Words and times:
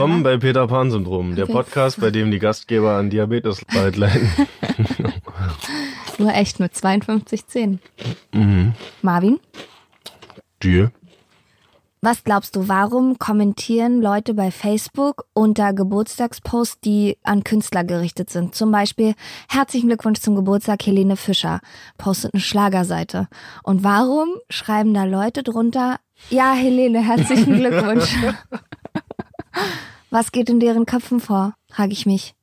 Willkommen 0.00 0.22
bei 0.22 0.38
Peter 0.38 0.66
Pan 0.66 0.90
Syndrom, 0.90 1.36
der 1.36 1.44
Podcast, 1.44 2.00
bei 2.00 2.10
dem 2.10 2.30
die 2.30 2.38
Gastgeber 2.38 2.92
an 2.92 3.10
Diabetes 3.10 3.60
leiden. 3.70 4.32
Nur 6.18 6.32
echt 6.32 6.58
nur 6.58 6.72
52 6.72 7.46
Zähne. 7.46 7.80
Mhm. 8.32 8.72
Marvin, 9.02 9.38
Dir? 10.62 10.90
was 12.00 12.24
glaubst 12.24 12.56
du, 12.56 12.66
warum 12.66 13.18
kommentieren 13.18 14.00
Leute 14.00 14.32
bei 14.32 14.50
Facebook 14.50 15.26
unter 15.34 15.74
Geburtstagsposts, 15.74 16.80
die 16.80 17.18
an 17.22 17.44
Künstler 17.44 17.84
gerichtet 17.84 18.30
sind? 18.30 18.54
Zum 18.54 18.72
Beispiel, 18.72 19.12
herzlichen 19.50 19.88
Glückwunsch 19.88 20.20
zum 20.20 20.34
Geburtstag, 20.34 20.86
Helene 20.86 21.16
Fischer, 21.16 21.60
postet 21.98 22.32
eine 22.32 22.40
Schlagerseite. 22.40 23.28
Und 23.62 23.84
warum 23.84 24.30
schreiben 24.48 24.94
da 24.94 25.04
Leute 25.04 25.42
drunter, 25.42 25.98
ja, 26.30 26.54
Helene, 26.54 27.06
herzlichen 27.06 27.56
Glückwunsch? 27.58 28.16
Was 30.10 30.32
geht 30.32 30.48
in 30.48 30.60
deren 30.60 30.86
Köpfen 30.86 31.20
vor, 31.20 31.54
frage 31.68 31.92
ich 31.92 32.06
mich. 32.06 32.34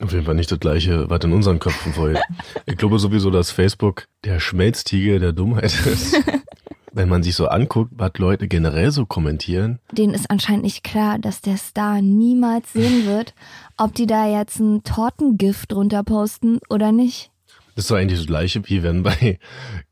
Auf 0.00 0.12
jeden 0.12 0.24
Fall 0.24 0.34
nicht 0.34 0.50
das 0.50 0.60
gleiche, 0.60 1.10
was 1.10 1.24
in 1.24 1.32
unseren 1.32 1.58
Köpfen 1.58 1.92
vorgeht. 1.92 2.22
Ich 2.66 2.76
glaube 2.76 2.98
sowieso, 2.98 3.30
dass 3.30 3.50
Facebook 3.50 4.06
der 4.24 4.38
Schmelztiegel 4.38 5.18
der 5.18 5.32
Dummheit 5.32 5.74
ist. 5.86 6.16
Wenn 6.94 7.08
man 7.08 7.22
sich 7.22 7.34
so 7.34 7.48
anguckt, 7.48 7.90
was 7.96 8.12
Leute 8.18 8.48
generell 8.48 8.90
so 8.92 9.06
kommentieren, 9.06 9.78
denen 9.90 10.12
ist 10.12 10.30
anscheinend 10.30 10.64
nicht 10.64 10.84
klar, 10.84 11.18
dass 11.18 11.40
der 11.40 11.56
Star 11.56 12.02
niemals 12.02 12.74
sehen 12.74 13.06
wird, 13.06 13.34
ob 13.78 13.94
die 13.94 14.06
da 14.06 14.28
jetzt 14.28 14.60
ein 14.60 14.84
Tortengift 14.84 15.72
drunter 15.72 16.04
posten 16.04 16.60
oder 16.68 16.92
nicht. 16.92 17.31
Das 17.74 17.84
ist 17.84 17.90
doch 17.90 17.96
eigentlich 17.96 18.18
das 18.18 18.26
gleiche, 18.26 18.68
wie 18.68 18.82
wenn 18.82 19.02
bei 19.02 19.38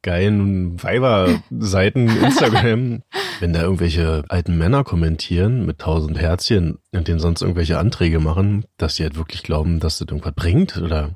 geilen 0.03 0.83
Weiber-Seiten 0.83 2.09
Instagram, 2.25 3.03
wenn 3.41 3.53
da 3.53 3.62
irgendwelche 3.62 4.25
alten 4.28 4.59
Männer 4.59 4.84
kommentieren 4.84 5.67
mit 5.67 5.78
tausend 5.78 6.19
Herzchen 6.19 6.78
und 6.92 7.09
denen 7.09 7.20
sonst 7.20 7.42
irgendwelche 7.42 7.78
Anträge 7.78 8.20
machen, 8.20 8.64
dass 8.77 8.97
die 8.97 9.03
halt 9.03 9.17
wirklich 9.17 9.42
glauben, 9.42 9.81
dass 9.81 9.98
das 9.98 10.09
irgendwas 10.09 10.34
bringt 10.34 10.77
oder 10.77 11.14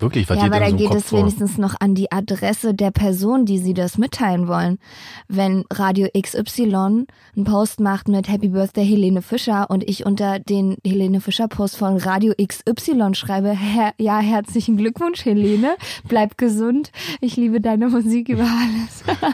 wirklich, 0.00 0.28
was 0.28 0.38
ja, 0.38 0.44
aber 0.44 0.60
dann 0.60 0.70
so 0.70 0.76
geht 0.76 0.94
es 0.94 1.12
wenigstens 1.12 1.58
noch 1.58 1.74
an 1.80 1.94
die 1.94 2.10
Adresse 2.12 2.74
der 2.74 2.90
Person, 2.90 3.46
die 3.46 3.58
sie 3.58 3.74
das 3.74 3.98
mitteilen 3.98 4.48
wollen. 4.48 4.78
Wenn 5.28 5.64
Radio 5.72 6.08
XY 6.18 6.74
einen 6.74 7.44
Post 7.44 7.80
macht 7.80 8.08
mit 8.08 8.28
Happy 8.28 8.48
Birthday 8.48 8.86
Helene 8.86 9.22
Fischer 9.22 9.68
und 9.70 9.88
ich 9.88 10.06
unter 10.06 10.38
den 10.38 10.76
Helene 10.84 11.20
Fischer 11.20 11.48
Post 11.48 11.76
von 11.76 11.96
Radio 11.96 12.34
XY 12.34 13.14
schreibe, 13.14 13.50
her 13.50 13.92
ja, 13.98 14.18
herzlichen 14.18 14.76
Glückwunsch 14.76 15.24
Helene, 15.24 15.76
bleib 16.08 16.38
gesund, 16.38 16.90
ich 17.20 17.36
liebe 17.36 17.60
deine 17.60 17.88
Musik 17.88 18.28
über 18.28 18.46
alles. 18.46 19.04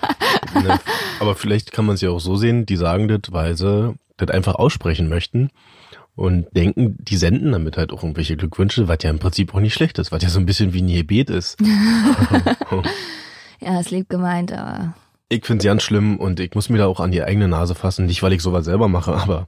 Ne? 0.54 0.80
Aber 1.20 1.34
vielleicht 1.34 1.70
kann 1.70 1.84
man 1.84 1.96
es 1.96 2.00
ja 2.00 2.08
auch 2.08 2.20
so 2.20 2.36
sehen, 2.36 2.64
die 2.64 2.76
sagen 2.76 3.08
das, 3.08 3.20
weil 3.30 3.56
sie 3.56 3.94
das 4.16 4.30
einfach 4.30 4.54
aussprechen 4.54 5.08
möchten 5.08 5.50
und 6.16 6.46
denken, 6.56 6.96
die 6.98 7.16
senden 7.18 7.52
damit 7.52 7.76
halt 7.76 7.92
auch 7.92 8.02
irgendwelche 8.02 8.36
Glückwünsche, 8.36 8.88
was 8.88 8.98
ja 9.02 9.10
im 9.10 9.18
Prinzip 9.18 9.54
auch 9.54 9.60
nicht 9.60 9.74
schlecht 9.74 9.98
ist, 9.98 10.10
was 10.12 10.22
ja 10.22 10.30
so 10.30 10.40
ein 10.40 10.46
bisschen 10.46 10.72
wie 10.72 10.80
ein 10.82 10.88
Gebet 10.88 11.28
ist. 11.30 11.58
ja, 13.60 13.78
ist 13.78 13.90
lieb 13.90 14.08
gemeint, 14.08 14.50
aber 14.52 14.94
Ich 15.28 15.44
finde 15.44 15.60
es 15.60 15.66
ganz 15.66 15.82
schlimm 15.82 16.16
und 16.18 16.40
ich 16.40 16.54
muss 16.54 16.70
mir 16.70 16.78
da 16.78 16.86
auch 16.86 17.00
an 17.00 17.12
die 17.12 17.22
eigene 17.22 17.48
Nase 17.48 17.74
fassen. 17.74 18.06
Nicht, 18.06 18.22
weil 18.22 18.32
ich 18.32 18.40
sowas 18.42 18.64
selber 18.64 18.88
mache, 18.88 19.12
aber 19.14 19.46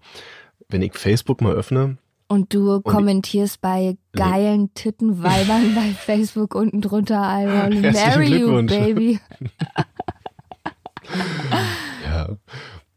wenn 0.69 0.83
ich 0.83 0.93
Facebook 0.95 1.41
mal 1.41 1.55
öffne, 1.55 1.97
Und 2.28 2.53
du 2.53 2.83
kommentierst 2.83 3.62
bei 3.62 3.97
geilen 4.12 4.69
Tittenweibern 4.75 5.75
bei 5.75 5.95
Facebook 5.95 6.55
unten 6.55 6.83
drunter, 6.83 7.23
I 7.23 7.47
Herzlichen 7.81 7.93
marry 7.93 8.39
you, 8.39 8.67
baby. 8.67 9.21
ja, 12.05 12.28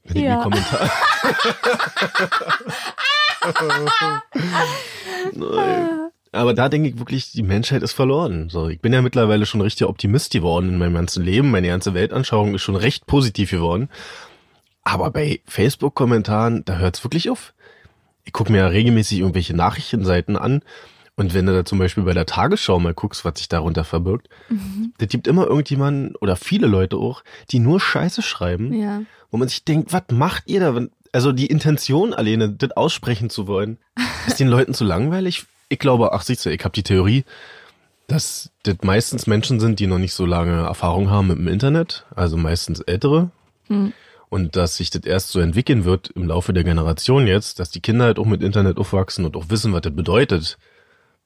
wenn 0.04 0.18
ich 0.18 0.24
Ja. 0.24 0.44
Kommentar... 0.44 0.90
Aber 6.34 6.53
da 6.53 6.69
denke 6.69 6.90
ich 6.90 7.00
wirklich, 7.00 7.31
die 7.34 7.44
Menschheit 7.44 7.84
ist 7.84 7.91
verloren. 7.94 8.50
So, 8.50 8.69
ich 8.69 8.79
bin 8.79 8.94
ja 8.94 9.02
mittlerweile 9.02 9.46
schon 9.46 9.62
richtig 9.62 9.88
Optimist 9.88 10.31
geworden 10.31 10.69
in 10.69 10.78
meinem 10.78 10.94
ganzen 10.94 11.24
Leben. 11.24 11.51
Meine 11.51 11.68
ganze 11.68 11.94
Weltanschauung 11.94 12.56
ist 12.56 12.62
schon 12.62 12.75
recht 12.78 13.06
positiv 13.06 13.51
geworden. 13.51 13.90
Aber 14.84 15.12
bei 15.12 15.41
Facebook-Kommentaren, 15.46 16.63
da 16.66 16.78
hört's 16.78 17.03
wirklich 17.03 17.30
auf. 17.30 17.53
Ich 18.24 18.34
gucke 18.34 18.51
mir 18.51 18.59
ja 18.59 18.68
regelmäßig 18.68 19.19
irgendwelche 19.19 19.56
Nachrichtenseiten 19.56 20.38
an. 20.38 20.62
Und 21.18 21.34
wenn 21.34 21.46
du 21.46 21.53
da 21.53 21.66
zum 21.66 21.78
Beispiel 21.78 22.03
bei 22.03 22.13
der 22.13 22.25
Tagesschau 22.25 22.80
mal 22.80 22.94
guckst, 22.94 23.25
was 23.25 23.38
sich 23.38 23.50
darunter 23.50 23.84
verbirgt, 23.84 24.30
da 24.97 25.06
gibt 25.06 25.28
immer 25.28 25.46
irgendjemanden 25.46 26.16
oder 26.16 26.35
viele 26.35 26.68
Leute 26.68 26.96
auch, 26.97 27.24
die 27.51 27.59
nur 27.59 27.80
Scheiße 27.80 28.22
schreiben, 28.22 28.74
Ja. 28.74 29.01
wo 29.30 29.38
man 29.38 29.50
sich 29.50 29.66
denkt, 29.66 29.91
was 29.91 30.03
macht 30.12 30.44
ihr 30.47 30.62
da? 30.62 30.81
Also 31.12 31.32
die 31.32 31.48
Intention 31.48 32.14
alleine, 32.14 32.50
das 32.50 32.72
aussprechen 32.72 33.30
zu 33.30 33.48
wollen, 33.48 33.78
ist 34.28 34.40
den 34.40 34.48
Leuten 34.48 34.74
zu 34.74 34.84
langweilig. 34.86 35.46
Ich 35.70 35.80
glaube, 35.80 36.14
ach 36.14 36.22
siehst 36.22 36.46
du, 36.46 36.50
ich 36.50 36.64
habe 36.64 36.74
die 36.74 36.84
Theorie, 36.84 37.26
dass 38.08 38.52
das 38.64 38.78
meistens 38.84 39.28
Menschen 39.28 39.60
sind, 39.60 39.80
die 39.80 39.88
noch 39.88 39.98
nicht 39.98 40.14
so 40.14 40.26
lange 40.26 40.64
Erfahrung 40.64 41.10
haben 41.10 41.28
mit 41.28 41.38
dem 41.38 41.48
Internet, 41.48 42.06
also 42.16 42.38
meistens 42.38 42.80
ältere. 42.82 43.30
Und 44.30 44.56
dass 44.56 44.78
sich 44.78 44.90
das 44.90 45.04
erst 45.04 45.30
so 45.32 45.40
entwickeln 45.40 45.84
wird 45.84 46.10
im 46.10 46.28
Laufe 46.28 46.54
der 46.54 46.64
Generation 46.64 47.28
jetzt, 47.28 47.60
dass 47.60 47.70
die 47.70 47.82
Kinder 47.82 48.06
halt 48.06 48.20
auch 48.20 48.26
mit 48.26 48.42
Internet 48.42 48.78
aufwachsen 48.78 49.26
und 49.26 49.36
auch 49.36 49.50
wissen, 49.50 49.74
was 49.74 49.82
das 49.82 49.94
bedeutet, 49.96 50.58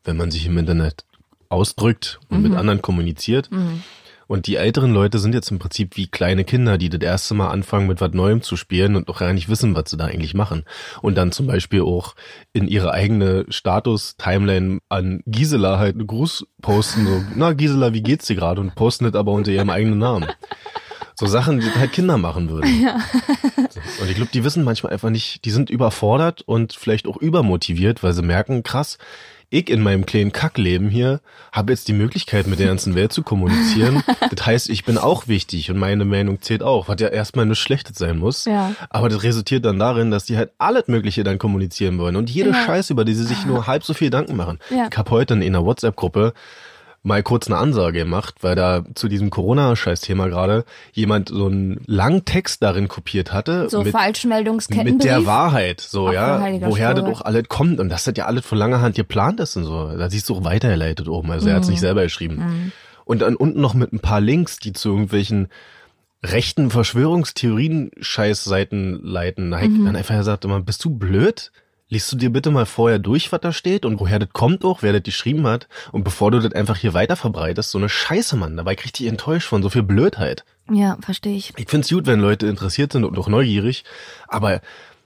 wenn 0.04 0.18
man 0.18 0.32
sich 0.32 0.46
im 0.48 0.58
Internet 0.58 1.06
ausdrückt 1.50 2.20
und 2.30 2.42
mit 2.42 2.56
anderen 2.56 2.82
kommuniziert. 2.82 3.50
Und 4.28 4.48
die 4.48 4.56
älteren 4.56 4.94
Leute 4.94 5.20
sind 5.20 5.34
jetzt 5.34 5.52
im 5.52 5.60
Prinzip 5.60 5.98
wie 5.98 6.08
kleine 6.08 6.44
Kinder, 6.44 6.78
die 6.78 6.90
das 6.90 7.02
erste 7.02 7.34
Mal 7.34 7.50
anfangen, 7.50 7.88
mit 7.88 8.02
was 8.02 8.14
Neuem 8.14 8.42
zu 8.42 8.58
spielen 8.58 8.96
und 8.96 9.08
noch 9.08 9.20
gar 9.20 9.34
nicht 9.34 9.50
wissen, 9.50 9.76
was 9.76 9.90
sie 9.90 9.98
da 9.98 10.06
eigentlich 10.06 10.34
machen. 10.34 10.64
Und 11.02 11.16
dann 11.16 11.32
zum 11.32 11.48
Beispiel 11.48 11.82
auch 11.82 12.16
in 12.54 12.68
ihre 12.68 12.92
eigene 12.92 13.46
Status-Timeline 13.50 14.80
an 14.90 15.22
Gisela 15.26 15.78
halt 15.78 15.96
einen 15.96 16.08
Gruß 16.08 16.48
posten, 16.62 17.06
so, 17.06 17.24
na 17.36 17.54
Gisela, 17.54 17.94
wie 17.94 18.04
geht's 18.04 18.28
dir 18.28 18.36
gerade? 18.36 18.62
Und 18.62 18.76
posten 18.76 19.06
das 19.06 19.16
aber 19.16 19.32
unter 19.32 19.52
ihrem 19.52 19.70
eigenen 19.70 20.00
Namen. 20.00 20.28
So 21.18 21.28
Sachen, 21.28 21.62
die 21.62 21.72
halt 21.72 21.94
Kinder 21.94 22.18
machen 22.18 22.50
würden. 22.50 22.90
So. 23.70 23.80
Und 24.02 24.10
ich 24.10 24.16
glaube, 24.16 24.32
die 24.34 24.44
wissen 24.44 24.66
manchmal 24.66 24.92
einfach 24.92 25.10
nicht, 25.10 25.46
die 25.46 25.52
sind 25.52 25.70
überfordert 25.70 26.42
und 26.42 26.74
vielleicht 26.74 27.08
auch 27.08 27.16
übermotiviert, 27.16 28.04
weil 28.04 28.12
sie 28.12 28.22
merken, 28.22 28.64
krass, 28.64 28.98
ich 29.50 29.70
in 29.70 29.82
meinem 29.82 30.06
kleinen 30.06 30.32
Kackleben 30.32 30.90
hier 30.90 31.22
habe 31.52 31.72
jetzt 31.72 31.88
die 31.88 31.94
Möglichkeit, 31.94 32.48
mit 32.48 32.60
der 32.60 32.68
ganzen 32.68 32.96
Welt 32.96 33.14
zu 33.14 33.24
kommunizieren. 33.24 34.04
Das 34.36 34.46
heißt, 34.46 34.70
ich 34.70 34.86
bin 34.86 34.98
auch 34.98 35.28
wichtig 35.28 35.70
und 35.70 35.78
meine 35.78 36.04
Meinung 36.04 36.42
zählt 36.42 36.64
auch, 36.64 36.88
was 36.88 37.00
ja 37.00 37.08
erstmal 37.08 37.46
nichts 37.46 37.64
Schlechtes 37.64 37.98
sein 37.98 38.18
muss. 38.18 38.46
Ja. 38.46 38.74
Aber 38.90 39.08
das 39.08 39.24
resultiert 39.24 39.66
dann 39.66 39.80
darin, 39.80 40.10
dass 40.12 40.26
die 40.26 40.36
halt 40.38 40.52
alles 40.58 40.88
Mögliche 40.88 41.24
dann 41.24 41.38
kommunizieren 41.38 41.98
wollen 42.00 42.16
und 42.16 42.30
jede 42.30 42.50
Ja. 42.50 42.66
Scheiße, 42.66 42.94
über 42.94 43.06
die 43.06 43.14
sie 43.14 43.24
sich 43.24 43.46
nur 43.46 43.68
halb 43.68 43.84
so 43.84 43.94
viel 43.94 44.08
Gedanken 44.08 44.36
machen. 44.36 44.60
Ja. 44.70 44.88
Ich 44.92 44.98
habe 44.98 45.12
heute 45.12 45.36
in 45.36 45.44
einer 45.44 45.64
WhatsApp-Gruppe 45.66 46.34
mal 47.06 47.24
kurz 47.24 47.48
eine 47.48 47.58
Ansage 47.58 48.00
gemacht, 48.00 48.36
weil 48.42 48.56
da 48.56 48.84
zu 48.96 49.08
diesem 49.08 49.30
Corona-Scheiß-Thema 49.30 50.28
gerade 50.28 50.66
jemand 50.92 51.30
so 51.30 51.46
einen 51.46 51.80
langen 51.86 52.26
Text 52.26 52.62
darin 52.64 52.88
kopiert 52.88 53.32
hatte. 53.32 53.70
So 53.70 53.84
mit, 53.84 53.92
Falschmeldungskettenbrief. 53.94 54.94
mit 54.96 55.04
der 55.04 55.26
Wahrheit, 55.26 55.82
so, 55.82 56.08
Ach, 56.10 56.14
ja, 56.14 56.40
woher 56.62 56.94
das 56.94 57.04
Strohsack. 57.04 57.22
auch 57.22 57.26
alles 57.26 57.44
kommt 57.48 57.80
und 57.80 57.90
das 57.90 58.12
ja 58.18 58.26
alles 58.26 58.46
von 58.46 58.58
langer 58.58 58.82
Hand 58.82 58.96
geplant 58.96 59.40
ist 59.40 59.56
und 59.56 59.66
so. 59.66 59.96
Da 59.98 60.10
siehst 60.10 60.28
du 60.30 60.36
auch 60.36 60.44
weitergeleitet 60.44 61.08
oben, 61.08 61.32
also 61.32 61.48
er 61.48 61.56
hat 61.56 61.62
es 61.62 61.68
Mhm. 61.68 61.74
nicht 61.74 61.82
selber 61.82 62.04
geschrieben. 62.04 62.72
Und 63.06 63.22
dann 63.22 63.36
unten 63.36 63.62
noch 63.62 63.76
mit 63.76 63.94
ein 63.94 64.00
paar 64.00 64.20
Links, 64.20 64.58
die 64.58 64.74
zu 64.74 64.90
irgendwelchen 64.90 65.48
rechten 66.24 66.72
Verschwörungstheorien-Scheißseiten 66.72 69.00
leiten. 69.04 69.52
Da 69.52 69.60
Mhm. 69.60 69.86
dann 69.86 69.96
einfach 69.96 70.18
gesagt, 70.18 70.44
immer, 70.46 70.60
bist 70.62 70.84
du 70.84 70.90
blöd? 70.90 71.52
Liest 71.90 72.12
du 72.12 72.16
dir 72.18 72.32
bitte 72.32 72.50
mal 72.50 72.66
vorher 72.66 72.98
durch, 72.98 73.32
was 73.32 73.42
da 73.42 73.52
steht 73.52 73.86
und 73.86 74.00
woher 74.00 74.18
das 74.18 74.30
kommt 74.34 74.66
auch, 74.66 74.82
wer 74.82 74.92
das 74.92 75.04
geschrieben 75.04 75.46
hat. 75.46 75.68
Und 75.92 76.04
bevor 76.04 76.32
du 76.32 76.40
das 76.40 76.54
einfach 76.54 76.78
hier 76.78 76.94
weiter 76.96 77.16
verbreitest, 77.16 77.70
so 77.70 77.78
eine 77.78 77.90
Scheiße, 77.90 78.36
Mann. 78.36 78.58
Dabei 78.58 78.76
krieg 78.76 78.88
ich 78.88 78.94
dich 78.94 79.08
enttäuscht 79.08 79.48
von 79.48 79.62
so 79.62 79.70
viel 79.70 79.84
Blödheit. 79.84 80.46
Ja, 80.72 80.98
verstehe 81.02 81.36
ich. 81.36 81.54
Ich 81.58 81.70
find's 81.70 81.90
gut, 81.90 82.08
wenn 82.08 82.20
Leute 82.20 82.48
interessiert 82.48 82.94
sind 82.94 83.04
und 83.04 83.18
auch 83.20 83.28
neugierig, 83.28 83.84
aber 84.28 84.62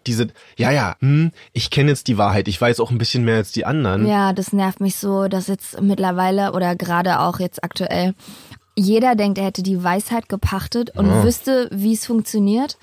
diese, 0.07 0.29
ja, 0.57 0.71
ja, 0.71 0.95
hm, 1.01 1.31
ich 1.51 1.69
kenne 1.69 1.89
jetzt 1.89 2.07
die 2.07 2.17
Wahrheit, 2.17 2.47
ich 2.47 2.59
weiß 2.59 2.79
auch 2.79 2.91
ein 2.91 2.97
bisschen 2.97 3.25
mehr 3.25 3.35
als 3.35 3.51
die 3.51 3.65
anderen. 3.65 4.07
Ja, 4.07 4.31
das 4.31 4.53
nervt 4.53 4.79
mich 4.79 4.95
so, 4.95 5.27
dass 5.27 5.47
jetzt 5.47 5.81
mittlerweile 5.81 6.53
oder 6.53 6.77
gerade 6.77 7.19
auch 7.19 7.39
jetzt 7.41 7.61
aktuell 7.61 8.13
jeder 8.77 9.15
denkt, 9.15 9.37
er 9.37 9.45
hätte 9.45 9.61
die 9.61 9.83
Weisheit 9.83 10.29
gepachtet 10.29 10.91
und 10.95 11.07
Ja. 11.07 11.23
wüsste, 11.23 11.67
wie 11.73 11.93
es 11.93 12.05
funktioniert 12.05 12.77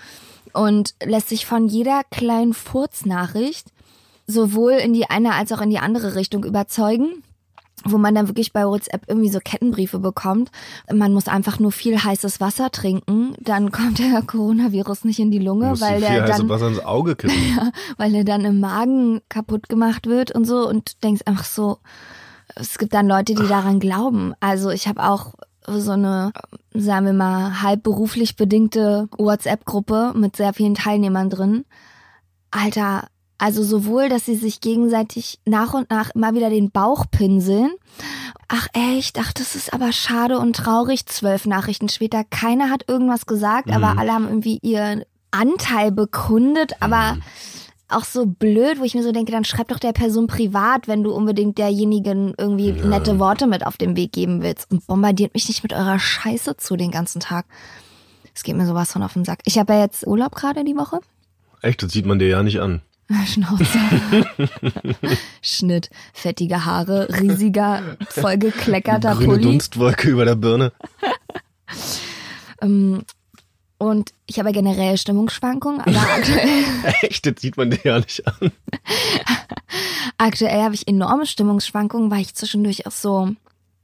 und 0.52 0.94
lässt 1.02 1.31
sich 1.31 1.46
von 1.46 1.66
jeder 1.69 2.02
kleinen 2.10 2.52
Furznachricht 2.52 3.69
sowohl 4.26 4.73
in 4.73 4.93
die 4.93 5.08
eine 5.08 5.34
als 5.34 5.52
auch 5.52 5.61
in 5.61 5.70
die 5.70 5.78
andere 5.78 6.14
Richtung 6.14 6.44
überzeugen 6.44 7.23
wo 7.84 7.99
man 7.99 8.14
dann 8.14 8.28
wirklich 8.28 8.52
bei 8.52 8.67
WhatsApp 8.67 9.02
irgendwie 9.06 9.28
so 9.28 9.38
Kettenbriefe 9.38 9.99
bekommt. 9.99 10.50
Man 10.93 11.12
muss 11.12 11.28
einfach 11.28 11.58
nur 11.58 11.73
viel 11.73 12.02
heißes 12.02 12.40
Wasser 12.40 12.70
trinken, 12.70 13.34
dann 13.40 13.70
kommt 13.73 13.99
der 13.99 14.23
Coronavirus 14.23 15.05
nicht 15.05 15.19
in 15.19 15.31
die 15.31 15.38
Lunge, 15.38 15.81
weil 15.81 16.00
der 16.00 16.26
dann 16.26 16.49
Wasser 16.49 16.69
ins 16.69 16.84
Auge 16.84 17.17
kippen. 17.17 17.37
weil 17.96 18.14
er 18.14 18.25
dann 18.25 18.44
im 18.44 18.61
Magen 18.61 19.20
kaputt 19.28 19.69
gemacht 19.69 20.06
wird 20.06 20.32
und 20.32 20.46
so 20.46 20.69
und 20.69 21.02
denkst 21.05 21.23
einfach 21.26 21.44
so, 21.44 21.78
es 22.55 22.78
gibt 22.78 22.94
dann 22.94 23.08
Leute, 23.08 23.34
die 23.34 23.46
daran 23.46 23.81
glauben. 23.81 24.34
Also 24.40 24.70
ich 24.70 24.88
habe 24.88 25.05
auch 25.05 25.34
so 25.67 25.93
eine, 25.93 26.32
sagen 26.73 27.06
wir 27.06 27.12
mal, 27.12 27.61
halb 27.61 27.82
beruflich 27.82 28.37
bedingte 28.37 29.08
WhatsApp-Gruppe 29.19 30.12
mit 30.17 30.37
sehr 30.37 30.52
vielen 30.52 30.75
Teilnehmern 30.76 31.28
drin. 31.28 31.64
Alter, 32.52 33.08
also 33.38 33.62
sowohl, 33.62 34.08
dass 34.08 34.24
sie 34.24 34.36
sich 34.36 34.60
gegenseitig 34.60 35.38
nach 35.44 35.74
und 35.74 35.90
nach 35.90 36.10
immer 36.14 36.34
wieder 36.34 36.50
den 36.50 36.70
Bauch 36.70 37.04
pinseln. 37.10 37.72
Ach 38.48 38.68
echt, 38.72 39.18
ach, 39.18 39.32
das 39.32 39.54
ist 39.54 39.74
aber 39.74 39.92
schade 39.92 40.38
und 40.38 40.56
traurig. 40.56 41.06
Zwölf 41.06 41.46
Nachrichten 41.46 41.88
später, 41.88 42.24
keiner 42.24 42.70
hat 42.70 42.84
irgendwas 42.88 43.26
gesagt, 43.26 43.70
aber 43.70 43.98
alle 43.98 44.12
haben 44.12 44.28
irgendwie 44.28 44.58
ihren 44.62 45.02
Anteil 45.30 45.92
bekundet, 45.92 46.74
aber 46.80 47.18
auch 47.88 48.04
so 48.04 48.26
blöd, 48.26 48.80
wo 48.80 48.84
ich 48.84 48.94
mir 48.94 49.02
so 49.02 49.12
denke, 49.12 49.32
dann 49.32 49.44
schreib 49.44 49.68
doch 49.68 49.78
der 49.78 49.92
Person 49.92 50.26
privat, 50.26 50.88
wenn 50.88 51.04
du 51.04 51.12
unbedingt 51.12 51.58
derjenigen 51.58 52.34
irgendwie 52.36 52.72
nette 52.72 53.18
Worte 53.18 53.46
mit 53.46 53.66
auf 53.66 53.76
den 53.76 53.96
Weg 53.96 54.12
geben 54.12 54.42
willst 54.42 54.70
und 54.70 54.86
bombardiert 54.86 55.34
mich 55.34 55.46
nicht 55.48 55.62
mit 55.62 55.72
eurer 55.72 55.98
Scheiße 55.98 56.56
zu 56.56 56.76
den 56.76 56.90
ganzen 56.90 57.20
Tag. 57.20 57.46
Es 58.34 58.42
geht 58.42 58.56
mir 58.56 58.66
sowas 58.66 58.92
von 58.92 59.02
auf 59.02 59.12
den 59.12 59.24
Sack. 59.24 59.40
Ich 59.44 59.58
habe 59.58 59.74
ja 59.74 59.80
jetzt 59.80 60.06
Urlaub 60.06 60.34
gerade 60.34 60.64
die 60.64 60.76
Woche. 60.76 61.00
Echt, 61.62 61.82
das 61.82 61.92
sieht 61.92 62.06
man 62.06 62.18
dir 62.18 62.28
ja 62.28 62.42
nicht 62.42 62.60
an. 62.60 62.82
Schnauze. 63.26 63.78
Schnitt, 65.42 65.90
fettige 66.12 66.64
Haare, 66.64 67.08
riesiger, 67.20 67.96
vollgekleckerter 68.08 69.14
Grüne 69.14 69.26
Pulli. 69.26 69.42
Dunstwolke 69.42 70.08
über 70.10 70.24
der 70.24 70.34
Birne. 70.36 70.72
Ähm, 72.62 73.02
und 73.76 74.14
ich 74.24 74.38
habe 74.38 74.52
generell 74.52 74.96
Stimmungsschwankungen, 74.96 75.82
aber 75.82 76.00
aktuell, 76.00 76.64
Echt, 77.02 77.26
das 77.26 77.34
sieht 77.38 77.58
man 77.58 77.70
dir 77.70 77.80
ja 77.84 77.98
nicht 77.98 78.26
an. 78.26 78.50
aktuell 80.16 80.62
habe 80.62 80.74
ich 80.74 80.88
enorme 80.88 81.26
Stimmungsschwankungen, 81.26 82.10
weil 82.10 82.22
ich 82.22 82.34
zwischendurch 82.34 82.86
auch 82.86 82.92
so, 82.92 83.32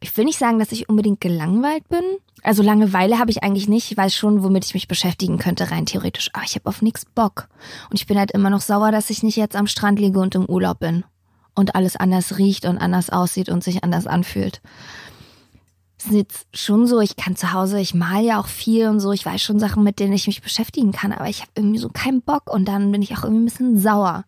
ich 0.01 0.17
will 0.17 0.25
nicht 0.25 0.39
sagen, 0.39 0.59
dass 0.59 0.73
ich 0.73 0.89
unbedingt 0.89 1.21
gelangweilt 1.21 1.87
bin. 1.91 2.03
Also 2.43 2.63
Langeweile 2.63 3.19
habe 3.19 3.31
ich 3.31 3.43
eigentlich 3.43 3.69
nicht. 3.69 3.91
Ich 3.91 3.97
weiß 3.97 4.15
schon, 4.15 4.43
womit 4.43 4.65
ich 4.65 4.75
mich 4.75 4.89
beschäftigen 4.89 5.39
könnte, 5.39 5.71
rein 5.71 5.87
theoretisch. 5.87 6.31
Aber 6.33 6.45
ich 6.45 6.57
habe 6.57 6.69
auf 6.69 6.83
nichts 6.83 7.05
Bock. 7.05 7.49
Und 7.89 8.01
ich 8.01 8.07
bin 8.07 8.19
halt 8.19 8.33
immer 8.33 8.51
noch 8.51 8.61
sauer, 8.61 8.91
dass 8.91 9.11
ich 9.11 9.23
nicht 9.23 9.37
jetzt 9.37 9.55
am 9.55 9.69
Strand 9.69 10.01
liege 10.01 10.19
und 10.19 10.35
im 10.35 10.47
Urlaub 10.47 10.81
bin. 10.81 11.05
Und 11.55 11.75
alles 11.75 11.97
anders 11.97 12.39
riecht 12.39 12.65
und 12.65 12.79
anders 12.79 13.11
aussieht 13.11 13.49
und 13.49 13.63
sich 13.63 13.85
anders 13.85 14.07
anfühlt. 14.07 14.61
Es 15.99 16.07
ist 16.07 16.15
jetzt 16.15 16.47
schon 16.53 16.89
so, 16.89 16.99
ich 16.99 17.15
kann 17.15 17.37
zu 17.37 17.53
Hause, 17.53 17.79
ich 17.79 17.95
mal 17.95 18.25
ja 18.25 18.41
auch 18.41 18.49
viel 18.49 18.89
und 18.89 18.99
so, 18.99 19.13
ich 19.13 19.25
weiß 19.25 19.41
schon 19.41 19.61
Sachen, 19.61 19.85
mit 19.85 20.01
denen 20.01 20.13
ich 20.15 20.27
mich 20.27 20.43
beschäftigen 20.43 20.91
kann, 20.91 21.13
aber 21.13 21.29
ich 21.29 21.43
habe 21.43 21.53
irgendwie 21.55 21.79
so 21.79 21.91
keinen 21.91 22.23
Bock 22.23 22.51
und 22.53 22.67
dann 22.67 22.91
bin 22.91 23.03
ich 23.03 23.17
auch 23.17 23.23
irgendwie 23.23 23.43
ein 23.43 23.45
bisschen 23.45 23.79
sauer. 23.79 24.25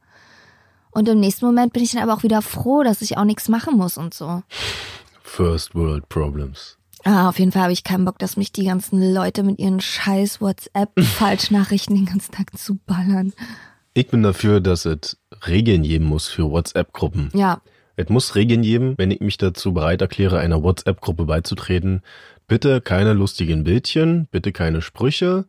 Und 0.93 1.09
im 1.09 1.19
nächsten 1.19 1.45
Moment 1.47 1.73
bin 1.73 1.83
ich 1.83 1.91
dann 1.91 2.03
aber 2.03 2.15
auch 2.15 2.23
wieder 2.23 2.43
froh, 2.43 2.85
dass 2.85 3.03
ich 3.03 3.19
auch 3.19 3.25
nichts 3.25 3.49
machen 3.49 3.77
muss 3.77 3.99
und 3.99 4.15
so. 4.15 4.45
First 5.25 5.75
World 5.75 6.09
Problems. 6.09 6.79
Ah, 7.05 7.29
auf 7.29 7.39
jeden 7.39 7.53
Fall 7.53 7.63
habe 7.63 7.73
ich 7.73 7.85
keinen 7.85 8.05
Bock, 8.05 8.19
dass 8.19 8.37
mich 8.37 8.51
die 8.53 8.65
ganzen 8.65 9.13
Leute 9.15 9.43
mit 9.43 9.59
ihren 9.59 9.81
scheiß 9.81 10.41
WhatsApp-Falschnachrichten 10.41 11.95
den 11.97 12.07
ganzen 12.07 12.33
Tag 12.33 12.57
zuballern. 12.57 13.33
Ich 13.93 14.09
bin 14.09 14.23
dafür, 14.23 14.61
dass 14.61 14.87
es 14.87 15.19
Regeln 15.47 15.83
geben 15.83 16.07
muss 16.07 16.29
für 16.29 16.51
WhatsApp-Gruppen. 16.51 17.31
Ja, 17.35 17.61
Es 17.97 18.09
muss 18.09 18.35
Regeln 18.35 18.63
geben, 18.63 18.95
wenn 18.97 19.11
ich 19.11 19.21
mich 19.21 19.37
dazu 19.39 19.73
bereit 19.75 20.01
erkläre, 20.01 20.39
einer 20.39 20.63
WhatsApp-Gruppe 20.63 21.27
beizutreten. 21.27 22.03
Bitte 22.49 22.81
keine 22.81 23.13
lustigen 23.13 23.65
Bildchen, 23.65 24.27
bitte 24.31 24.53
keine 24.53 24.83
Sprüche, 24.83 25.45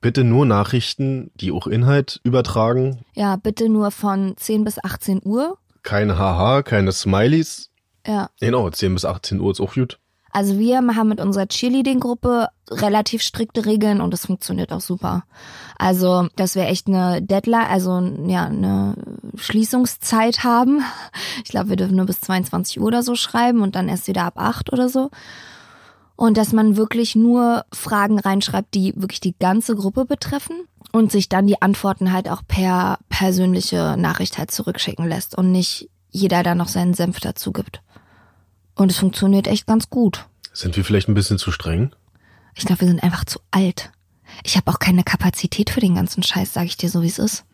bitte 0.00 0.24
nur 0.24 0.46
Nachrichten, 0.46 1.30
die 1.34 1.52
auch 1.52 1.66
Inhalt 1.66 2.20
übertragen. 2.24 3.04
ja, 3.14 3.36
bitte 3.36 3.68
nur 3.68 3.90
von 3.90 4.34
10 4.36 4.64
bis 4.64 4.82
18 4.82 5.20
Uhr. 5.24 5.58
Kein 5.82 6.16
Haha, 6.16 6.62
keine 6.62 6.92
Smileys. 6.92 7.70
Ja. 8.06 8.30
Genau, 8.40 8.70
10 8.70 8.94
bis 8.94 9.04
18 9.04 9.40
Uhr 9.40 9.50
ist 9.52 9.60
auch 9.60 9.74
gut. 9.74 9.98
Also 10.34 10.58
wir 10.58 10.78
haben 10.78 11.08
mit 11.08 11.20
unserer 11.20 11.46
Cheerleading-Gruppe 11.46 12.48
relativ 12.68 13.22
strikte 13.22 13.66
Regeln 13.66 14.00
und 14.00 14.10
das 14.10 14.26
funktioniert 14.26 14.72
auch 14.72 14.80
super. 14.80 15.22
Also, 15.78 16.26
dass 16.34 16.56
wir 16.56 16.64
echt 16.64 16.88
eine 16.88 17.22
Deadline, 17.22 17.68
also 17.68 18.00
ja, 18.26 18.46
eine 18.46 18.96
Schließungszeit 19.36 20.42
haben. 20.42 20.82
Ich 21.44 21.50
glaube, 21.52 21.68
wir 21.68 21.76
dürfen 21.76 21.94
nur 21.94 22.06
bis 22.06 22.20
22 22.20 22.80
Uhr 22.80 22.86
oder 22.88 23.04
so 23.04 23.14
schreiben 23.14 23.62
und 23.62 23.76
dann 23.76 23.88
erst 23.88 24.08
wieder 24.08 24.24
ab 24.24 24.34
8 24.36 24.72
oder 24.72 24.88
so. 24.88 25.10
Und 26.16 26.36
dass 26.36 26.52
man 26.52 26.76
wirklich 26.76 27.14
nur 27.14 27.64
Fragen 27.72 28.18
reinschreibt, 28.18 28.74
die 28.74 28.92
wirklich 28.96 29.20
die 29.20 29.36
ganze 29.38 29.76
Gruppe 29.76 30.04
betreffen 30.04 30.66
und 30.90 31.12
sich 31.12 31.28
dann 31.28 31.46
die 31.46 31.62
Antworten 31.62 32.12
halt 32.12 32.28
auch 32.28 32.42
per 32.48 32.98
persönliche 33.08 33.94
Nachricht 33.96 34.36
halt 34.38 34.50
zurückschicken 34.50 35.06
lässt 35.06 35.38
und 35.38 35.52
nicht 35.52 35.90
jeder 36.10 36.42
da 36.42 36.56
noch 36.56 36.68
seinen 36.68 36.94
Senf 36.94 37.20
dazu 37.20 37.52
gibt. 37.52 37.83
Und 38.74 38.90
es 38.90 38.98
funktioniert 38.98 39.46
echt 39.46 39.66
ganz 39.66 39.90
gut. 39.90 40.26
Sind 40.52 40.76
wir 40.76 40.84
vielleicht 40.84 41.08
ein 41.08 41.14
bisschen 41.14 41.38
zu 41.38 41.52
streng? 41.52 41.92
Ich 42.54 42.64
glaube, 42.64 42.82
wir 42.82 42.88
sind 42.88 43.02
einfach 43.02 43.24
zu 43.24 43.40
alt. 43.50 43.90
Ich 44.44 44.56
habe 44.56 44.70
auch 44.70 44.78
keine 44.78 45.04
Kapazität 45.04 45.70
für 45.70 45.80
den 45.80 45.94
ganzen 45.94 46.22
Scheiß, 46.22 46.52
sage 46.52 46.66
ich 46.66 46.76
dir 46.76 46.88
so, 46.88 47.02
wie 47.02 47.08
es 47.08 47.18
ist. 47.18 47.44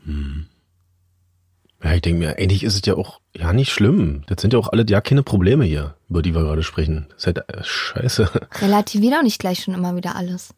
Ja, 1.82 1.94
ich 1.94 2.02
denke 2.02 2.18
mir, 2.18 2.38
eigentlich 2.38 2.62
ist 2.62 2.74
es 2.74 2.82
ja 2.84 2.94
auch 2.94 3.20
ja 3.34 3.52
nicht 3.52 3.72
schlimm. 3.72 4.22
Das 4.26 4.40
sind 4.40 4.52
ja 4.52 4.58
auch 4.58 4.68
alle 4.68 4.84
ja 4.86 5.00
keine 5.00 5.22
Probleme 5.22 5.64
hier, 5.64 5.94
über 6.08 6.22
die 6.22 6.34
wir 6.34 6.42
gerade 6.42 6.62
sprechen. 6.62 7.06
Das 7.10 7.18
ist 7.18 7.26
halt 7.26 7.38
äh, 7.48 7.64
scheiße. 7.64 8.30
Relativier 8.60 9.12
doch 9.12 9.22
nicht 9.22 9.38
gleich 9.38 9.62
schon 9.62 9.74
immer 9.74 9.96
wieder 9.96 10.16
alles. 10.16 10.54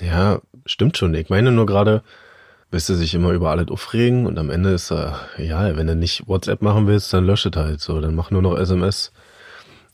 Ja, 0.00 0.40
stimmt 0.64 0.96
schon. 0.96 1.14
Ich 1.14 1.28
meine 1.28 1.50
nur 1.50 1.66
gerade, 1.66 2.02
wirst 2.70 2.88
du 2.88 2.94
sich 2.94 3.14
immer 3.14 3.30
über 3.30 3.50
alles 3.50 3.68
aufregen 3.68 4.26
und 4.26 4.38
am 4.38 4.50
Ende 4.50 4.70
ist 4.70 4.90
äh, 4.90 5.10
ja, 5.38 5.76
wenn 5.76 5.86
du 5.86 5.96
nicht 5.96 6.26
WhatsApp 6.28 6.62
machen 6.62 6.86
willst, 6.86 7.12
dann 7.12 7.26
löscht 7.26 7.46
es 7.46 7.56
halt 7.56 7.80
so. 7.80 8.00
Dann 8.00 8.14
mach 8.14 8.30
nur 8.30 8.42
noch 8.42 8.56
SMS. 8.56 9.12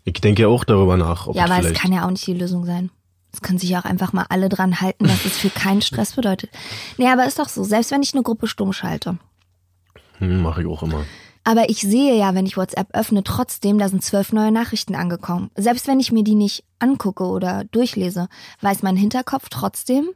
Ich 0.04 0.20
denke 0.20 0.42
ja 0.42 0.48
auch 0.48 0.64
darüber 0.64 0.96
nach, 0.96 1.26
ob 1.26 1.36
ja, 1.36 1.44
aber 1.44 1.58
es 1.58 1.74
kann 1.74 1.92
ja 1.92 2.06
auch 2.06 2.10
nicht 2.10 2.26
die 2.26 2.34
Lösung 2.34 2.64
sein. 2.64 2.90
Es 3.32 3.42
können 3.42 3.58
sich 3.58 3.70
ja 3.70 3.80
auch 3.80 3.84
einfach 3.84 4.12
mal 4.12 4.26
alle 4.30 4.48
dran 4.48 4.80
halten, 4.80 5.06
dass 5.06 5.24
es 5.26 5.36
für 5.36 5.50
keinen 5.50 5.82
Stress 5.82 6.14
bedeutet. 6.14 6.50
Nee, 6.96 7.08
aber 7.08 7.26
ist 7.26 7.38
doch 7.38 7.48
so, 7.48 7.62
selbst 7.62 7.90
wenn 7.90 8.02
ich 8.02 8.14
eine 8.14 8.22
Gruppe 8.22 8.46
stumm 8.46 8.72
schalte. 8.72 9.18
hm, 10.18 10.40
mach 10.40 10.58
ich 10.58 10.66
auch 10.66 10.82
immer. 10.82 11.04
Aber 11.44 11.70
ich 11.70 11.80
sehe 11.80 12.16
ja, 12.18 12.34
wenn 12.34 12.46
ich 12.46 12.56
WhatsApp 12.56 12.88
öffne, 12.94 13.22
trotzdem, 13.24 13.78
da 13.78 13.88
sind 13.88 14.02
zwölf 14.02 14.32
neue 14.32 14.50
Nachrichten 14.50 14.94
angekommen. 14.94 15.50
Selbst 15.56 15.86
wenn 15.86 16.00
ich 16.00 16.12
mir 16.12 16.24
die 16.24 16.34
nicht 16.34 16.64
angucke 16.78 17.24
oder 17.24 17.64
durchlese, 17.64 18.28
weiß 18.60 18.82
mein 18.82 18.96
Hinterkopf 18.96 19.48
trotzdem, 19.48 20.10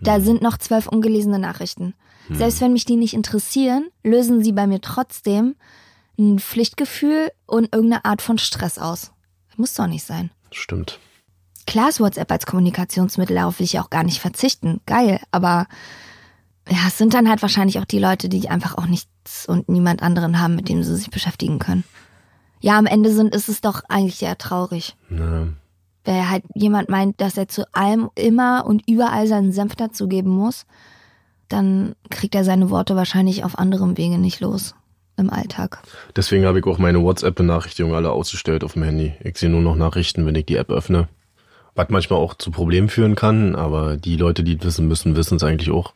da 0.00 0.20
sind 0.20 0.42
noch 0.42 0.58
zwölf 0.58 0.86
ungelesene 0.86 1.38
Nachrichten. 1.38 1.94
Selbst 2.30 2.60
wenn 2.60 2.72
mich 2.72 2.84
die 2.84 2.96
nicht 2.96 3.14
interessieren, 3.14 3.88
lösen 4.04 4.44
sie 4.44 4.52
bei 4.52 4.66
mir 4.66 4.80
trotzdem 4.80 5.56
ein 6.18 6.38
Pflichtgefühl 6.38 7.30
und 7.46 7.74
irgendeine 7.74 8.04
Art 8.04 8.22
von 8.22 8.38
Stress 8.38 8.78
aus. 8.78 9.12
Muss 9.58 9.74
doch 9.74 9.88
nicht 9.88 10.04
sein. 10.04 10.30
Stimmt. 10.52 11.00
Klar 11.66 11.90
ist 11.90 12.00
WhatsApp 12.00 12.30
als 12.30 12.46
Kommunikationsmittel, 12.46 13.36
darauf 13.36 13.58
will 13.58 13.64
ich 13.64 13.78
auch 13.78 13.90
gar 13.90 14.04
nicht 14.04 14.20
verzichten. 14.20 14.80
Geil, 14.86 15.20
aber 15.32 15.66
ja, 16.70 16.78
es 16.86 16.96
sind 16.96 17.12
dann 17.12 17.28
halt 17.28 17.42
wahrscheinlich 17.42 17.78
auch 17.78 17.84
die 17.84 17.98
Leute, 17.98 18.28
die 18.28 18.48
einfach 18.48 18.78
auch 18.78 18.86
nichts 18.86 19.46
und 19.46 19.68
niemand 19.68 20.02
anderen 20.02 20.40
haben, 20.40 20.54
mit 20.54 20.68
dem 20.68 20.82
sie 20.82 20.96
sich 20.96 21.10
beschäftigen 21.10 21.58
können. 21.58 21.84
Ja, 22.60 22.78
am 22.78 22.86
Ende 22.86 23.12
sind, 23.12 23.34
ist 23.34 23.48
es 23.48 23.60
doch 23.60 23.82
eigentlich 23.88 24.22
eher 24.22 24.38
traurig. 24.38 24.96
Na, 25.10 25.48
Wer 26.04 26.30
halt 26.30 26.44
jemand 26.54 26.88
meint, 26.88 27.20
dass 27.20 27.36
er 27.36 27.48
zu 27.48 27.66
allem 27.74 28.08
immer 28.14 28.64
und 28.64 28.88
überall 28.88 29.26
seinen 29.26 29.52
Senf 29.52 29.74
dazugeben 29.74 30.30
muss, 30.30 30.64
dann 31.48 31.96
kriegt 32.10 32.34
er 32.34 32.44
seine 32.44 32.70
Worte 32.70 32.96
wahrscheinlich 32.96 33.44
auf 33.44 33.58
anderem 33.58 33.96
Wege 33.96 34.18
nicht 34.18 34.40
los 34.40 34.74
im 35.18 35.30
Alltag. 35.30 35.78
deswegen 36.16 36.46
habe 36.46 36.58
ich 36.58 36.66
auch 36.66 36.78
meine 36.78 37.02
WhatsApp-Benachrichtigungen 37.02 37.96
alle 37.96 38.10
ausgestellt 38.10 38.64
auf 38.64 38.74
dem 38.74 38.82
Handy. 38.82 39.14
Ich 39.22 39.38
sehe 39.38 39.50
nur 39.50 39.60
noch 39.60 39.76
Nachrichten, 39.76 40.26
wenn 40.26 40.34
ich 40.34 40.46
die 40.46 40.56
App 40.56 40.70
öffne. 40.70 41.08
Was 41.74 41.88
manchmal 41.90 42.18
auch 42.18 42.34
zu 42.34 42.50
Problemen 42.50 42.88
führen 42.88 43.14
kann, 43.14 43.54
aber 43.54 43.96
die 43.96 44.16
Leute, 44.16 44.42
die 44.42 44.56
es 44.56 44.64
wissen 44.64 44.88
müssen, 44.88 45.16
wissen 45.16 45.36
es 45.36 45.44
eigentlich 45.44 45.70
auch, 45.70 45.92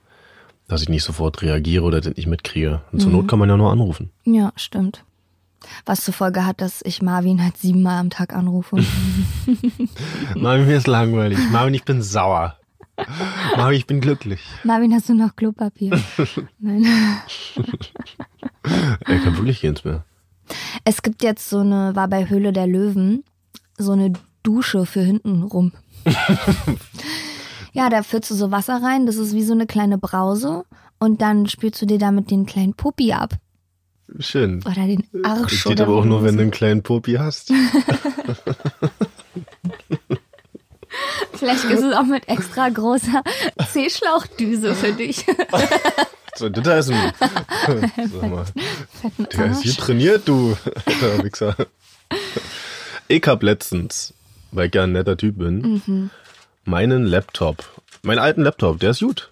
dass 0.69 0.83
ich 0.83 0.88
nicht 0.88 1.02
sofort 1.02 1.43
reagiere 1.43 1.85
oder 1.85 2.00
das 2.00 2.17
nicht 2.17 2.29
mitkriege. 2.29 2.83
Und 2.93 3.00
zur 3.00 3.11
Not 3.11 3.26
kann 3.29 3.38
man 3.38 3.49
ja 3.49 3.57
nur 3.57 3.73
anrufen. 3.73 4.11
Ja, 4.25 4.52
stimmt. 4.57 5.05
Was 5.87 6.05
zur 6.05 6.14
Folge 6.14 6.45
hat, 6.47 6.61
dass 6.61 6.83
ich 6.85 7.02
Marvin 7.02 7.43
halt 7.43 7.57
siebenmal 7.57 7.99
am 7.99 8.11
Tag 8.11 8.35
anrufe. 8.35 8.76
Marvin, 10.37 10.67
mir 10.67 10.76
ist 10.76 10.87
langweilig. 10.87 11.38
Marvin, 11.50 11.75
ich 11.75 11.85
bin 11.85 12.02
sauer. 12.02 12.57
Mami, 13.57 13.76
ich 13.76 13.87
bin 13.87 14.00
glücklich. 14.00 14.41
Marvin, 14.64 14.93
hast 14.93 15.09
du 15.09 15.14
noch 15.14 15.35
Klopapier? 15.35 15.99
Nein. 16.59 16.87
Er 18.64 19.19
kann 19.19 19.37
wirklich 19.37 19.62
keins 19.62 19.85
mehr. 19.85 20.04
Es 20.85 21.02
gibt 21.02 21.23
jetzt 21.23 21.49
so 21.49 21.61
eine, 21.61 21.95
war 21.95 22.09
bei 22.09 22.28
Höhle 22.28 22.52
der 22.52 22.66
Löwen, 22.66 23.25
so 23.78 23.92
eine 23.92 24.12
Dusche 24.42 24.87
für 24.87 25.02
hinten 25.02 25.42
rum. 25.42 25.73
ja, 27.73 27.88
da 27.88 28.02
führst 28.02 28.31
du 28.31 28.35
so 28.35 28.50
Wasser 28.50 28.83
rein, 28.83 29.07
das 29.07 29.16
ist 29.16 29.35
wie 29.35 29.45
so 29.45 29.52
eine 29.52 29.66
kleine 29.66 29.99
Brause 29.99 30.64
und 30.99 31.21
dann 31.23 31.47
spülst 31.49 31.81
du 31.83 31.87
dir 31.87 31.99
damit 31.99 32.31
den 32.31 32.47
kleinen 32.47 32.75
Puppi 32.75 33.12
ab. 33.12 33.35
Schön. 34.19 34.62
Oder 34.64 34.87
den 34.87 35.04
Arsch. 35.25 35.62
Das 35.62 35.64
geht 35.64 35.81
aber 35.81 35.97
auch 35.97 36.04
nur, 36.04 36.23
wenn 36.23 36.37
du 36.37 36.42
einen 36.42 36.50
kleinen 36.50 36.83
Popi 36.83 37.14
hast. 37.14 37.50
Vielleicht 41.33 41.64
ist 41.64 41.83
es 41.83 41.95
auch 41.95 42.04
mit 42.04 42.28
extra 42.28 42.69
großer 42.69 43.23
C-Schlauchdüse 43.73 44.75
für 44.75 44.92
dich. 44.92 45.25
So, 46.37 46.49
das 46.49 46.89
ist 46.89 46.95
ein. 46.95 47.12
Sag 48.11 48.31
mal, 48.31 48.45
der 49.37 49.47
ist 49.51 49.62
hier 49.62 49.75
trainiert, 49.75 50.27
du 50.27 50.57
alter 50.87 51.25
Wichser. 51.25 51.57
Ich 53.09 53.23
hab 53.27 53.43
letztens, 53.43 54.15
weil 54.51 54.69
ich 54.69 54.75
ja 54.75 54.85
ein 54.85 54.93
netter 54.93 55.17
Typ 55.17 55.39
bin, 55.39 55.83
Mhm. 55.87 56.11
meinen 56.65 57.05
Laptop, 57.05 57.65
meinen 58.03 58.19
alten 58.19 58.43
Laptop, 58.43 58.81
der 58.81 58.91
ist 58.91 59.01
gut. 59.01 59.31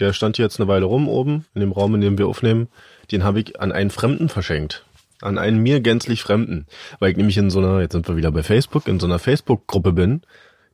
Der 0.00 0.12
stand 0.12 0.36
hier 0.36 0.44
jetzt 0.46 0.58
eine 0.58 0.68
Weile 0.68 0.86
rum 0.86 1.08
oben, 1.08 1.44
in 1.54 1.60
dem 1.60 1.70
Raum, 1.72 1.94
in 1.94 2.00
dem 2.00 2.18
wir 2.18 2.26
aufnehmen. 2.26 2.68
Den 3.12 3.22
habe 3.24 3.40
ich 3.40 3.60
an 3.60 3.70
einen 3.72 3.90
Fremden 3.90 4.28
verschenkt. 4.28 4.84
An 5.20 5.38
einen 5.38 5.58
mir 5.62 5.80
gänzlich 5.80 6.22
Fremden. 6.22 6.66
Weil 6.98 7.12
ich 7.12 7.16
nämlich 7.16 7.36
in 7.36 7.50
so 7.50 7.60
einer, 7.60 7.80
jetzt 7.80 7.92
sind 7.92 8.08
wir 8.08 8.16
wieder 8.16 8.32
bei 8.32 8.42
Facebook, 8.42 8.88
in 8.88 8.98
so 8.98 9.06
einer 9.06 9.18
Facebook-Gruppe 9.20 9.92
bin, 9.92 10.22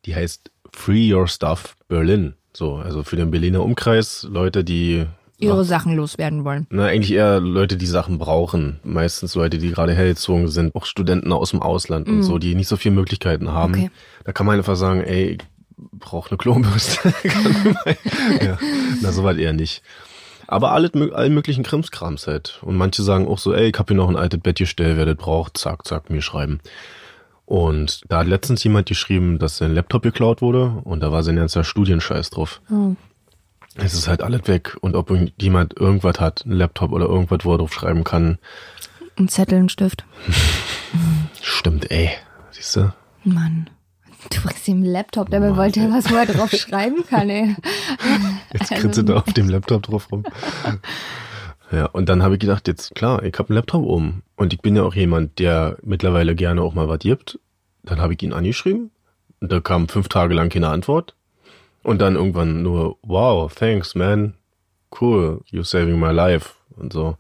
die 0.07 0.15
heißt 0.15 0.51
Free 0.73 1.13
Your 1.13 1.29
Stuff 1.29 1.77
Berlin. 1.89 2.35
So, 2.55 2.77
also 2.77 3.03
für 3.03 3.17
den 3.17 3.31
Berliner 3.31 3.63
Umkreis, 3.63 4.27
Leute, 4.31 4.65
die 4.65 5.05
Ihre 5.41 5.65
Sachen 5.65 5.95
loswerden 5.95 6.45
wollen. 6.45 6.67
na, 6.71 6.87
eigentlich 6.87 7.13
eher 7.13 7.39
Leute, 7.41 7.77
die 7.77 7.87
Sachen 7.87 8.19
brauchen. 8.19 8.81
Meistens 8.83 9.35
Leute, 9.35 9.59
die 9.59 9.71
gerade 9.71 9.93
hergezogen 9.95 10.49
sind, 10.49 10.75
auch 10.75 10.85
Studenten 10.85 11.33
aus 11.33 11.51
dem 11.51 11.63
Ausland 11.63 12.09
und 12.09 12.23
so, 12.25 12.39
die 12.39 12.55
nicht 12.55 12.69
so 12.69 12.77
viele 12.77 12.95
Möglichkeiten 12.97 13.51
haben. 13.53 13.75
Okay. 13.75 13.91
Da 14.25 14.33
kann 14.33 14.47
man 14.47 14.57
einfach 14.59 14.77
sagen, 14.77 15.01
ey, 15.03 15.39
ich 15.39 15.39
brauche 15.93 16.31
eine 16.31 16.61
mal- 16.61 17.97
ja, 18.45 18.59
na, 19.01 19.13
soweit 19.13 19.39
eher 19.39 19.53
nicht. 19.53 19.83
Aber 20.49 20.73
alle, 20.73 20.91
allen 21.15 21.35
möglichen 21.35 21.63
Krimskrams 21.63 22.27
halt. 22.27 22.59
Und 22.63 22.77
manche 22.77 23.03
sagen 23.03 23.29
auch 23.29 23.39
so, 23.39 23.53
ey, 23.53 23.69
ich 23.69 23.79
hab 23.79 23.89
hier 23.89 23.97
noch 23.97 24.09
ein 24.09 24.17
altes 24.17 24.41
Bett 24.41 24.59
gestellt, 24.59 24.97
wer 24.97 25.07
das 25.07 25.17
braucht, 25.17 25.57
zack, 25.59 25.87
zack, 25.87 26.11
mir 26.11 26.23
schreiben. 26.23 26.61
Und 27.45 28.03
da 28.09 28.19
hat 28.21 28.27
letztens 28.27 28.65
jemand 28.65 28.89
geschrieben, 28.89 29.39
dass 29.39 29.59
sein 29.59 29.75
Laptop 29.75 30.03
geklaut 30.03 30.43
wurde 30.43 30.81
und 30.85 31.01
da 31.01 31.13
war 31.13 31.23
sein 31.23 31.37
ganzer 31.37 31.65
Studienscheiß 31.65 32.31
drauf. 32.31 32.61
Oh. 32.71 32.95
Es 33.79 33.95
ist 33.95 34.09
halt 34.09 34.23
alles 34.23 34.47
weg 34.47 34.77
und 34.81 34.95
ob 34.97 35.11
jemand 35.41 35.77
irgendwas 35.79 36.21
hat, 36.21 36.45
ein 36.45 36.53
Laptop 36.53 36.93
oder 36.93 37.07
irgendwas, 37.07 37.45
wo 37.45 37.53
er 37.53 37.59
drauf 37.59 37.73
schreiben 37.73 38.05
kann, 38.05 38.39
Ein 39.19 39.29
Zettel, 39.29 39.59
ein 39.61 39.69
Stift. 39.69 40.05
stimmt, 41.43 41.91
ey. 41.91 42.11
Siehst 42.51 42.77
du? 42.77 42.93
Mann. 43.25 43.71
Du 44.33 44.41
bringst 44.43 44.67
ihm 44.69 44.79
einen 44.79 44.85
Laptop, 44.87 45.31
dabei 45.31 45.57
wollte 45.57 45.81
er 45.81 45.91
was, 45.93 46.11
wo 46.11 46.17
er 46.17 46.27
drauf 46.27 46.51
schreiben 46.51 47.05
kann, 47.09 47.31
ey. 47.31 47.55
Jetzt 48.53 48.73
Also- 48.73 48.75
kritzelt 48.83 49.09
er 49.11 49.17
auf 49.19 49.33
dem 49.33 49.49
Laptop 49.49 49.83
drauf 49.85 50.11
rum. 50.11 50.25
Ja, 51.71 51.87
und 51.87 52.09
dann 52.09 52.23
habe 52.23 52.35
ich 52.35 52.41
gedacht, 52.41 52.67
jetzt 52.67 52.95
klar, 52.95 53.23
ich 53.23 53.35
habe 53.39 53.51
einen 53.51 53.57
Laptop 53.57 53.85
oben. 53.85 54.23
Und 54.37 54.53
ich 54.55 54.61
bin 54.61 54.75
ja 54.75 54.83
auch 54.85 54.95
jemand, 54.95 55.39
der 55.39 55.77
mittlerweile 55.83 56.35
gerne 56.35 56.63
auch 56.63 56.73
mal 56.75 56.89
was 56.89 57.01
gibt. 57.01 57.39
Dann 57.83 58.01
habe 58.01 58.15
ich 58.15 58.23
ihn 58.23 58.33
angeschrieben. 58.33 58.91
Und 59.41 59.53
da 59.53 59.61
kam 59.61 59.87
fünf 59.89 60.09
Tage 60.09 60.35
lang 60.35 60.49
keine 60.49 60.69
Antwort. 60.69 61.15
Und 61.89 62.03
dann 62.03 62.17
irgendwann 62.17 62.63
nur, 62.63 62.99
wow, 63.03 63.51
thanks, 63.53 63.95
man. 63.95 64.35
Cool, 65.01 65.41
you're 65.51 65.65
saving 65.65 65.99
my 65.99 66.11
life. 66.11 66.51
Und 66.77 66.93
so. 66.93 67.17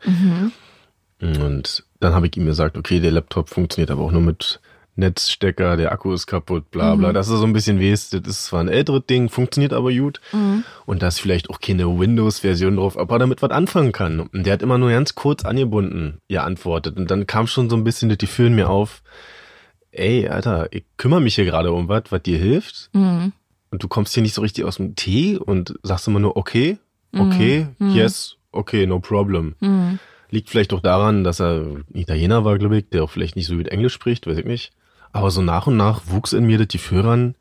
Und 1.22 1.84
dann 2.00 2.14
habe 2.14 2.26
ich 2.26 2.36
ihm 2.36 2.44
gesagt, 2.44 2.76
okay, 2.76 3.00
der 3.00 3.12
Laptop 3.12 3.48
funktioniert 3.48 3.90
aber 3.90 4.02
auch 4.02 4.12
nur 4.12 4.20
mit 4.20 4.60
Netzstecker, 4.96 5.76
der 5.78 5.90
Akku 5.92 6.12
ist 6.12 6.26
kaputt, 6.26 6.70
bla 6.70 6.96
bla. 6.96 7.12
Das 7.14 7.28
ist 7.28 7.38
so 7.38 7.44
ein 7.44 7.52
bisschen 7.54 7.80
weißt, 7.80 8.12
das 8.12 8.26
ist 8.26 8.44
zwar 8.44 8.60
ein 8.60 8.68
älteres 8.68 9.06
Ding, 9.06 9.30
funktioniert 9.30 9.72
aber 9.72 9.90
gut. 9.92 10.20
Und 10.84 11.02
da 11.02 11.08
ist 11.08 11.20
vielleicht 11.20 11.48
auch 11.48 11.60
keine 11.60 11.98
Windows-Version 11.98 12.76
drauf, 12.76 12.98
aber 12.98 13.16
er 13.16 13.20
damit 13.20 13.40
was 13.40 13.50
anfangen 13.50 13.92
kann. 13.92 14.20
Und 14.20 14.44
der 14.44 14.52
hat 14.52 14.62
immer 14.62 14.76
nur 14.76 14.90
ganz 14.90 15.14
kurz 15.14 15.46
angebunden 15.46 16.18
geantwortet. 16.28 16.98
Und 16.98 17.10
dann 17.10 17.26
kam 17.26 17.46
schon 17.46 17.70
so 17.70 17.76
ein 17.76 17.84
bisschen 17.84 18.10
das 18.10 18.18
Gefühl 18.18 18.48
in 18.48 18.54
mir 18.54 18.68
auf, 18.68 19.02
ey, 19.92 20.28
Alter, 20.28 20.68
ich 20.72 20.84
kümmere 20.98 21.22
mich 21.22 21.36
hier 21.36 21.46
gerade 21.46 21.72
um 21.72 21.88
was, 21.88 22.02
was 22.10 22.22
dir 22.22 22.38
hilft. 22.38 22.90
Mhm. 22.92 23.32
Und 23.70 23.82
du 23.82 23.88
kommst 23.88 24.14
hier 24.14 24.22
nicht 24.22 24.34
so 24.34 24.40
richtig 24.42 24.64
aus 24.64 24.76
dem 24.76 24.96
Tee 24.96 25.36
und 25.36 25.74
sagst 25.82 26.08
immer 26.08 26.20
nur, 26.20 26.36
okay, 26.36 26.78
okay, 27.16 27.66
yes, 27.80 28.36
okay, 28.52 28.86
no 28.86 29.00
problem. 29.00 29.54
Mhm. 29.60 29.98
Liegt 30.30 30.50
vielleicht 30.50 30.72
auch 30.72 30.80
daran, 30.80 31.24
dass 31.24 31.40
er 31.40 31.60
ein 31.62 31.84
Italiener 31.94 32.44
war, 32.44 32.58
glaube 32.58 32.78
ich, 32.78 32.88
der 32.90 33.02
auch 33.04 33.10
vielleicht 33.10 33.36
nicht 33.36 33.46
so 33.46 33.56
gut 33.56 33.68
Englisch 33.68 33.94
spricht, 33.94 34.26
weiß 34.26 34.38
ich 34.38 34.44
nicht. 34.44 34.72
Aber 35.12 35.30
so 35.30 35.40
nach 35.42 35.66
und 35.66 35.76
nach 35.76 36.02
wuchs 36.06 36.32
in 36.34 36.44
mir 36.44 36.58
das 36.58 36.68
Gefühl 36.68 37.00
ran, 37.00 37.34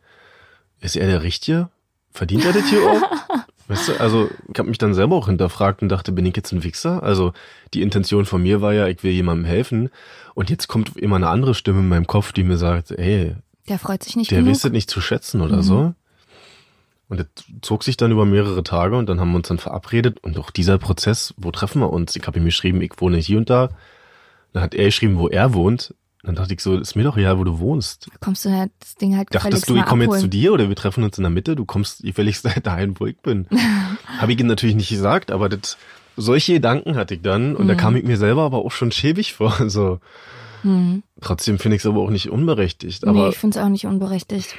ist 0.80 0.96
er 0.96 1.08
der 1.08 1.22
Richtige? 1.24 1.70
Verdient 2.12 2.46
er 2.46 2.54
das 2.54 2.70
hier 2.70 2.80
auch? 2.90 3.02
Weißt 3.68 3.90
du, 3.90 4.00
also 4.00 4.30
ich 4.52 4.58
habe 4.58 4.70
mich 4.70 4.78
dann 4.78 4.94
selber 4.94 5.18
auch 5.18 5.28
hinterfragt 5.28 5.82
und 5.82 5.90
dachte, 5.90 6.14
bin 6.14 6.26
ich 6.26 6.38
jetzt 6.38 6.54
ein 6.54 6.64
Wichser? 6.64 7.04
Also 7.04 7.34
die 7.74 7.82
Intention 7.82 8.24
von 8.26 8.42
mir 8.42 8.62
war 8.62 8.74
ja, 8.74 8.88
ich 8.88 9.04
will 9.04 9.12
jemandem 9.12 9.44
helfen. 9.46 9.90
Und 10.36 10.50
jetzt 10.50 10.68
kommt 10.70 10.96
immer 10.96 11.18
eine 11.18 11.28
andere 11.28 11.54
Stimme 11.54 11.80
in 11.80 11.90
meinem 11.90 12.08
Kopf, 12.08 12.32
die 12.32 12.44
mir 12.44 12.56
sagt, 12.56 12.92
ey, 12.92 13.36
Der 13.68 13.78
freut 13.80 14.04
sich 14.04 14.16
nicht 14.16 14.32
der 14.32 14.40
genug. 14.40 14.54
das 14.62 14.72
nicht 14.72 14.90
zu 14.90 15.02
schätzen 15.02 15.42
oder 15.42 15.62
so. 15.64 15.94
Und 17.10 17.20
das 17.20 17.28
zog 17.62 17.84
sich 17.84 17.96
dann 17.96 18.12
über 18.12 18.26
mehrere 18.26 18.64
Tage 18.64 18.98
und 18.98 19.08
dann 19.08 19.20
haben 19.22 19.32
wir 19.32 19.38
uns 19.38 19.48
dann 19.48 19.60
verabredet 19.60 20.20
und 20.24 20.38
auch 20.38 20.52
dieser 20.52 20.78
Prozess, 20.78 21.34
wo 21.38 21.52
treffen 21.52 21.82
wir 21.82 21.92
uns? 21.92 22.16
Ich 22.18 22.28
habe 22.28 22.38
ihm 22.40 22.46
geschrieben, 22.46 22.82
ich 22.82 22.94
wohne 22.98 23.18
hier 23.18 23.38
und 23.38 23.50
da. 23.50 23.70
Dann 24.54 24.64
hat 24.64 24.76
er 24.76 24.86
geschrieben, 24.86 25.18
wo 25.18 25.28
er 25.30 25.54
wohnt. 25.54 25.94
Dann 26.24 26.36
dachte 26.36 26.54
ich 26.54 26.60
so, 26.62 26.76
ist 26.78 26.96
mir 26.96 27.04
doch 27.04 27.16
egal, 27.16 27.38
wo 27.40 27.46
du 27.46 27.60
wohnst. 27.60 28.10
Kommst 28.20 28.44
du 28.44 28.50
halt 28.52 28.72
das 28.82 28.96
Ding 28.96 29.16
halt 29.16 29.34
Dachtest 29.34 29.70
du, 29.70 29.78
ich 29.78 29.86
komme 29.86 30.06
jetzt 30.06 30.20
zu 30.20 30.28
dir 30.28 30.52
oder 30.52 30.68
wir 30.68 30.76
treffen 30.76 31.04
uns 31.06 31.18
in 31.18 31.24
der 31.24 31.30
Mitte? 31.30 31.56
Du 31.56 31.64
kommst 31.64 32.02
gefälligst 32.04 32.46
dahin, 32.64 33.00
wo 33.00 33.06
ich 33.06 33.18
bin. 33.20 33.48
habe 34.18 34.34
ich 34.34 34.40
ihm 34.40 34.48
natürlich 34.48 34.76
nicht 34.76 34.90
gesagt, 34.90 35.32
aber 35.32 35.48
das, 35.48 35.78
solche 36.18 36.54
Gedanken 36.54 36.96
hatte 36.96 37.14
ich 37.14 37.22
dann 37.22 37.56
und 37.56 37.68
da 37.70 37.76
Mhm. 37.76 37.78
kam 37.78 37.96
ich 37.96 38.04
mir 38.04 38.18
selber 38.18 38.42
aber 38.42 38.58
auch 38.58 38.72
schon 38.72 38.92
schäbig 38.92 39.34
vor. 39.34 39.56
So. 39.70 40.00
Trotzdem 41.22 41.60
finde 41.60 41.76
ich 41.78 41.84
es 41.84 41.86
aber 41.86 42.02
auch 42.02 42.10
nicht 42.10 42.30
unberechtigt. 42.30 43.06
Mhm. 43.06 43.14
nee, 43.14 43.20
Aber 43.20 43.30
ich 43.30 43.38
finde 43.38 43.58
es 43.58 43.64
auch 43.64 43.70
nicht 43.70 43.86
unberechtigt. 43.86 44.56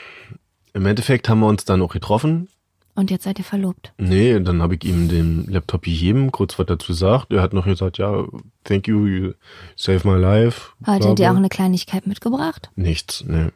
Im 0.79 0.87
Endeffekt 0.87 1.29
haben 1.29 1.41
wir 1.41 1.49
uns 1.49 1.65
dann 1.65 1.83
auch 1.83 1.93
getroffen 1.93 2.49
Und 2.95 3.11
jetzt 3.11 3.25
seid 3.25 3.39
ihr 3.39 3.45
verlobt. 3.45 3.93
Nee, 3.99 4.39
dann 4.41 4.63
habe 4.63 4.77
ich 4.77 4.85
ihm 4.85 5.09
den 5.09 5.45
Laptop 5.47 5.83
gegeben, 5.83 6.31
kurz 6.31 6.59
was 6.59 6.67
dazu 6.67 6.89
gesagt. 6.89 7.33
Er 7.33 7.43
hat 7.43 7.53
noch 7.53 7.65
gesagt, 7.65 7.99
ja, 7.99 8.25
thank 8.65 8.87
you, 8.87 9.07
you 9.07 9.33
save 9.77 10.09
my 10.09 10.17
life. 10.17 10.71
Hat 10.85 11.05
er 11.05 11.15
dir 11.15 11.33
auch 11.33 11.37
eine 11.37 11.49
Kleinigkeit 11.49 12.07
mitgebracht? 12.07 12.71
Nichts, 12.77 13.25
nee. 13.27 13.49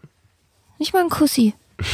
Nicht 0.79 0.93
mal 0.93 1.03
ein 1.03 1.11
Kussi. 1.11 1.55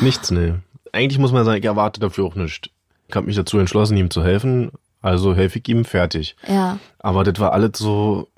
Nichts, 0.00 0.30
nee. 0.30 0.54
Eigentlich 0.92 1.18
muss 1.18 1.32
man 1.32 1.44
sagen, 1.44 1.58
ich 1.58 1.64
erwarte 1.64 2.00
dafür 2.00 2.24
auch 2.24 2.34
nichts. 2.36 2.68
Ich 3.08 3.16
habe 3.16 3.26
mich 3.26 3.36
dazu 3.36 3.58
entschlossen, 3.58 3.96
ihm 3.96 4.10
zu 4.10 4.24
helfen, 4.24 4.70
also 5.02 5.34
helfe 5.34 5.58
ich 5.58 5.68
ihm 5.68 5.84
fertig. 5.84 6.36
Ja. 6.46 6.78
Aber 6.98 7.24
das 7.24 7.38
war 7.40 7.52
alles 7.52 7.72
so, 7.74 8.28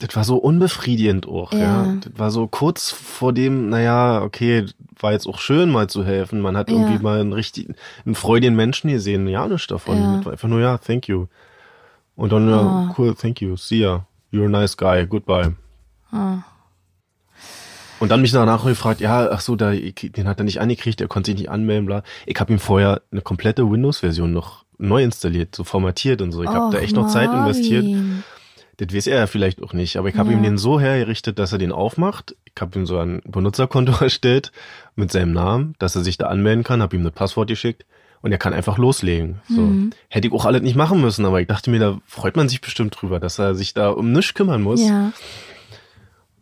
das 0.00 0.16
war 0.16 0.24
so 0.24 0.36
unbefriedigend 0.36 1.28
auch, 1.28 1.52
ja. 1.52 1.58
Ja. 1.86 1.94
Das 2.02 2.12
war 2.18 2.30
so 2.30 2.46
kurz 2.48 2.90
vor 2.90 3.32
dem, 3.32 3.68
naja, 3.68 4.22
okay, 4.22 4.66
war 4.98 5.12
jetzt 5.12 5.26
auch 5.26 5.38
schön 5.38 5.70
mal 5.70 5.88
zu 5.88 6.04
helfen. 6.04 6.40
Man 6.40 6.56
hat 6.56 6.70
Ja. 6.70 6.76
irgendwie 6.76 7.02
mal 7.02 7.20
einen 7.20 7.32
richtigen, 7.32 7.74
einen 8.04 8.14
freudigen 8.14 8.56
Menschen 8.56 8.90
gesehen, 8.90 9.28
ja, 9.28 9.46
nichts 9.46 9.66
davon. 9.68 9.98
Ja. 10.24 10.30
Einfach 10.30 10.48
nur, 10.48 10.60
ja, 10.60 10.78
thank 10.78 11.06
you. 11.08 11.26
Und 12.16 12.32
dann, 12.32 12.48
ja, 12.50 12.60
Ah. 12.60 12.94
cool, 12.98 13.14
thank 13.14 13.40
you, 13.40 13.56
see 13.56 13.78
ya. 13.80 14.04
You're 14.32 14.46
a 14.46 14.48
nice 14.48 14.76
guy, 14.76 15.06
goodbye. 15.06 15.54
Ah. 16.12 16.38
Und 17.98 18.10
dann 18.10 18.22
mich 18.22 18.32
danach 18.32 18.64
gefragt, 18.64 19.00
ja, 19.00 19.28
ach 19.30 19.40
so, 19.40 19.56
da, 19.56 19.72
den 19.72 20.26
hat 20.28 20.38
er 20.40 20.44
nicht 20.44 20.60
angekriegt, 20.60 21.00
er 21.00 21.08
konnte 21.08 21.30
sich 21.30 21.38
nicht 21.40 21.50
anmelden, 21.50 21.86
bla. 21.86 22.02
Ich 22.26 22.38
habe 22.40 22.52
ihm 22.52 22.58
vorher 22.58 23.02
eine 23.12 23.20
komplette 23.20 23.70
Windows-Version 23.70 24.32
noch 24.32 24.64
neu 24.78 25.02
installiert, 25.02 25.54
so 25.54 25.64
formatiert 25.64 26.22
und 26.22 26.32
so. 26.32 26.42
Ich 26.42 26.48
habe 26.48 26.74
da 26.74 26.78
echt 26.80 26.96
noch 26.96 27.08
Zeit 27.08 27.30
investiert. 27.30 27.84
Das 28.82 28.94
weiß 28.94 29.06
er 29.08 29.18
ja 29.18 29.26
vielleicht 29.26 29.62
auch 29.62 29.74
nicht, 29.74 29.96
aber 29.98 30.08
ich 30.08 30.16
habe 30.16 30.30
Ja. 30.30 30.36
ihm 30.38 30.42
den 30.42 30.56
so 30.56 30.80
hergerichtet, 30.80 31.38
dass 31.38 31.52
er 31.52 31.58
den 31.58 31.70
aufmacht. 31.70 32.34
Ich 32.46 32.54
habe 32.60 32.78
ihm 32.78 32.86
so 32.86 32.98
ein 32.98 33.20
Benutzerkonto 33.26 33.92
erstellt 34.02 34.52
mit 34.96 35.12
seinem 35.12 35.32
Namen, 35.32 35.74
dass 35.78 35.96
er 35.96 36.02
sich 36.02 36.16
da 36.16 36.28
anmelden 36.28 36.64
kann, 36.64 36.80
habe 36.80 36.96
ihm 36.96 37.04
das 37.04 37.12
Passwort 37.12 37.48
geschickt 37.48 37.84
und 38.22 38.32
er 38.32 38.38
kann 38.38 38.54
einfach 38.54 38.78
loslegen. 38.78 39.40
So. 39.48 39.60
Mhm. 39.60 39.90
Hätte 40.08 40.28
ich 40.28 40.32
auch 40.34 40.46
alles 40.46 40.62
nicht 40.62 40.76
machen 40.76 41.00
müssen, 41.00 41.26
aber 41.26 41.40
ich 41.42 41.46
dachte 41.46 41.70
mir, 41.70 41.78
da 41.78 42.00
freut 42.06 42.36
man 42.36 42.48
sich 42.48 42.62
bestimmt 42.62 42.96
drüber, 42.98 43.20
dass 43.20 43.38
er 43.38 43.54
sich 43.54 43.74
da 43.74 43.90
um 43.90 44.12
nichts 44.12 44.32
kümmern 44.34 44.62
muss. 44.62 44.80
Ja. 44.86 45.12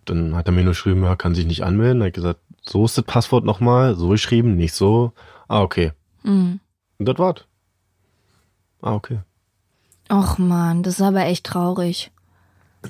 Dann 0.05 0.37
hat 0.37 0.47
er 0.47 0.53
mir 0.53 0.63
nur 0.63 0.73
geschrieben, 0.73 1.03
ja, 1.03 1.17
kann 1.17 1.35
sich 1.35 1.45
nicht 1.47 1.65
anmelden. 1.65 1.99
Dann 1.99 2.07
hab 2.07 2.09
ich 2.09 2.15
gesagt, 2.15 2.41
so 2.63 2.85
ist 2.85 2.97
das 2.97 3.05
Passwort 3.05 3.45
nochmal, 3.45 3.95
so 3.97 4.09
geschrieben, 4.11 4.55
nicht 4.57 4.75
so. 4.75 5.13
Ah, 5.49 5.61
okay. 5.63 5.93
Mhm. 6.23 6.61
Und 6.99 7.07
das 7.09 7.19
war's. 7.19 7.45
Ah, 8.81 8.95
okay. 8.95 9.19
Och 10.11 10.39
man, 10.39 10.83
das 10.83 10.95
ist 10.95 11.03
aber 11.03 11.27
echt 11.27 11.45
traurig. 11.45 12.11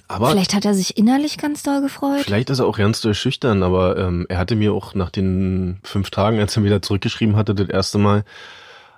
Aber 0.06 0.30
Vielleicht 0.30 0.54
hat 0.54 0.64
er 0.64 0.74
sich 0.74 0.96
innerlich 0.96 1.38
ganz 1.38 1.62
doll 1.62 1.80
gefreut. 1.80 2.22
Vielleicht 2.24 2.50
ist 2.50 2.58
er 2.60 2.66
auch 2.66 2.78
ganz 2.78 3.00
doll 3.00 3.14
schüchtern, 3.14 3.62
aber 3.62 3.96
ähm, 3.98 4.26
er 4.28 4.38
hatte 4.38 4.54
mir 4.56 4.72
auch 4.72 4.94
nach 4.94 5.10
den 5.10 5.78
fünf 5.82 6.10
Tagen, 6.10 6.38
als 6.38 6.56
er 6.56 6.64
wieder 6.64 6.80
zurückgeschrieben 6.82 7.36
hatte, 7.36 7.54
das 7.54 7.68
erste 7.68 7.98
Mal, 7.98 8.24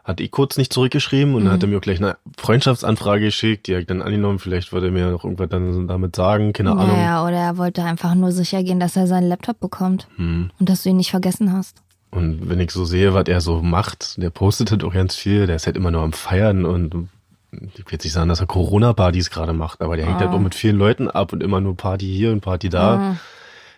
hatte 0.02 0.22
ich 0.22 0.30
kurz 0.30 0.56
nicht 0.56 0.72
zurückgeschrieben 0.72 1.34
und 1.34 1.44
dann 1.44 1.52
hat 1.52 1.62
er 1.62 1.68
mir 1.68 1.76
auch 1.76 1.82
gleich 1.82 1.98
eine 1.98 2.16
Freundschaftsanfrage 2.38 3.26
geschickt, 3.26 3.66
die 3.66 3.72
habe 3.72 3.82
ich 3.82 3.86
dann 3.86 4.02
angenommen. 4.02 4.38
Vielleicht 4.38 4.72
wollte 4.72 4.86
er 4.86 4.92
mir 4.92 5.10
noch 5.10 5.24
irgendwas 5.24 5.50
dann 5.50 5.86
damit 5.86 6.16
sagen, 6.16 6.52
keine 6.52 6.72
Ahnung. 6.72 6.88
Naja, 6.96 7.24
oder 7.24 7.36
er 7.36 7.56
wollte 7.58 7.84
einfach 7.84 8.14
nur 8.14 8.32
sicher 8.32 8.62
gehen, 8.62 8.80
dass 8.80 8.96
er 8.96 9.06
seinen 9.06 9.28
Laptop 9.28 9.60
bekommt 9.60 10.08
Hm. 10.16 10.50
und 10.58 10.68
dass 10.68 10.82
du 10.82 10.88
ihn 10.88 10.96
nicht 10.96 11.10
vergessen 11.10 11.52
hast. 11.52 11.82
Und 12.10 12.48
wenn 12.48 12.58
ich 12.58 12.72
so 12.72 12.84
sehe, 12.84 13.14
was 13.14 13.28
er 13.28 13.40
so 13.40 13.62
macht, 13.62 14.20
der 14.20 14.30
postet 14.30 14.70
halt 14.72 14.82
auch 14.82 14.92
ganz 14.92 15.14
viel, 15.14 15.46
der 15.46 15.56
ist 15.56 15.66
halt 15.66 15.76
immer 15.76 15.90
nur 15.92 16.02
am 16.02 16.12
Feiern 16.12 16.64
und 16.64 17.08
ich 17.52 17.78
will 17.78 17.84
jetzt 17.92 18.04
nicht 18.04 18.12
sagen, 18.12 18.28
dass 18.28 18.40
er 18.40 18.46
Corona-Partys 18.46 19.30
gerade 19.30 19.52
macht, 19.52 19.80
aber 19.80 19.96
der 19.96 20.06
hängt 20.06 20.20
halt 20.20 20.30
auch 20.30 20.38
mit 20.38 20.54
vielen 20.54 20.76
Leuten 20.76 21.08
ab 21.08 21.32
und 21.32 21.42
immer 21.42 21.60
nur 21.60 21.76
Party 21.76 22.06
hier 22.06 22.32
und 22.32 22.40
Party 22.40 22.68
da. 22.68 22.94
Ah. 22.94 23.16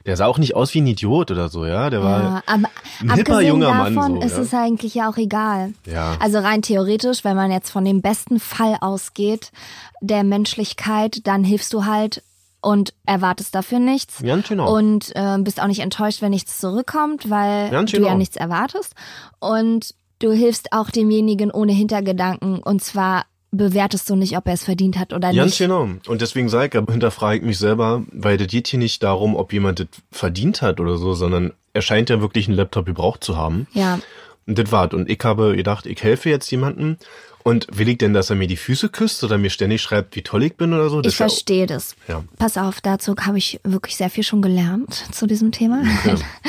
Der 0.05 0.17
sah 0.17 0.27
auch 0.27 0.39
nicht 0.39 0.57
aus 0.57 0.75
wie 0.75 0.81
ein 0.81 0.87
Idiot 0.87 1.31
oder 1.31 1.49
so, 1.49 1.65
ja. 1.65 1.89
Der 1.89 2.03
war 2.03 2.23
Ja, 2.23 2.43
aber 2.47 2.69
ein 3.01 3.15
hipper 3.15 3.41
junger 3.41 3.73
Mann 3.73 3.95
davon 3.95 4.21
so, 4.21 4.27
ist 4.27 4.37
ja. 4.37 4.43
es 4.43 4.55
eigentlich 4.55 4.95
ja 4.95 5.09
auch 5.09 5.17
egal. 5.17 5.75
Ja. 5.87 6.17
Also 6.19 6.39
rein 6.39 6.63
theoretisch, 6.63 7.23
wenn 7.25 7.37
man 7.37 7.53
jetzt 7.53 7.71
von 7.71 7.85
dem 7.85 8.03
besten 8.03 8.41
Fall 8.41 8.77
ausgeht, 8.81 9.53
der 10.01 10.25
Menschlichkeit, 10.25 11.27
dann 11.27 11.45
hilfst 11.45 11.73
du 11.73 11.85
halt 11.85 12.23
und 12.61 12.95
erwartest 13.07 13.55
dafür 13.55 13.79
nichts. 13.79 14.23
Ganz 14.23 14.49
genau. 14.49 14.75
Und 14.75 15.13
äh, 15.15 15.39
bist 15.39 15.63
auch 15.63 15.69
nicht 15.69 15.81
enttäuscht, 15.81 16.21
wenn 16.21 16.31
nichts 16.31 16.59
zurückkommt, 16.59 17.31
weil 17.31 17.71
Ganz 17.71 17.93
du 17.93 17.99
ja 17.99 18.05
genau. 18.05 18.17
nichts 18.17 18.37
erwartest. 18.37 18.95
Und 19.39 19.95
du 20.19 20.33
hilfst 20.33 20.73
auch 20.73 20.91
demjenigen 20.91 21.51
ohne 21.51 21.73
Hintergedanken. 21.73 22.61
Und 22.63 22.83
zwar 22.83 23.25
bewertest 23.53 24.09
du 24.11 24.17
nicht, 24.17 24.37
ob 24.37 24.47
er 24.49 24.55
es 24.55 24.65
verdient 24.65 24.99
hat 24.99 25.13
oder 25.13 25.33
Ganz 25.33 25.53
nicht. 25.53 25.59
genau. 25.59 25.89
Und 26.07 26.21
deswegen 26.23 26.49
sage 26.49 26.79
ich, 26.79 26.91
hinterfrage 26.93 27.37
ich 27.39 27.43
mich 27.45 27.59
selber, 27.59 28.03
weil 28.11 28.39
das 28.39 28.49
geht 28.49 28.67
hier 28.67 28.79
nicht 28.79 29.03
darum, 29.03 29.37
ob 29.37 29.53
jemand 29.53 29.79
das 29.79 29.87
verdient 30.11 30.63
hat 30.63 30.81
oder 30.81 30.97
so, 30.97 31.15
sondern 31.15 31.53
er 31.75 31.83
scheint 31.83 32.11
ja 32.11 32.21
wirklich 32.21 32.49
einen 32.49 32.57
Laptop 32.57 32.87
gebraucht 32.87 33.23
zu 33.23 33.37
haben. 33.37 33.67
Ja, 33.73 34.01
Und 34.47 34.59
das 34.59 34.73
war's. 34.73 34.93
Und 34.95 35.09
ich 35.09 35.21
habe 35.23 35.55
gedacht, 35.55 35.87
ich 35.87 36.03
helfe 36.03 36.31
jetzt 36.31 36.51
jemandem. 36.51 36.97
Und 37.45 37.67
will 37.73 37.89
ich 37.89 37.99
denn, 37.99 38.13
dass 38.15 38.31
er 38.31 38.37
mir 38.37 38.47
die 38.47 38.57
Füße 38.57 38.89
küsst 38.89 39.25
oder 39.25 39.37
mir 39.37 39.51
ständig 39.51 39.83
schreibt, 39.83 40.15
wie 40.15 40.23
toll 40.23 40.45
ich 40.45 40.57
bin 40.57 40.73
oder 40.73 40.89
so? 40.89 41.01
Das 41.03 41.13
ich 41.13 41.17
verstehe 41.17 41.67
das. 41.67 41.97
Ja. 42.07 42.23
Pass 42.39 42.57
auf, 42.57 42.81
dazu 42.81 43.17
habe 43.21 43.37
ich 43.39 43.59
wirklich 43.65 43.97
sehr 43.97 44.11
viel 44.11 44.23
schon 44.23 44.43
gelernt 44.43 44.95
zu 45.13 45.27
diesem 45.27 45.51
Thema. 45.51 45.83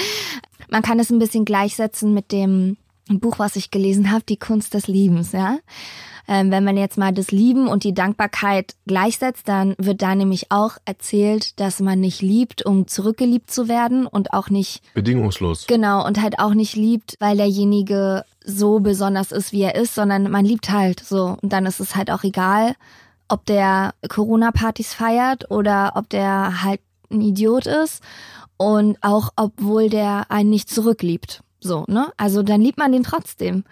Man 0.69 0.83
kann 0.83 0.99
es 0.99 1.09
ein 1.09 1.17
bisschen 1.19 1.45
gleichsetzen 1.45 2.13
mit 2.13 2.31
dem 2.31 2.77
Buch, 3.09 3.39
was 3.39 3.55
ich 3.55 3.71
gelesen 3.71 4.11
habe, 4.11 4.23
Die 4.29 4.37
Kunst 4.37 4.73
des 4.75 4.87
Liebens, 4.87 5.31
ja. 5.31 5.57
Ähm, 6.27 6.51
wenn 6.51 6.63
man 6.63 6.77
jetzt 6.77 6.97
mal 6.97 7.13
das 7.13 7.31
Lieben 7.31 7.67
und 7.67 7.83
die 7.83 7.93
Dankbarkeit 7.93 8.75
gleichsetzt, 8.87 9.47
dann 9.47 9.75
wird 9.77 10.01
da 10.01 10.15
nämlich 10.15 10.51
auch 10.51 10.77
erzählt, 10.85 11.59
dass 11.59 11.79
man 11.79 11.99
nicht 11.99 12.21
liebt, 12.21 12.65
um 12.65 12.87
zurückgeliebt 12.87 13.51
zu 13.51 13.67
werden 13.67 14.07
und 14.07 14.33
auch 14.33 14.49
nicht 14.49 14.81
Bedingungslos. 14.93 15.67
Genau, 15.67 16.05
und 16.05 16.21
halt 16.21 16.39
auch 16.39 16.53
nicht 16.53 16.75
liebt, 16.75 17.17
weil 17.19 17.37
derjenige 17.37 18.23
so 18.45 18.79
besonders 18.79 19.31
ist, 19.31 19.51
wie 19.51 19.61
er 19.61 19.75
ist, 19.75 19.95
sondern 19.95 20.29
man 20.31 20.45
liebt 20.45 20.69
halt 20.69 21.01
so. 21.01 21.37
Und 21.41 21.51
dann 21.51 21.65
ist 21.65 21.79
es 21.79 21.95
halt 21.95 22.09
auch 22.09 22.23
egal, 22.23 22.75
ob 23.27 23.45
der 23.45 23.93
Corona-Partys 24.07 24.93
feiert 24.93 25.49
oder 25.51 25.93
ob 25.95 26.09
der 26.09 26.63
halt 26.63 26.79
ein 27.11 27.21
Idiot 27.21 27.65
ist. 27.65 28.01
Und 28.57 28.97
auch 29.01 29.29
obwohl 29.35 29.89
der 29.89 30.29
einen 30.29 30.51
nicht 30.51 30.69
zurückliebt. 30.69 31.41
So, 31.63 31.85
ne? 31.87 32.11
Also 32.17 32.43
dann 32.43 32.61
liebt 32.61 32.77
man 32.77 32.91
den 32.91 33.03
trotzdem. 33.03 33.63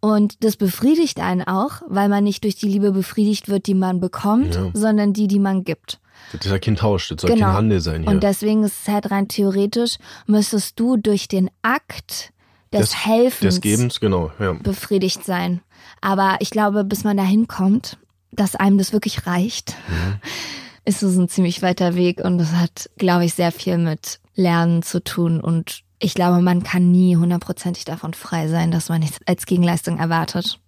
Und 0.00 0.44
das 0.44 0.56
befriedigt 0.56 1.18
einen 1.18 1.42
auch, 1.42 1.82
weil 1.88 2.08
man 2.08 2.22
nicht 2.24 2.44
durch 2.44 2.54
die 2.56 2.68
Liebe 2.68 2.92
befriedigt 2.92 3.48
wird, 3.48 3.66
die 3.66 3.74
man 3.74 3.98
bekommt, 4.00 4.54
Ja. 4.54 4.70
sondern 4.74 5.12
die, 5.12 5.26
die 5.26 5.40
man 5.40 5.64
gibt. 5.64 5.98
Das 6.32 6.46
ist 6.46 6.52
ja 6.52 6.58
kein 6.58 6.76
Tausch, 6.76 7.08
das 7.08 7.20
soll 7.22 7.30
kein 7.30 7.46
Handel 7.46 7.80
sein 7.80 7.94
hier. 7.94 8.00
Genau. 8.02 8.10
Und 8.12 8.22
deswegen 8.22 8.62
ist 8.64 8.82
es 8.82 8.88
halt 8.92 9.10
rein 9.10 9.28
theoretisch, 9.28 9.96
müsstest 10.26 10.78
du 10.78 10.96
durch 10.96 11.26
den 11.26 11.50
Akt 11.62 12.32
des, 12.72 13.06
Helfens 13.06 13.54
Des 13.56 13.60
Gebens, 13.60 13.98
genau, 14.00 14.30
ja. 14.38 14.52
befriedigt 14.52 15.24
sein. 15.24 15.62
Aber 16.00 16.36
ich 16.40 16.50
glaube, 16.50 16.84
bis 16.84 17.02
man 17.02 17.16
dahin 17.16 17.48
kommt, 17.48 17.98
dass 18.30 18.54
einem 18.54 18.78
das 18.78 18.92
wirklich 18.92 19.26
reicht, 19.26 19.74
Mhm. 19.88 20.14
ist 20.84 21.02
es 21.02 21.16
ein 21.16 21.28
ziemlich 21.28 21.60
weiter 21.62 21.94
Weg 21.96 22.20
und 22.22 22.38
das 22.38 22.52
hat, 22.52 22.88
glaube 22.98 23.24
ich, 23.24 23.34
sehr 23.34 23.52
viel 23.52 23.78
mit 23.78 24.20
Lernen 24.34 24.82
zu 24.82 25.02
tun 25.02 25.40
und 25.40 25.80
ich 25.98 26.14
glaube, 26.14 26.40
man 26.40 26.62
kann 26.62 26.90
nie 26.90 27.16
hundertprozentig 27.16 27.84
davon 27.84 28.14
frei 28.14 28.48
sein, 28.48 28.70
dass 28.70 28.88
man 28.88 29.00
nichts 29.00 29.18
als 29.26 29.46
Gegenleistung 29.46 29.98
erwartet. 29.98 30.58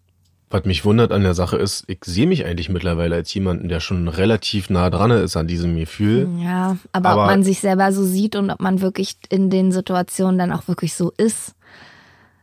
Was 0.52 0.64
mich 0.64 0.84
wundert 0.84 1.12
an 1.12 1.22
der 1.22 1.34
Sache 1.34 1.56
ist, 1.56 1.84
ich 1.86 1.98
sehe 2.04 2.26
mich 2.26 2.44
eigentlich 2.44 2.68
mittlerweile 2.68 3.14
als 3.14 3.32
jemanden, 3.32 3.68
der 3.68 3.78
schon 3.78 4.08
relativ 4.08 4.68
nah 4.68 4.90
dran 4.90 5.12
ist 5.12 5.36
an 5.36 5.46
diesem 5.46 5.76
Gefühl. 5.76 6.28
Ja, 6.42 6.76
aber, 6.90 7.10
Aber- 7.10 7.22
ob 7.22 7.28
man 7.30 7.44
sich 7.44 7.60
selber 7.60 7.92
so 7.92 8.04
sieht 8.04 8.34
und 8.34 8.50
ob 8.50 8.60
man 8.60 8.80
wirklich 8.80 9.16
in 9.28 9.48
den 9.48 9.70
Situationen 9.70 10.38
dann 10.38 10.50
auch 10.50 10.66
wirklich 10.66 10.94
so 10.94 11.12
ist, 11.16 11.54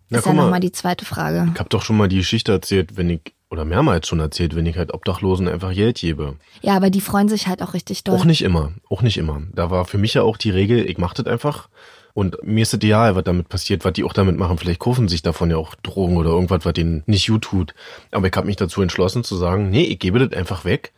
Na, 0.09 0.19
ist 0.19 0.25
ja 0.25 0.31
nochmal 0.31 0.61
die 0.61 0.71
zweite 0.71 1.03
Frage. 1.03 1.49
Ich 1.53 1.59
habe 1.59 1.67
doch 1.67 1.81
schon 1.81 1.97
mal 1.97 2.07
die 2.07 2.15
Geschichte 2.15 2.53
erzählt, 2.53 2.95
wenn 2.95 3.09
ich, 3.09 3.19
oder 3.49 3.65
mehrmals 3.65 4.07
schon 4.07 4.21
erzählt, 4.21 4.55
wenn 4.55 4.65
ich 4.65 4.77
halt 4.77 4.93
Obdachlosen 4.93 5.49
einfach 5.49 5.73
Geld 5.73 5.97
gebe. 5.97 6.37
Ja, 6.61 6.77
aber 6.77 6.89
die 6.89 7.01
freuen 7.01 7.27
sich 7.27 7.47
halt 7.47 7.61
auch 7.61 7.73
richtig 7.73 8.05
doll. 8.05 8.15
Auch 8.15 8.23
nicht 8.23 8.41
immer, 8.41 8.71
auch 8.89 9.01
nicht 9.01 9.17
immer. 9.17 9.41
Da 9.53 9.69
war 9.69 9.83
für 9.83 9.97
mich 9.97 10.13
ja 10.13 10.21
auch 10.21 10.37
die 10.37 10.51
Regel, 10.51 10.89
ich 10.89 10.97
mach 10.97 11.13
das 11.13 11.25
einfach. 11.25 11.67
Und 12.17 12.43
mir 12.43 12.63
ist 12.63 12.73
es 12.73 12.81
egal, 12.81 13.15
was 13.15 13.25
damit 13.25 13.47
passiert, 13.47 13.85
was 13.85 13.93
die 13.93 14.03
auch 14.03 14.11
damit 14.11 14.39
machen. 14.39 14.57
Vielleicht 14.57 14.79
kaufen 14.79 15.07
sich 15.07 15.21
davon 15.21 15.51
ja 15.51 15.57
auch 15.57 15.75
Drogen 15.75 16.17
oder 16.17 16.31
irgendwas, 16.31 16.65
was 16.65 16.73
denen 16.73 17.03
nicht 17.05 17.27
gut 17.27 17.43
tut. 17.43 17.75
Aber 18.09 18.25
ich 18.25 18.33
habe 18.35 18.47
mich 18.47 18.55
dazu 18.55 18.81
entschlossen 18.81 19.23
zu 19.23 19.35
sagen, 19.35 19.69
nee, 19.69 19.83
ich 19.83 19.99
gebe 19.99 20.17
das 20.17 20.35
einfach 20.35 20.65
weg. 20.65 20.93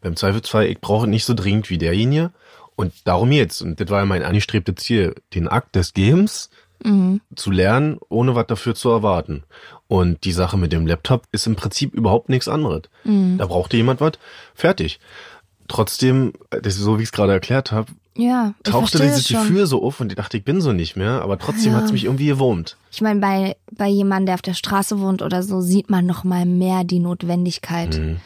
Beim 0.00 0.16
Zweifelsfall, 0.16 0.66
ich 0.66 0.80
brauche 0.80 1.04
es 1.04 1.10
nicht 1.10 1.26
so 1.26 1.34
dringend 1.34 1.70
wie 1.70 1.78
derjenige. 1.78 2.32
Und 2.74 2.92
darum 3.06 3.30
jetzt. 3.30 3.62
Und 3.62 3.78
das 3.78 3.88
war 3.88 4.00
ja 4.00 4.04
mein 4.04 4.24
angestrebtes 4.24 4.84
Ziel, 4.84 5.14
den 5.32 5.46
Akt 5.46 5.76
des 5.76 5.94
Gebens 5.94 6.50
zu 7.36 7.52
lernen, 7.52 7.98
ohne 8.08 8.34
was 8.34 8.48
dafür 8.48 8.74
zu 8.74 8.90
erwarten. 8.90 9.44
Und 9.86 10.24
die 10.24 10.32
Sache 10.32 10.58
mit 10.58 10.72
dem 10.72 10.88
Laptop 10.88 11.28
ist 11.30 11.46
im 11.46 11.54
Prinzip 11.54 11.94
überhaupt 11.94 12.28
nichts 12.30 12.48
anderes. 12.48 12.82
Da 13.38 13.46
brauchte 13.46 13.76
jemand 13.76 14.00
was, 14.00 14.14
fertig. 14.56 14.98
Trotzdem, 15.68 16.32
das 16.50 16.74
ist 16.74 16.82
so 16.82 16.98
wie 16.98 17.04
ich 17.04 17.10
es 17.10 17.12
gerade 17.12 17.32
erklärt 17.32 17.70
habe, 17.70 17.92
Ja, 18.16 18.54
ich 18.64 18.70
tauchte 18.70 18.98
dieses 18.98 19.22
es. 19.22 19.28
Gefühl 19.28 19.66
so 19.66 19.82
auf 19.82 20.00
und 20.00 20.10
ich 20.12 20.16
dachte, 20.16 20.36
ich 20.36 20.44
bin 20.44 20.60
so 20.60 20.72
nicht 20.72 20.94
mehr, 20.96 21.22
aber 21.22 21.36
trotzdem 21.38 21.72
Ja. 21.72 21.78
hat's 21.78 21.90
mich 21.92 22.04
irgendwie 22.04 22.26
gewurmt. 22.26 22.76
Ich 22.92 23.00
meine, 23.00 23.18
bei, 23.20 23.56
bei 23.72 23.88
jemandem, 23.88 24.26
der 24.26 24.34
auf 24.36 24.42
der 24.42 24.54
Straße 24.54 25.00
wohnt 25.00 25.20
oder 25.20 25.42
so, 25.42 25.60
sieht 25.60 25.90
man 25.90 26.06
noch 26.06 26.22
mal 26.22 26.46
mehr 26.46 26.84
die 26.84 27.00
Notwendigkeit 27.00 27.98
Mhm. 27.98 28.20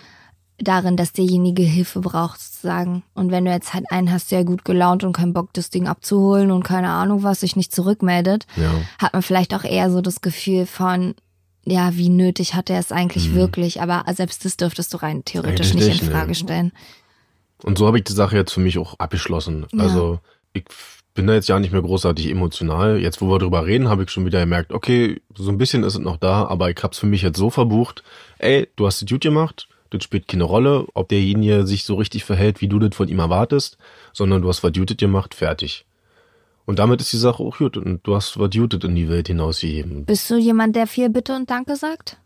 darin, 0.59 0.96
dass 0.98 1.12
derjenige 1.12 1.62
Hilfe 1.62 2.01
braucht, 2.01 2.38
sozusagen. 2.40 3.03
Und 3.14 3.31
wenn 3.31 3.44
du 3.46 3.51
jetzt 3.51 3.72
halt 3.72 3.90
einen 3.90 4.11
hast, 4.12 4.31
der 4.31 4.44
gut 4.44 4.64
gelaunt 4.66 5.05
und 5.05 5.14
keinen 5.14 5.33
Bock, 5.33 5.55
das 5.55 5.70
Ding 5.70 5.87
abzuholen 5.87 6.51
und 6.51 6.64
keine 6.64 6.90
Ahnung 6.90 7.22
was, 7.22 7.40
sich 7.40 7.57
nicht 7.57 7.74
zurückmeldet, 7.74 8.46
Ja. 8.57 8.70
hat 8.98 9.14
man 9.14 9.22
vielleicht 9.22 9.55
auch 9.55 9.64
eher 9.64 9.90
so 9.90 10.01
das 10.03 10.20
Gefühl 10.20 10.66
von, 10.66 11.14
ja, 11.64 11.94
wie 11.96 12.09
nötig 12.09 12.55
hat 12.55 12.68
er 12.70 12.79
es 12.79 12.92
eigentlich 12.92 13.35
wirklich? 13.35 13.81
Aber 13.81 14.05
selbst 14.14 14.44
das 14.44 14.57
dürftest 14.57 14.92
du 14.92 14.98
rein 14.98 15.24
theoretisch 15.24 15.68
Mhm. 15.72 15.79
Eigentlich 15.81 15.88
nicht, 15.94 16.03
in 16.03 16.09
ne. 16.09 16.14
Frage 16.14 16.35
stellen. 16.35 16.72
Und 17.62 17.79
so 17.79 17.87
habe 17.87 17.99
ich 17.99 18.05
die 18.05 18.12
Sache 18.12 18.37
jetzt 18.37 18.53
für 18.53 18.61
mich 18.61 18.79
auch 18.79 18.99
abgeschlossen. 18.99 19.66
Ja. 19.73 19.85
Also 19.85 20.21
ich 20.53 20.64
bin 21.14 21.27
da 21.27 21.35
jetzt 21.35 21.49
ja 21.49 21.59
nicht 21.59 21.73
mehr 21.73 21.83
großartig 21.83 22.31
emotional. 22.31 22.99
Jetzt, 22.99 23.21
wo 23.21 23.29
wir 23.29 23.38
drüber 23.38 23.66
reden, 23.66 23.88
habe 23.88 24.05
ich 24.05 24.11
schon 24.11 24.25
wieder 24.25 24.40
gemerkt, 24.40 24.73
okay, 24.73 25.21
so 25.37 25.51
ein 25.51 25.59
bisschen 25.59 25.83
ist 25.83 25.94
es 25.94 26.01
noch 26.01 26.16
da, 26.16 26.47
aber 26.47 26.71
ich 26.71 26.77
hab's 26.83 26.99
für 26.99 27.07
mich 27.07 27.23
jetzt 27.23 27.38
so 27.38 27.51
verbucht, 27.51 28.05
ey, 28.38 28.68
du 28.77 28.87
hast 28.87 29.03
es 29.03 29.09
gut 29.09 29.23
gemacht, 29.23 29.68
das 29.90 30.05
spielt 30.05 30.29
keine 30.29 30.44
Rolle, 30.44 30.87
ob 30.94 31.09
derjenige 31.09 31.66
sich 31.66 31.85
so 31.85 31.97
richtig 31.97 32.25
verhält, 32.25 32.61
wie 32.61 32.68
du 32.68 32.79
das 32.79 32.94
von 32.94 33.09
ihm 33.09 33.18
erwartest, 33.18 33.79
sondern 34.12 34.42
du 34.42 34.49
hast 34.49 34.62
was 34.62 34.73
Jutet 34.75 34.99
gemacht, 34.99 35.35
fertig. 35.35 35.87
Und 36.66 36.79
damit 36.79 37.01
ist 37.01 37.12
die 37.12 37.16
Sache 37.16 37.42
auch 37.42 37.57
gut 37.59 37.77
und 37.77 38.07
du 38.07 38.14
hast 38.14 38.38
was 38.38 38.51
Jutet 38.53 38.85
in 38.85 38.94
die 38.94 39.09
Welt 39.09 39.27
hinausgegeben. 39.27 40.05
Bist 40.05 40.31
du 40.31 40.37
jemand, 40.37 40.77
der 40.77 40.87
viel 40.87 41.09
Bitte 41.09 41.35
und 41.35 41.51
Danke 41.51 41.77
sagt? 41.77 42.18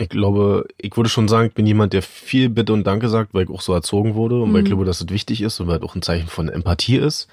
Ich 0.00 0.08
glaube, 0.08 0.66
ich 0.78 0.96
würde 0.96 1.10
schon 1.10 1.26
sagen, 1.26 1.48
ich 1.48 1.54
bin 1.54 1.66
jemand, 1.66 1.92
der 1.92 2.02
viel 2.02 2.48
Bitte 2.48 2.72
und 2.72 2.86
Danke 2.86 3.08
sagt, 3.08 3.34
weil 3.34 3.44
ich 3.44 3.50
auch 3.50 3.60
so 3.60 3.72
erzogen 3.72 4.14
wurde 4.14 4.40
und 4.40 4.52
weil 4.52 4.60
ich 4.60 4.66
glaube, 4.66 4.84
dass 4.84 5.00
es 5.00 5.08
wichtig 5.08 5.42
ist 5.42 5.58
und 5.58 5.66
weil 5.66 5.78
es 5.78 5.82
auch 5.82 5.96
ein 5.96 6.02
Zeichen 6.02 6.28
von 6.28 6.48
Empathie 6.48 6.96
ist. 6.96 7.26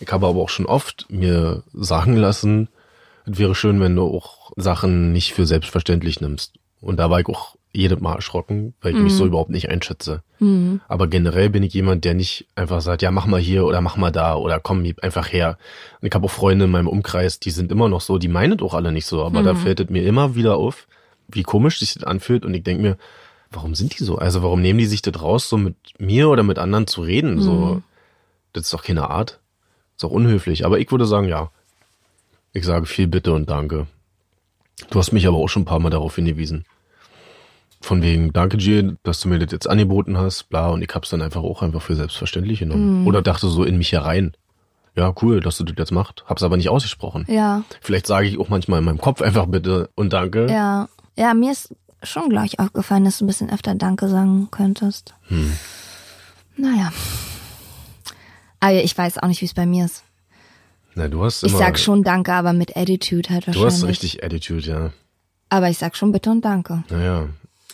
Ich 0.00 0.10
habe 0.10 0.26
aber 0.26 0.40
auch 0.40 0.48
schon 0.48 0.66
oft 0.66 1.06
mir 1.10 1.62
sagen 1.72 2.16
lassen, 2.16 2.68
es 3.24 3.38
wäre 3.38 3.54
schön, 3.54 3.80
wenn 3.80 3.94
du 3.94 4.02
auch 4.02 4.50
Sachen 4.56 5.12
nicht 5.12 5.32
für 5.32 5.46
selbstverständlich 5.46 6.20
nimmst. 6.20 6.54
Und 6.80 6.98
da 6.98 7.08
war 7.08 7.20
ich 7.20 7.26
auch 7.26 7.54
jedes 7.72 8.00
Mal 8.00 8.16
erschrocken, 8.16 8.74
weil 8.80 8.94
ich 8.94 8.98
mich 9.04 9.12
so 9.12 9.26
überhaupt 9.26 9.50
nicht 9.50 9.68
einschätze. 9.68 10.22
Aber 10.88 11.06
generell 11.06 11.50
bin 11.50 11.62
ich 11.62 11.74
jemand, 11.74 12.04
der 12.04 12.14
nicht 12.14 12.46
einfach 12.56 12.80
sagt, 12.80 13.02
ja, 13.02 13.12
mach 13.12 13.26
mal 13.26 13.40
hier 13.40 13.64
oder 13.64 13.80
mach 13.80 13.96
mal 13.96 14.10
da 14.10 14.34
oder 14.34 14.58
komm 14.58 14.84
einfach 15.02 15.32
her. 15.32 15.56
Und 16.00 16.08
ich 16.08 16.14
habe 16.14 16.24
auch 16.24 16.30
Freunde 16.30 16.64
in 16.64 16.70
meinem 16.72 16.88
Umkreis, 16.88 17.38
die 17.38 17.50
sind 17.50 17.70
immer 17.70 17.88
noch 17.88 18.00
so, 18.00 18.18
die 18.18 18.26
meinen 18.26 18.58
doch 18.58 18.74
alle 18.74 18.90
nicht 18.90 19.06
so, 19.06 19.22
aber 19.24 19.42
da 19.44 19.54
fällt 19.54 19.78
es 19.78 19.88
mir 19.90 20.02
immer 20.04 20.34
wieder 20.34 20.56
auf, 20.56 20.88
wie 21.28 21.42
komisch 21.42 21.78
sich 21.78 21.94
das 21.94 22.04
anfühlt 22.04 22.44
und 22.44 22.54
ich 22.54 22.62
denke 22.64 22.82
mir, 22.82 22.96
warum 23.50 23.74
sind 23.74 23.98
die 23.98 24.04
so? 24.04 24.16
Also 24.18 24.42
warum 24.42 24.60
nehmen 24.60 24.78
die 24.78 24.86
sich 24.86 25.02
das 25.02 25.20
raus, 25.22 25.48
so 25.48 25.56
mit 25.56 25.76
mir 25.98 26.28
oder 26.28 26.42
mit 26.42 26.58
anderen 26.58 26.86
zu 26.86 27.02
reden? 27.02 27.40
So, 27.40 27.82
das 28.52 28.64
ist 28.64 28.72
doch 28.72 28.82
keine 28.82 29.08
Art. 29.10 29.40
Ist 29.96 30.04
doch 30.04 30.10
unhöflich. 30.10 30.64
Aber 30.66 30.78
ich 30.78 30.90
würde 30.90 31.06
sagen, 31.06 31.28
ja. 31.28 31.50
Ich 32.52 32.64
sage 32.64 32.86
viel 32.86 33.06
Bitte 33.08 33.32
und 33.32 33.48
Danke. 33.50 33.86
Du 34.90 34.98
hast 34.98 35.12
mich 35.12 35.26
aber 35.26 35.36
auch 35.38 35.48
schon 35.48 35.62
ein 35.62 35.66
paar 35.66 35.80
Mal 35.80 35.90
darauf 35.90 36.14
hingewiesen. 36.16 36.64
von 37.80 38.02
wegen, 38.02 38.32
danke 38.32 38.56
G, 38.56 38.92
dass 39.02 39.20
du 39.20 39.28
mir 39.28 39.38
das 39.38 39.52
jetzt 39.52 39.68
angeboten 39.68 40.16
hast, 40.18 40.48
bla, 40.48 40.68
und 40.68 40.82
ich 40.82 40.90
hab's 40.94 41.10
dann 41.10 41.22
einfach 41.22 41.42
auch 41.42 41.62
einfach 41.62 41.82
für 41.82 41.94
selbstverständlich 41.94 42.58
genommen. 42.60 43.02
Mhm. 43.02 43.06
Oder 43.06 43.22
dachte 43.22 43.48
so 43.48 43.64
in 43.64 43.78
mich 43.78 43.92
herein. 43.92 44.32
Ja, 44.96 45.14
cool, 45.22 45.40
dass 45.40 45.58
du 45.58 45.64
das 45.64 45.76
jetzt 45.78 45.92
machst. 45.92 46.24
Hab's 46.26 46.42
aber 46.42 46.56
nicht 46.56 46.68
ausgesprochen. 46.70 47.24
Ja, 47.28 47.62
Vielleicht 47.80 48.06
sage 48.06 48.26
ich 48.26 48.38
auch 48.38 48.48
manchmal 48.48 48.80
in 48.80 48.84
meinem 48.84 48.98
Kopf 48.98 49.22
einfach 49.22 49.46
bitte 49.46 49.90
und 49.94 50.12
danke. 50.12 50.46
ja. 50.50 50.88
Ja, 51.18 51.34
mir 51.34 51.50
ist 51.50 51.74
schon 52.04 52.28
gleich 52.28 52.60
aufgefallen, 52.60 53.04
dass 53.04 53.18
du 53.18 53.24
ein 53.24 53.26
bisschen 53.26 53.50
öfter 53.50 53.74
Danke 53.74 54.08
sagen 54.08 54.48
könntest. 54.52 55.14
Hm. 55.26 55.52
Naja. 56.56 56.92
Aber 58.60 58.74
ich 58.74 58.96
weiß 58.96 59.18
auch 59.18 59.26
nicht, 59.26 59.40
wie 59.40 59.46
es 59.46 59.54
bei 59.54 59.66
mir 59.66 59.84
ist. 59.84 60.04
Na, 60.94 61.08
du 61.08 61.24
hast 61.24 61.42
Ich 61.42 61.50
immer, 61.50 61.58
sag 61.58 61.78
schon 61.78 62.04
Danke, 62.04 62.32
aber 62.32 62.52
mit 62.52 62.76
Attitude 62.76 63.30
halt 63.30 63.42
du 63.42 63.46
wahrscheinlich. 63.48 63.72
hast 63.74 63.84
richtig 63.84 64.24
Attitude, 64.24 64.60
ja. 64.66 64.92
Aber 65.48 65.68
ich 65.68 65.78
sag 65.78 65.96
schon 65.96 66.12
Bitte 66.12 66.30
und 66.30 66.44
Danke. 66.44 66.84
Naja. 66.88 67.28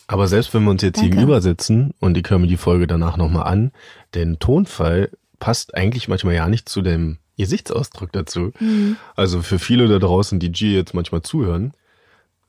Aber 0.07 0.27
selbst 0.27 0.53
wenn 0.55 0.65
wir 0.65 0.71
uns 0.71 0.83
jetzt 0.83 0.97
Danke. 0.97 1.11
gegenüber 1.11 1.43
sitzen 1.43 1.93
und 2.01 2.17
ich 2.17 2.29
höre 2.29 2.39
mir 2.39 2.47
die 2.47 2.57
Folge 2.57 2.87
danach 2.87 3.19
nochmal 3.19 3.45
an, 3.47 3.73
der 4.15 4.39
Tonfall 4.39 5.11
passt 5.39 5.75
eigentlich 5.75 6.09
manchmal 6.09 6.35
ja 6.35 6.49
nicht 6.49 6.69
zu 6.69 6.81
dem 6.81 7.19
Gesichtsausdruck 7.37 8.11
dazu. 8.13 8.53
Mhm. 8.59 8.97
Also 9.17 9.43
für 9.43 9.59
viele 9.59 9.89
da 9.89 9.99
draußen, 9.99 10.39
die 10.41 10.53
G 10.53 10.75
jetzt 10.75 10.95
manchmal 10.95 11.21
zuhören, 11.23 11.73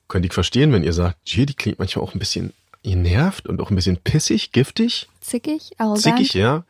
könnte 0.08 0.28
ich 0.28 0.34
verstehen, 0.34 0.72
wenn 0.72 0.84
ihr 0.84 0.94
sagt, 0.94 1.18
G, 1.26 1.46
die 1.46 1.54
klingt 1.54 1.80
manchmal 1.80 2.06
auch 2.06 2.14
ein 2.14 2.20
bisschen 2.20 2.54
genervt 2.84 3.48
und 3.48 3.60
auch 3.62 3.70
ein 3.72 3.76
bisschen 3.76 3.98
pissig, 3.98 4.52
giftig, 4.52 5.08
Zickig, 5.22 5.72
arrogant. 5.78 6.04
zickig, 6.04 6.34
ja. 6.34 6.64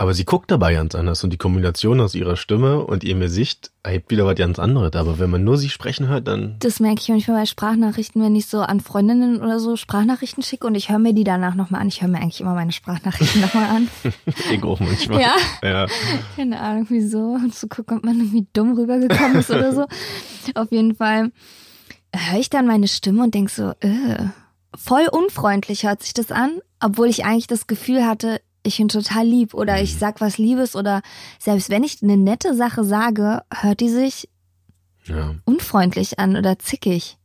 Aber 0.00 0.14
sie 0.14 0.24
guckt 0.24 0.48
dabei 0.52 0.74
ganz 0.74 0.94
anders 0.94 1.24
und 1.24 1.30
die 1.32 1.38
Kombination 1.38 2.00
aus 2.00 2.14
ihrer 2.14 2.36
Stimme 2.36 2.84
und 2.84 3.02
ihrem 3.02 3.18
Gesicht 3.18 3.72
erhebt 3.82 4.12
wieder 4.12 4.24
was 4.26 4.36
ganz 4.36 4.60
anderes. 4.60 4.92
Aber 4.94 5.18
wenn 5.18 5.28
man 5.28 5.42
nur 5.42 5.58
sie 5.58 5.70
sprechen 5.70 6.06
hört, 6.06 6.28
dann 6.28 6.54
Das 6.60 6.78
merke 6.78 7.00
ich 7.00 7.08
manchmal 7.08 7.40
bei 7.40 7.46
Sprachnachrichten, 7.46 8.22
wenn 8.22 8.36
ich 8.36 8.46
so 8.46 8.60
an 8.60 8.78
Freundinnen 8.78 9.42
oder 9.42 9.58
so 9.58 9.74
Sprachnachrichten 9.74 10.44
schicke 10.44 10.68
und 10.68 10.76
ich 10.76 10.88
höre 10.88 11.00
mir 11.00 11.14
die 11.14 11.24
danach 11.24 11.56
nochmal 11.56 11.80
an. 11.80 11.88
Ich 11.88 12.00
höre 12.00 12.08
mir 12.08 12.18
eigentlich 12.18 12.40
immer 12.40 12.54
meine 12.54 12.70
Sprachnachrichten 12.70 13.40
nochmal 13.40 13.64
an. 13.70 13.88
ich 14.52 14.62
auch 14.62 14.78
manchmal. 14.78 15.20
Ja. 15.20 15.34
ja. 15.64 15.86
Keine 16.36 16.60
Ahnung, 16.60 16.86
wieso. 16.90 17.32
Und 17.32 17.52
zu 17.56 17.66
gucken, 17.66 17.98
ob 17.98 18.04
man 18.04 18.18
irgendwie 18.18 18.46
dumm 18.52 18.78
rübergekommen 18.78 19.38
ist 19.38 19.50
oder 19.50 19.74
so. 19.74 19.86
Auf 20.54 20.70
jeden 20.70 20.94
Fall 20.94 21.32
höre 22.18 22.38
ich 22.40 22.50
dann 22.50 22.66
meine 22.66 22.88
Stimme 22.88 23.22
und 23.22 23.34
denk 23.34 23.50
so, 23.50 23.70
äh, 23.80 24.26
voll 24.74 25.08
unfreundlich 25.10 25.84
hört 25.84 26.02
sich 26.02 26.14
das 26.14 26.30
an, 26.30 26.60
obwohl 26.80 27.08
ich 27.08 27.24
eigentlich 27.24 27.46
das 27.46 27.66
Gefühl 27.66 28.06
hatte, 28.06 28.40
ich 28.62 28.78
bin 28.78 28.88
total 28.88 29.24
lieb 29.26 29.54
oder 29.54 29.80
ich 29.80 29.96
sag 29.96 30.20
was 30.20 30.38
Liebes 30.38 30.76
oder 30.76 31.02
selbst 31.38 31.70
wenn 31.70 31.84
ich 31.84 32.02
eine 32.02 32.16
nette 32.16 32.54
Sache 32.54 32.84
sage, 32.84 33.42
hört 33.52 33.80
die 33.80 33.88
sich 33.88 34.28
ja. 35.04 35.34
unfreundlich 35.44 36.18
an 36.18 36.36
oder 36.36 36.58
zickig. 36.58 37.16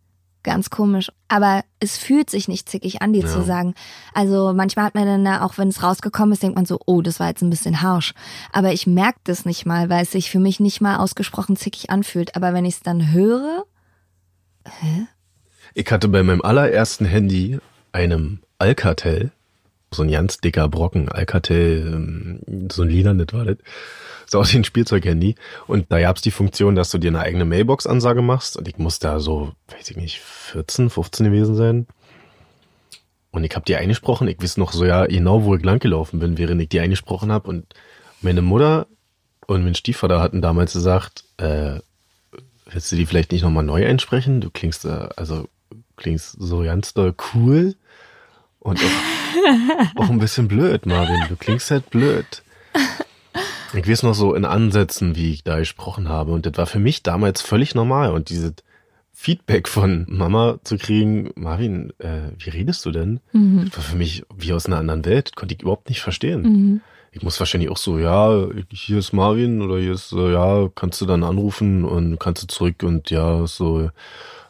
Ganz 0.43 0.69
komisch. 0.69 1.09
Aber 1.29 1.63
es 1.79 1.97
fühlt 1.97 2.29
sich 2.29 2.49
nicht 2.49 2.67
zickig 2.67 3.01
an, 3.01 3.13
die 3.13 3.21
Ja. 3.21 3.27
zu 3.27 3.43
sagen. 3.43 3.75
Also 4.13 4.51
manchmal 4.53 4.85
hat 4.85 4.95
man 4.95 5.23
dann, 5.23 5.41
auch 5.41 5.57
wenn 5.57 5.69
es 5.69 5.81
rausgekommen 5.81 6.33
ist, 6.33 6.43
denkt 6.43 6.57
man 6.57 6.65
so, 6.65 6.79
oh, 6.85 7.01
das 7.01 7.21
war 7.21 7.29
jetzt 7.29 7.41
ein 7.41 7.49
bisschen 7.49 7.81
harsh. 7.81 8.13
Aber 8.51 8.73
ich 8.73 8.85
merke 8.85 9.19
das 9.23 9.45
nicht 9.45 9.65
mal, 9.65 9.89
weil 9.89 10.03
es 10.03 10.11
sich 10.11 10.29
für 10.29 10.39
mich 10.39 10.59
nicht 10.59 10.81
mal 10.81 10.97
ausgesprochen 10.97 11.55
zickig 11.55 11.89
anfühlt. 11.89 12.35
Aber 12.35 12.53
wenn 12.53 12.65
ich 12.65 12.75
es 12.75 12.81
dann 12.81 13.13
höre, 13.13 13.63
Ich 15.73 15.91
hatte 15.91 16.07
bei 16.07 16.23
meinem 16.23 16.41
allerersten 16.41 17.05
Handy 17.05 17.59
einem 17.91 18.39
Alcatel, 18.59 19.31
so 19.91 20.03
ein 20.03 20.11
ganz 20.11 20.37
dicker 20.37 20.67
Brocken, 20.67 21.09
Alcatel, 21.09 21.93
ähm, 21.93 22.69
so 22.71 22.83
ein 22.83 22.89
lilanes 22.89 23.27
war 23.31 23.45
das, 23.45 23.57
so 24.25 24.39
aus 24.39 24.53
ein 24.53 24.63
Spielzeughandy. 24.63 25.35
Und 25.67 25.91
da 25.91 25.99
gab's 25.99 26.21
die 26.21 26.31
Funktion, 26.31 26.75
dass 26.75 26.91
du 26.91 26.97
dir 26.97 27.09
eine 27.09 27.19
eigene 27.19 27.45
Mailbox-Ansage 27.45 28.21
machst. 28.21 28.57
Und 28.57 28.67
ich 28.67 28.77
muss 28.77 28.99
da 28.99 29.19
so, 29.19 29.53
weiß 29.67 29.91
ich 29.91 29.97
nicht, 29.97 30.19
14, 30.19 30.89
15 30.89 31.25
gewesen 31.27 31.55
sein. 31.55 31.87
Und 33.31 33.43
ich 33.43 33.55
habe 33.55 33.65
die 33.65 33.75
eingesprochen. 33.75 34.27
Ich 34.27 34.41
weiß 34.41 34.57
noch 34.57 34.71
so 34.71 34.85
ja 34.85 35.05
genau, 35.05 35.43
wo 35.43 35.55
ich 35.55 35.63
langgelaufen 35.63 36.19
bin, 36.19 36.37
während 36.37 36.61
ich 36.61 36.69
die 36.69 36.79
eingesprochen 36.79 37.31
habe. 37.31 37.49
Und 37.49 37.73
meine 38.21 38.41
Mutter 38.41 38.87
und 39.47 39.63
mein 39.63 39.75
Stiefvater 39.75 40.21
hatten 40.21 40.41
damals 40.41 40.73
gesagt, 40.73 41.25
äh, 41.37 41.79
willst 42.73 42.91
du 42.91 42.95
die 42.95 43.05
vielleicht 43.05 43.31
nicht 43.31 43.43
nochmal 43.43 43.63
neu 43.63 43.85
einsprechen? 43.85 44.41
Du 44.41 44.49
klingst, 44.49 44.85
äh, 44.85 45.09
also 45.15 45.47
klingst 45.95 46.35
so 46.39 46.63
ganz 46.63 46.93
doll 46.93 47.13
cool 47.33 47.75
und 48.59 48.79
auch, 48.79 49.95
auch 50.03 50.09
ein 50.09 50.19
bisschen 50.19 50.47
blöd, 50.47 50.85
Marvin. 50.85 51.21
Du 51.29 51.35
klingst 51.35 51.71
halt 51.71 51.89
blöd. 51.89 52.43
Ich 53.75 53.87
weiß 53.87 54.03
noch 54.03 54.13
so 54.13 54.35
in 54.35 54.45
Ansätzen, 54.45 55.15
wie 55.15 55.31
ich 55.31 55.43
da 55.43 55.57
gesprochen 55.57 56.07
habe. 56.07 56.31
Und 56.31 56.45
das 56.45 56.55
war 56.57 56.67
für 56.67 56.79
mich 56.79 57.01
damals 57.01 57.41
völlig 57.41 57.73
normal. 57.73 58.11
Und 58.11 58.29
dieses 58.29 58.53
Feedback 59.11 59.67
von 59.67 60.05
Mama 60.07 60.59
zu 60.63 60.77
kriegen, 60.77 61.31
Marvin, 61.35 61.91
äh, 61.97 62.31
wie 62.37 62.51
redest 62.51 62.85
du 62.85 62.91
denn? 62.91 63.19
Das 63.65 63.77
war 63.77 63.83
für 63.83 63.95
mich 63.95 64.23
wie 64.35 64.53
aus 64.53 64.67
einer 64.67 64.77
anderen 64.77 65.05
Welt. 65.05 65.29
Das 65.29 65.35
konnte 65.35 65.55
ich 65.55 65.61
überhaupt 65.61 65.89
nicht 65.89 66.01
verstehen. 66.01 66.81
Ich 67.13 67.21
muss 67.21 67.39
wahrscheinlich 67.39 67.69
auch 67.69 67.77
so, 67.77 67.99
ja, 67.99 68.47
hier 68.69 68.97
ist 68.97 69.13
Marvin 69.13 69.61
oder 69.61 69.77
hier 69.77 69.93
ist, 69.93 70.09
so, 70.09 70.29
ja, 70.29 70.67
kannst 70.73 70.99
du 70.99 71.05
dann 71.05 71.23
anrufen 71.23 71.85
und 71.85 72.19
kannst 72.19 72.43
du 72.43 72.47
zurück 72.47 72.81
und 72.83 73.11
ja, 73.11 73.45
so, 73.45 73.89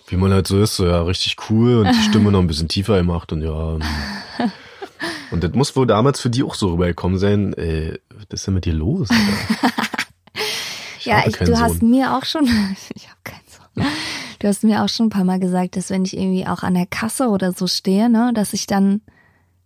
wie 0.08 0.15
man 0.15 0.32
halt 0.32 0.47
so 0.47 0.62
ist, 0.62 0.78
so, 0.78 0.88
ja, 0.88 1.02
richtig 1.04 1.36
cool 1.49 1.78
und 1.78 1.93
die 1.93 2.04
Stimme 2.04 2.32
noch 2.32 2.39
ein 2.39 2.47
bisschen 2.47 2.69
tiefer 2.69 2.97
gemacht 2.97 3.32
und 3.32 3.41
ja. 3.41 3.78
Und 5.32 5.43
das 5.43 5.52
muss 5.54 5.76
wohl 5.76 5.86
damals 5.86 6.21
für 6.21 6.30
die 6.30 6.43
auch 6.43 6.56
so 6.56 6.69
rübergekommen 6.69 7.17
sein, 7.17 7.54
äh, 7.56 7.97
was 8.10 8.26
ist 8.30 8.47
denn 8.47 8.54
mit 8.54 8.65
dir 8.65 8.73
los? 8.73 9.10
Ich 11.04 11.08
ja, 11.08 11.23
ich, 11.28 11.36
du 11.36 11.60
hast 11.60 11.82
Sohn. 11.82 11.89
mir 11.89 12.15
auch 12.15 12.23
schon, 12.23 12.45
ich 12.95 13.10
habe 13.10 13.19
keinen 13.26 13.41
Sohn. 13.49 13.86
Du 14.39 14.47
hast 14.47 14.63
mir 14.63 14.86
auch 14.86 14.88
schon 14.88 15.08
ein 15.08 15.10
paar 15.10 15.26
Mal 15.26 15.38
gesagt, 15.38 15.76
dass 15.76 15.89
wenn 15.89 16.06
ich 16.06 16.15
irgendwie 16.15 16.47
auch 16.47 16.63
an 16.63 16.76
der 16.76 16.86
Kasse 16.86 17.28
oder 17.28 17.52
so 17.52 17.67
stehe, 17.67 18.10
ne, 18.10 18.32
dass 18.34 18.54
ich 18.54 18.67
dann, 18.67 19.02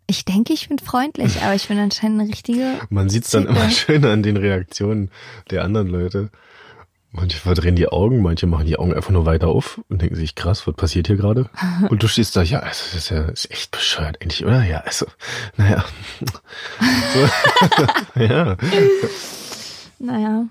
ich 0.07 0.25
denke, 0.25 0.53
ich 0.53 0.69
bin 0.69 0.79
freundlich, 0.79 1.41
aber 1.43 1.53
ich 1.53 1.67
bin 1.67 1.77
anscheinend 1.77 2.21
eine 2.21 2.29
richtige 2.29 2.79
Man 2.89 3.09
sieht's 3.09 3.31
dann 3.31 3.43
Zicke. 3.47 3.59
immer 3.59 3.69
schön 3.69 4.05
an 4.05 4.23
den 4.23 4.37
Reaktionen 4.37 5.11
der 5.51 5.63
anderen 5.63 5.87
Leute. 5.87 6.29
Manche 7.11 7.37
verdrehen 7.37 7.75
die 7.75 7.87
Augen, 7.87 8.21
manche 8.21 8.47
machen 8.47 8.65
die 8.65 8.77
Augen 8.77 8.93
einfach 8.93 9.11
nur 9.11 9.25
weiter 9.25 9.47
auf 9.47 9.81
und 9.89 10.01
denken 10.01 10.15
sich, 10.15 10.35
krass, 10.35 10.67
was 10.67 10.75
passiert 10.75 11.07
hier 11.07 11.15
gerade? 11.15 11.49
Und 11.89 12.03
du 12.03 12.07
stehst 12.07 12.35
da, 12.35 12.41
ja, 12.43 12.59
also 12.59 12.83
das 12.91 12.95
ist 12.95 13.09
ja 13.09 13.21
ist 13.29 13.49
echt 13.49 13.71
bescheuert 13.71 14.21
eigentlich, 14.21 14.45
oder? 14.45 14.63
Ja, 14.63 14.79
also, 14.81 15.07
naja. 15.55 15.83
So. 17.13 18.21
ja. 18.21 18.57
Naja. 19.99 20.45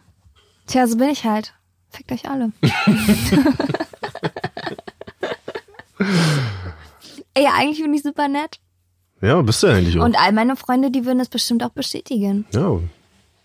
Tja, 0.66 0.87
so 0.88 0.97
bin 0.97 1.11
ich 1.11 1.25
halt. 1.25 1.53
Fickt 1.90 2.11
euch 2.11 2.29
alle. 2.29 2.51
Ey, 7.35 7.47
eigentlich 7.55 7.83
bin 7.83 7.95
ich 7.95 8.03
super 8.03 8.29
nett. 8.29 8.59
Ja, 9.20 9.40
bist 9.42 9.62
du 9.62 9.68
eigentlich 9.68 9.98
auch. 9.98 10.05
Und 10.05 10.16
all 10.18 10.33
meine 10.33 10.57
Freunde, 10.57 10.90
die 10.90 11.05
würden 11.05 11.18
das 11.18 11.29
bestimmt 11.29 11.62
auch 11.62 11.70
bestätigen. 11.70 12.44
ja, 12.52 12.61
du 12.61 12.81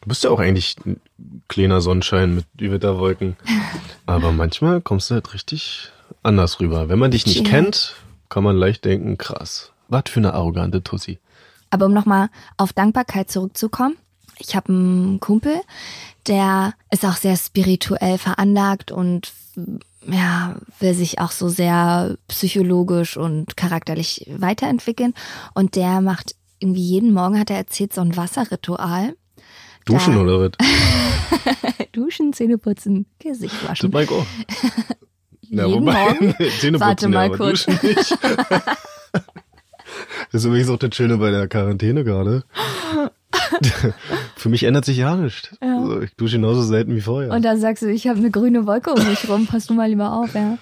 bist 0.05 0.23
ja 0.23 0.29
auch 0.29 0.39
eigentlich 0.39 0.75
ein 0.85 0.99
kleiner 1.47 1.81
Sonnenschein 1.81 2.35
mit 2.35 2.45
Gewitterwolken. 2.57 3.37
Aber 4.05 4.31
manchmal 4.31 4.81
kommst 4.81 5.09
du 5.09 5.15
halt 5.15 5.33
richtig 5.33 5.91
anders 6.23 6.59
rüber. 6.59 6.89
Wenn 6.89 6.99
man 6.99 7.11
dich 7.11 7.25
nicht 7.25 7.45
kennt, 7.45 7.95
kann 8.29 8.43
man 8.43 8.57
leicht 8.57 8.85
denken, 8.85 9.17
krass, 9.17 9.71
was 9.87 10.03
für 10.07 10.19
eine 10.19 10.33
arrogante 10.33 10.83
Tussi. 10.83 11.19
Aber 11.69 11.85
um 11.85 11.93
nochmal 11.93 12.29
auf 12.57 12.73
Dankbarkeit 12.73 13.31
zurückzukommen. 13.31 13.95
Ich 14.39 14.55
habe 14.55 14.69
einen 14.69 15.19
Kumpel, 15.19 15.61
der 16.27 16.73
ist 16.89 17.05
auch 17.05 17.15
sehr 17.15 17.37
spirituell 17.37 18.17
veranlagt 18.17 18.91
und 18.91 19.31
ja, 20.07 20.55
will 20.79 20.93
sich 20.93 21.19
auch 21.19 21.31
so 21.31 21.47
sehr 21.49 22.15
psychologisch 22.27 23.17
und 23.17 23.55
charakterlich 23.57 24.25
weiterentwickeln. 24.35 25.13
Und 25.53 25.75
der 25.75 26.01
macht 26.01 26.35
irgendwie 26.59 26.81
jeden 26.83 27.13
Morgen, 27.13 27.39
hat 27.39 27.49
er 27.49 27.57
erzählt, 27.57 27.93
so 27.93 28.01
ein 28.01 28.15
Wasserritual. 28.17 29.15
Duschen 29.85 30.13
Da- 30.15 30.21
oder 30.21 30.39
was? 30.41 30.51
Duschen, 31.91 32.33
Zähne 32.33 32.57
putzen, 32.57 33.05
Gesicht 33.19 33.55
Das 33.63 33.69
waschen. 33.69 33.95
ich 33.95 34.09
auch. 34.09 34.25
Ja, 35.53 35.65
Jeden 35.65 35.81
wobei, 35.85 35.93
Morgen? 36.05 36.35
Zähne 36.59 36.79
Warte 36.79 37.07
putzen, 37.07 37.11
mal 37.11 37.29
ja, 37.29 37.35
kurz. 37.35 37.67
nicht. 37.67 38.17
Das 39.11 39.25
ist 40.31 40.45
übrigens 40.45 40.69
auch 40.69 40.77
das 40.77 40.95
Schöne 40.95 41.17
bei 41.17 41.29
der 41.29 41.49
Quarantäne 41.49 42.05
gerade. 42.05 42.45
Für 44.41 44.49
mich 44.49 44.63
ändert 44.63 44.85
sich 44.85 44.97
ja 44.97 45.15
nichts. 45.15 45.55
Also 45.59 46.01
ich 46.01 46.15
dusche 46.15 46.37
genauso 46.37 46.63
selten 46.63 46.95
wie 46.95 47.01
vorher. 47.01 47.31
Und 47.31 47.45
dann 47.45 47.59
sagst 47.59 47.83
du, 47.83 47.91
ich 47.91 48.07
habe 48.07 48.17
eine 48.17 48.31
grüne 48.31 48.65
Wolke 48.65 48.91
um 48.91 49.07
mich 49.07 49.29
rum, 49.29 49.45
pass 49.45 49.67
du 49.67 49.75
mal 49.75 49.87
lieber 49.87 50.13
auf, 50.13 50.33
ja. 50.33 50.57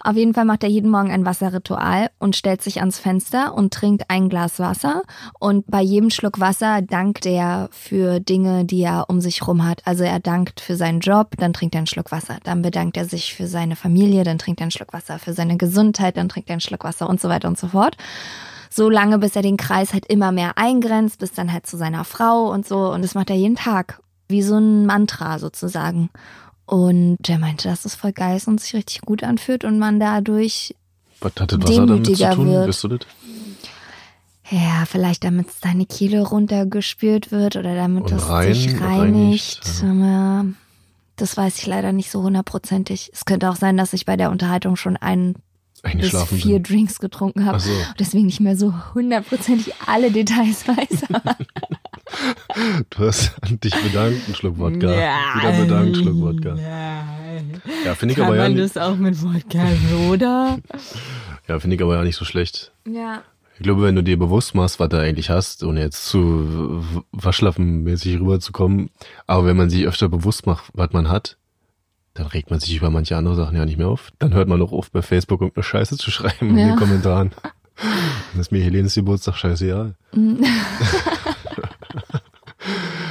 Auf 0.00 0.16
jeden 0.16 0.32
Fall 0.32 0.46
macht 0.46 0.62
er 0.62 0.70
jeden 0.70 0.90
Morgen 0.90 1.10
ein 1.10 1.26
Wasserritual 1.26 2.08
und 2.18 2.34
stellt 2.34 2.62
sich 2.62 2.80
ans 2.80 2.98
Fenster 2.98 3.52
und 3.52 3.74
trinkt 3.74 4.04
ein 4.08 4.30
Glas 4.30 4.58
Wasser. 4.58 5.02
Und 5.38 5.66
bei 5.66 5.82
jedem 5.82 6.08
Schluck 6.08 6.40
Wasser 6.40 6.80
dankt 6.80 7.26
er 7.26 7.68
für 7.72 8.20
Dinge, 8.20 8.64
die 8.64 8.80
er 8.80 9.04
um 9.08 9.20
sich 9.20 9.46
rum 9.46 9.66
hat. 9.66 9.82
Also 9.84 10.02
er 10.04 10.18
dankt 10.18 10.60
für 10.60 10.76
seinen 10.76 11.00
Job, 11.00 11.32
dann 11.36 11.52
trinkt 11.52 11.74
er 11.74 11.80
einen 11.80 11.86
Schluck 11.86 12.10
Wasser. 12.10 12.38
Dann 12.44 12.62
bedankt 12.62 12.96
er 12.96 13.04
sich 13.04 13.34
für 13.34 13.46
seine 13.46 13.76
Familie, 13.76 14.24
dann 14.24 14.38
trinkt 14.38 14.62
er 14.62 14.64
einen 14.64 14.70
Schluck 14.70 14.94
Wasser. 14.94 15.18
Für 15.18 15.34
seine 15.34 15.58
Gesundheit, 15.58 16.16
dann 16.16 16.30
trinkt 16.30 16.48
er 16.48 16.54
einen 16.54 16.60
Schluck 16.62 16.84
Wasser 16.84 17.06
und 17.06 17.20
so 17.20 17.28
weiter 17.28 17.48
und 17.48 17.58
so 17.58 17.68
fort. 17.68 17.98
So 18.76 18.90
lange, 18.90 19.18
bis 19.18 19.36
er 19.36 19.42
den 19.42 19.56
Kreis 19.56 19.92
halt 19.92 20.06
immer 20.06 20.32
mehr 20.32 20.58
eingrenzt, 20.58 21.20
bis 21.20 21.30
dann 21.32 21.52
halt 21.52 21.64
zu 21.64 21.76
seiner 21.76 22.04
Frau 22.04 22.50
und 22.52 22.66
so. 22.66 22.92
Und 22.92 23.02
das 23.02 23.14
macht 23.14 23.30
er 23.30 23.36
jeden 23.36 23.54
Tag. 23.54 24.00
Wie 24.26 24.42
so 24.42 24.56
ein 24.58 24.84
Mantra 24.86 25.38
sozusagen. 25.38 26.10
Und 26.66 27.18
der 27.20 27.38
meinte, 27.38 27.68
dass 27.68 27.84
es 27.84 27.94
voll 27.94 28.12
geil 28.12 28.36
ist 28.36 28.48
und 28.48 28.60
sich 28.60 28.74
richtig 28.74 29.02
gut 29.02 29.22
anfühlt 29.22 29.64
und 29.64 29.78
man 29.78 30.00
dadurch 30.00 30.74
Was 31.20 31.32
hat 31.38 31.52
das 31.52 31.60
Wasser 31.60 31.86
damit 31.86 32.06
zu 32.16 32.30
tun? 32.34 32.48
wird. 32.48 32.66
Bist 32.66 32.82
du 32.82 32.88
das? 32.88 33.00
Ja, 34.50 34.84
vielleicht 34.86 35.24
damit 35.24 35.46
deine 35.60 35.86
Kehle 35.86 36.22
runtergespült 36.22 37.30
wird 37.30 37.56
oder 37.56 37.74
damit 37.74 38.10
das 38.10 38.28
rein- 38.28 38.54
sich 38.54 38.80
reinigt, 38.80 39.60
reinigt. 39.62 39.82
Ja. 40.00 40.44
Das 41.16 41.36
weiß 41.36 41.58
ich 41.58 41.66
leider 41.66 41.92
nicht 41.92 42.10
so 42.10 42.22
hundertprozentig. 42.22 43.10
Es 43.12 43.24
könnte 43.24 43.48
auch 43.50 43.56
sein, 43.56 43.76
dass 43.76 43.92
ich 43.92 44.04
bei 44.04 44.16
der 44.16 44.30
Unterhaltung 44.30 44.74
schon 44.76 44.96
ein 44.96 45.36
bis 45.92 46.22
vier 46.24 46.54
bin. 46.54 46.62
Drinks 46.62 46.98
getrunken 46.98 47.44
habe. 47.44 47.60
So. 47.60 47.70
und 47.70 47.94
Deswegen 47.98 48.26
nicht 48.26 48.40
mehr 48.40 48.56
so 48.56 48.74
hundertprozentig 48.94 49.72
alle 49.86 50.10
Details 50.10 50.66
weiß. 50.68 51.04
Du 52.90 52.98
hast 52.98 53.32
dich 53.42 53.74
bedankt, 53.74 54.26
einen 54.26 54.34
Schluck 54.34 54.58
Wodka. 54.58 54.88
Wieder 54.88 55.52
bedankt, 55.64 55.96
Schluck 55.96 56.20
Wodka. 56.20 56.56
Ja, 57.84 57.94
finde 57.94 58.12
ich 58.12 58.18
Kann 58.18 58.26
aber 58.26 58.36
ja 58.36 58.42
man 58.42 58.54
nicht, 58.54 58.76
das 58.76 58.82
auch 58.82 58.96
mit 58.96 59.20
Wodka 59.22 59.66
Soda? 59.90 60.58
ja, 61.48 61.58
finde 61.58 61.76
ich 61.76 61.82
aber 61.82 61.96
ja 61.96 62.02
nicht 62.02 62.16
so 62.16 62.24
schlecht. 62.24 62.72
ja. 62.86 63.22
Ich 63.56 63.62
glaube, 63.62 63.82
wenn 63.82 63.94
du 63.94 64.02
dir 64.02 64.18
bewusst 64.18 64.56
machst, 64.56 64.80
was 64.80 64.88
du 64.88 64.98
eigentlich 64.98 65.30
hast, 65.30 65.62
ohne 65.62 65.80
jetzt 65.80 66.06
zu 66.06 66.82
waschlappenmäßig 67.12 68.18
rüberzukommen, 68.18 68.90
aber 69.28 69.46
wenn 69.46 69.56
man 69.56 69.70
sich 69.70 69.86
öfter 69.86 70.08
bewusst 70.08 70.44
macht, 70.44 70.64
was 70.74 70.92
man 70.92 71.08
hat, 71.08 71.36
dann 72.14 72.26
regt 72.26 72.50
man 72.50 72.60
sich 72.60 72.76
über 72.76 72.90
manche 72.90 73.16
andere 73.16 73.34
Sachen 73.34 73.56
ja 73.56 73.64
nicht 73.64 73.76
mehr 73.78 73.88
auf. 73.88 74.10
Dann 74.18 74.32
hört 74.34 74.48
man 74.48 74.62
auch 74.62 74.72
auf, 74.72 74.90
bei 74.90 75.02
Facebook 75.02 75.40
irgendeine 75.40 75.64
Scheiße 75.64 75.96
zu 75.98 76.10
schreiben 76.10 76.50
in 76.50 76.58
Ja. 76.58 76.66
den 76.68 76.76
Kommentaren. 76.76 77.32
Dann 78.32 78.40
ist 78.40 78.52
mir 78.52 78.62
Helenes 78.62 78.94
Geburtstag 78.94 79.36
scheißegal. 79.36 79.96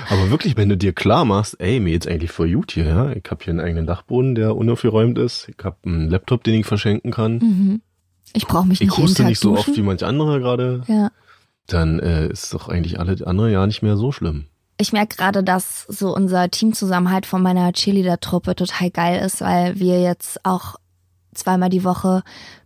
Aber 0.09 0.29
wirklich, 0.31 0.57
wenn 0.57 0.69
du 0.69 0.77
dir 0.77 0.93
klar 0.93 1.25
machst, 1.25 1.59
ey, 1.59 1.79
mir 1.79 1.91
jetzt 1.91 2.07
eigentlich 2.07 2.31
voll 2.31 2.51
gut 2.51 2.71
hier, 2.71 2.85
ja. 2.85 3.11
Ich 3.11 3.23
habe 3.29 3.43
hier 3.43 3.51
einen 3.51 3.59
eigenen 3.59 3.85
Dachboden, 3.85 4.35
der 4.35 4.55
unaufgeräumt 4.55 5.17
ist. 5.17 5.49
Ich 5.49 5.63
habe 5.63 5.77
einen 5.85 6.09
Laptop, 6.09 6.43
den 6.43 6.55
ich 6.61 6.65
verschenken 6.65 7.11
kann. 7.11 7.37
Mhm. 7.37 7.81
Ich 8.33 8.47
brauche 8.47 8.65
mich 8.67 8.81
Ich 8.81 8.87
nicht 8.87 8.97
jeden 8.97 9.09
huste 9.09 9.23
nicht 9.25 9.39
so 9.39 9.51
duschen. 9.55 9.69
oft 9.71 9.77
wie 9.77 9.81
manche 9.83 10.07
andere 10.07 10.39
gerade. 10.39 10.81
Ja. 10.87 11.11
Dann 11.67 11.99
äh, 11.99 12.27
ist 12.27 12.53
doch 12.53 12.67
eigentlich 12.67 12.99
alle 12.99 13.15
andere 13.27 13.51
ja 13.51 13.65
nicht 13.67 13.81
mehr 13.83 13.95
so 13.97 14.11
schlimm. 14.11 14.45
Ich 14.83 14.91
merke 14.91 15.15
gerade, 15.15 15.45
dass 15.45 15.85
so 15.87 16.13
unser 16.13 16.51
Teamzusammenhalt 16.51 17.25
von 17.25 17.41
meiner 17.41 17.71
Cheerleader-Truppe 17.71 18.53
total 18.53 18.91
geil 18.91 19.25
ist, 19.25 19.39
weil 19.39 19.79
wir 19.79 20.01
jetzt 20.01 20.43
auch 20.43 20.75
zweimal 21.33 21.69
die 21.69 21.85
Woche 21.85 22.21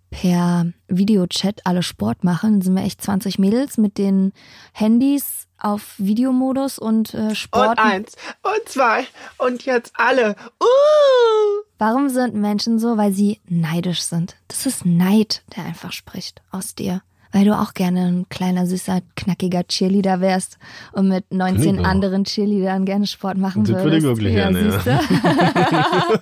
per 0.10 0.66
Videochat 0.88 1.62
alle 1.68 1.84
Sport 1.84 2.24
machen. 2.24 2.54
Dann 2.54 2.62
sind 2.64 2.76
wir 2.76 2.82
echt 2.82 3.04
20 3.04 3.38
Mädels 3.38 3.78
mit 3.78 4.00
den 4.00 4.34
Handys 4.74 5.46
auf 5.60 5.94
Videomodus 6.00 6.80
und 6.80 7.14
äh, 7.14 7.36
Sport. 7.36 7.78
eins 7.78 8.16
und 8.42 8.68
zwei 8.68 9.06
und 9.38 9.64
jetzt 9.66 9.94
alle. 9.94 10.36
Uh! 10.60 11.66
Warum 11.78 12.10
sind 12.10 12.34
Menschen 12.34 12.80
so? 12.80 12.98
Weil 12.98 13.14
sie 13.14 13.42
neidisch 13.46 14.02
sind. 14.02 14.38
Das 14.48 14.66
ist 14.66 14.88
Neid, 14.88 15.44
der 15.56 15.66
einfach 15.66 15.92
spricht 15.92 16.42
aus 16.50 16.74
dir. 16.74 17.04
Weil 17.32 17.46
du 17.46 17.58
auch 17.58 17.74
gerne 17.74 18.06
ein 18.08 18.30
kleiner, 18.30 18.66
süßer, 18.66 19.02
knackiger 19.16 19.66
Cheerleader 19.68 20.22
wärst 20.22 20.58
und 20.94 21.10
mit 21.10 21.32
19 21.34 21.62
Find 21.62 21.80
ich 21.80 21.86
auch. 21.86 21.90
anderen 21.90 22.24
Cheerleadern 22.24 22.86
gerne 22.86 23.06
Sport 23.08 23.38
machen 23.38 23.64
Das 23.66 23.74
würde 23.84 24.02
würdest. 24.02 24.04
ich 24.04 24.10
wirklich 24.10 24.34
gerne, 24.34 24.82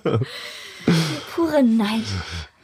ja. 0.04 0.18
Pure 1.34 1.62
Neid. 1.62 2.02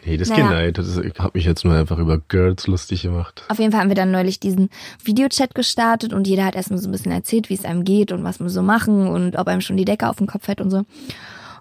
Nee, 0.04 0.16
das 0.16 0.30
Naja. 0.30 0.50
Neid. 0.50 0.78
Das 0.78 0.88
ist, 0.88 0.98
ich 0.98 1.16
habe 1.18 1.30
mich 1.34 1.44
jetzt 1.44 1.64
nur 1.64 1.74
einfach 1.76 1.98
über 1.98 2.18
Girls 2.18 2.66
lustig 2.66 3.02
gemacht. 3.02 3.44
Auf 3.48 3.58
jeden 3.60 3.70
Fall 3.70 3.80
haben 3.82 3.88
wir 3.88 3.94
dann 3.94 4.10
neulich 4.10 4.40
diesen 4.40 4.68
Videochat 5.04 5.54
gestartet 5.54 6.12
und 6.12 6.26
jeder 6.26 6.44
hat 6.44 6.56
erstmal 6.56 6.80
so 6.80 6.88
ein 6.88 6.92
bisschen 6.92 7.12
erzählt, 7.12 7.48
wie 7.50 7.54
es 7.54 7.64
einem 7.64 7.84
geht 7.84 8.10
und 8.10 8.24
was 8.24 8.40
wir 8.40 8.48
so 8.48 8.62
machen 8.62 9.06
und 9.06 9.36
ob 9.36 9.46
einem 9.46 9.60
schon 9.60 9.76
die 9.76 9.84
Decke 9.84 10.08
auf 10.08 10.16
den 10.16 10.26
Kopf 10.26 10.44
fällt 10.46 10.60
und 10.60 10.70
so. 10.70 10.82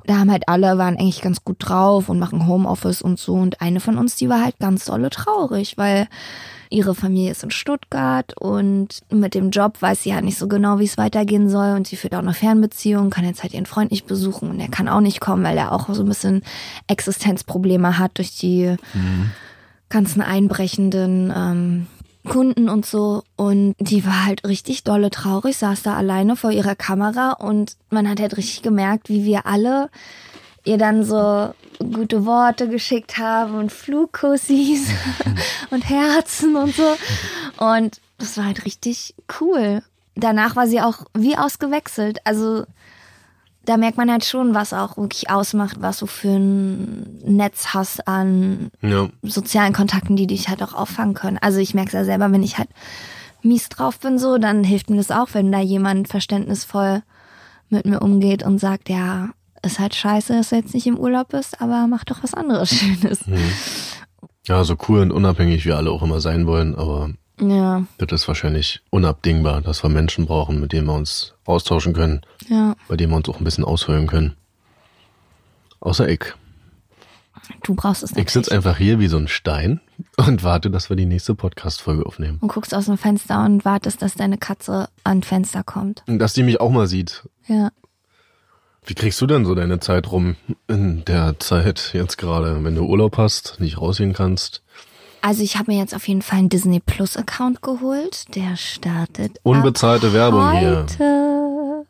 Da 0.06 0.18
haben 0.18 0.32
halt 0.32 0.48
alle, 0.48 0.78
waren 0.78 0.98
eigentlich 0.98 1.22
ganz 1.22 1.44
gut 1.44 1.58
drauf 1.60 2.10
und 2.10 2.20
machen 2.20 2.48
Homeoffice 2.48 3.02
und 3.02 3.20
so. 3.20 3.34
Und 3.34 3.62
eine 3.62 3.80
von 3.80 3.98
uns, 3.98 4.16
die 4.16 4.30
war 4.30 4.44
halt 4.44 4.58
ganz 4.60 4.86
dolle 4.86 5.10
traurig, 5.10 5.78
weil 5.78 6.08
ihre 6.70 6.96
Familie 6.96 7.32
ist 7.32 7.44
in 7.44 7.52
Stuttgart 7.52 8.34
und 8.40 9.02
mit 9.12 9.36
dem 9.36 9.52
Job 9.52 9.82
weiß 9.82 10.04
sie 10.04 10.14
halt 10.16 10.24
nicht 10.24 10.38
so 10.38 10.48
genau, 10.48 10.80
wie 10.80 10.86
es 10.86 10.98
weitergehen 10.98 11.50
soll. 11.50 11.76
Und 11.76 11.88
sie 11.88 11.98
führt 11.98 12.16
auch 12.16 12.20
eine 12.20 12.34
Fernbeziehung, 12.34 13.10
kann 13.10 13.26
jetzt 13.26 13.44
halt 13.44 13.54
ihren 13.54 13.66
Freund 13.66 13.92
nicht 13.92 14.08
besuchen 14.08 14.50
und 14.50 14.60
er 14.60 14.70
kann 14.70 14.88
auch 14.88 15.02
nicht 15.02 15.20
kommen, 15.20 15.44
weil 15.44 15.58
er 15.58 15.74
auch 15.74 15.94
so 15.94 16.02
ein 16.04 16.10
bisschen 16.10 16.44
Existenzprobleme 16.88 18.00
hat 18.00 18.18
durch 18.18 18.38
die 18.38 18.76
ganzen 19.90 20.22
einbrechenden 20.22 21.34
ähm, 21.36 21.88
Kunden 22.28 22.70
und 22.70 22.86
so. 22.86 23.24
Und 23.36 23.76
die 23.80 24.06
war 24.06 24.26
halt 24.26 24.44
richtig 24.46 24.84
dolle 24.84 25.10
traurig, 25.10 25.58
saß 25.58 25.84
da 25.84 25.96
alleine 25.96 26.36
vor 26.36 26.52
ihrer 26.52 26.76
Kamera 26.76 27.34
und 27.34 27.76
man 27.90 28.10
hat 28.10 28.20
halt 28.20 28.38
richtig 28.38 28.62
gemerkt, 28.62 29.10
wie 29.10 29.26
wir 29.26 29.46
alle 29.46 29.90
ihr 30.64 30.78
dann 30.78 31.04
so 31.04 31.54
gute 31.80 32.26
Worte 32.26 32.70
geschickt 32.70 33.18
haben 33.18 33.56
und 33.56 33.72
Flugkussis 33.72 34.88
und 35.72 35.90
Herzen 35.90 36.56
und 36.56 36.76
so. 36.76 36.96
Und 37.58 38.00
das 38.18 38.38
war 38.38 38.46
halt 38.46 38.66
richtig 38.66 39.16
cool. 39.40 39.82
Danach 40.16 40.56
war 40.56 40.68
sie 40.68 40.82
auch 40.82 41.06
wie 41.16 41.38
ausgewechselt. 41.38 42.20
Also 42.26 42.66
da 43.66 43.78
merkt 43.78 43.98
man 43.98 44.10
halt 44.12 44.26
schon, 44.26 44.54
was 44.56 44.74
auch 44.74 44.98
wirklich 44.98 45.30
ausmacht, 45.30 45.78
was 45.82 46.00
du 46.00 46.08
für 46.08 46.30
ein 46.36 47.20
Netz 47.24 47.68
hast 47.74 48.08
an 48.08 48.72
Ja. 48.82 49.10
sozialen 49.22 49.74
Kontakten, 49.74 50.16
die 50.16 50.28
dich 50.28 50.50
halt 50.50 50.64
auch 50.64 50.74
auffangen 50.74 51.14
können. 51.14 51.38
Also 51.40 51.60
ich 51.60 51.74
merke 51.74 51.90
es 51.90 51.94
ja 51.94 52.04
selber, 52.04 52.32
wenn 52.32 52.44
ich 52.44 52.58
halt 52.58 52.70
mies 53.44 53.70
drauf 53.70 54.00
bin, 54.00 54.18
so, 54.20 54.38
dann 54.38 54.64
hilft 54.64 54.90
mir 54.90 54.98
das 54.98 55.12
auch, 55.12 55.30
wenn 55.34 55.52
da 55.52 55.60
jemand 55.60 56.08
verständnisvoll 56.08 57.04
mit 57.70 57.86
mir 57.86 58.02
umgeht 58.02 58.44
und 58.44 58.60
sagt, 58.60 58.90
ja, 58.90 59.30
ist 59.64 59.80
halt 59.80 59.94
scheiße, 59.96 60.34
dass 60.34 60.50
du 60.50 60.56
jetzt 60.56 60.74
nicht 60.74 60.88
im 60.88 60.98
Urlaub 60.98 61.30
bist, 61.30 61.62
aber 61.62 61.86
mach 61.88 62.04
doch 62.04 62.24
was 62.24 62.34
anderes 62.34 62.70
Schönes. 62.76 63.20
ja, 64.48 64.64
so 64.64 64.76
cool 64.88 65.02
und 65.02 65.12
unabhängig 65.12 65.66
wir 65.66 65.78
alle 65.78 65.92
auch 65.92 66.02
immer 66.02 66.20
sein 66.20 66.48
wollen, 66.48 66.76
aber 66.76 67.12
Ja, 67.42 67.84
das 67.98 68.12
ist 68.22 68.28
wahrscheinlich 68.28 68.82
unabdingbar, 68.92 69.62
dass 69.62 69.84
wir 69.84 69.90
Menschen 69.90 70.28
brauchen, 70.28 70.60
mit 70.60 70.74
denen 70.74 70.86
wir 70.88 70.94
uns 70.94 71.34
austauschen 71.46 71.94
können, 71.94 72.22
ja. 72.48 72.76
bei 72.88 72.96
denen 72.96 73.12
wir 73.12 73.18
uns 73.18 73.28
auch 73.30 73.40
ein 73.40 73.44
bisschen 73.44 73.64
aushöhlen 73.66 74.06
können. 74.08 74.36
Außer 75.80 76.08
ich. 76.08 76.24
Du 77.64 77.74
brauchst 77.74 78.04
es 78.04 78.12
Ich 78.12 78.18
nicht. 78.18 78.30
sitze 78.30 78.52
einfach 78.52 78.78
hier 78.78 79.00
wie 79.00 79.08
so 79.08 79.18
ein 79.18 79.28
Stein 79.28 79.82
und 80.18 80.44
warte, 80.44 80.70
dass 80.70 80.90
wir 80.90 80.96
die 80.96 81.06
nächste 81.08 81.34
Podcast-Folge 81.34 82.06
aufnehmen. 82.06 82.38
Und 82.42 82.50
guckst 82.50 82.74
aus 82.76 82.86
dem 82.86 82.98
Fenster 82.98 83.44
und 83.44 83.66
wartest, 83.66 84.02
dass 84.02 84.14
deine 84.14 84.38
Katze 84.38 84.90
an 85.04 85.24
Fenster 85.24 85.64
kommt. 85.64 86.04
Und 86.08 86.20
dass 86.20 86.34
die 86.34 86.44
mich 86.44 86.62
auch 86.62 86.70
mal 86.70 86.88
sieht. 86.88 87.24
Ja. 87.48 87.72
Wie 88.86 88.94
kriegst 88.96 89.22
du 89.22 89.28
denn 89.28 89.46
so 89.46 89.54
deine 89.56 89.80
Zeit 89.80 90.12
rum 90.12 90.36
in 90.68 91.06
der 91.06 91.40
Zeit 91.40 91.92
jetzt 91.94 92.18
gerade, 92.18 92.64
wenn 92.64 92.76
du 92.76 92.84
Urlaub 92.86 93.18
hast, 93.18 93.60
nicht 93.60 93.80
rausgehen 93.80 94.14
kannst? 94.14 94.64
Also 95.22 95.44
ich 95.44 95.58
habe 95.58 95.72
mir 95.72 95.78
jetzt 95.78 95.94
auf 95.94 96.08
jeden 96.08 96.22
Fall 96.22 96.40
einen 96.40 96.50
Disney 96.50 96.80
Plus 96.80 97.16
Account 97.16 97.62
geholt. 97.62 98.26
Der 98.36 98.56
startet 98.58 99.40
Unbezahlte 99.44 100.14
Werbung 100.14 100.52
hier. 100.58 100.78
heute. 100.90 101.86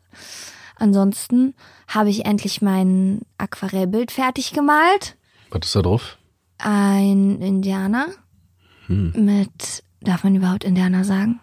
Ansonsten 0.76 1.54
habe 1.88 2.10
ich 2.10 2.24
endlich 2.26 2.60
mein 2.60 3.20
Aquarellbild 3.38 4.10
fertig 4.10 4.52
gemalt. 4.52 5.16
Was 5.50 5.66
ist 5.66 5.76
da 5.76 5.82
drauf? 5.82 6.18
Ein 6.58 7.40
Indianer 7.40 8.06
Hm. 8.86 9.12
mit, 9.16 9.82
darf 10.00 10.24
man 10.24 10.34
überhaupt 10.34 10.64
Indianer 10.64 11.04
sagen? 11.04 11.40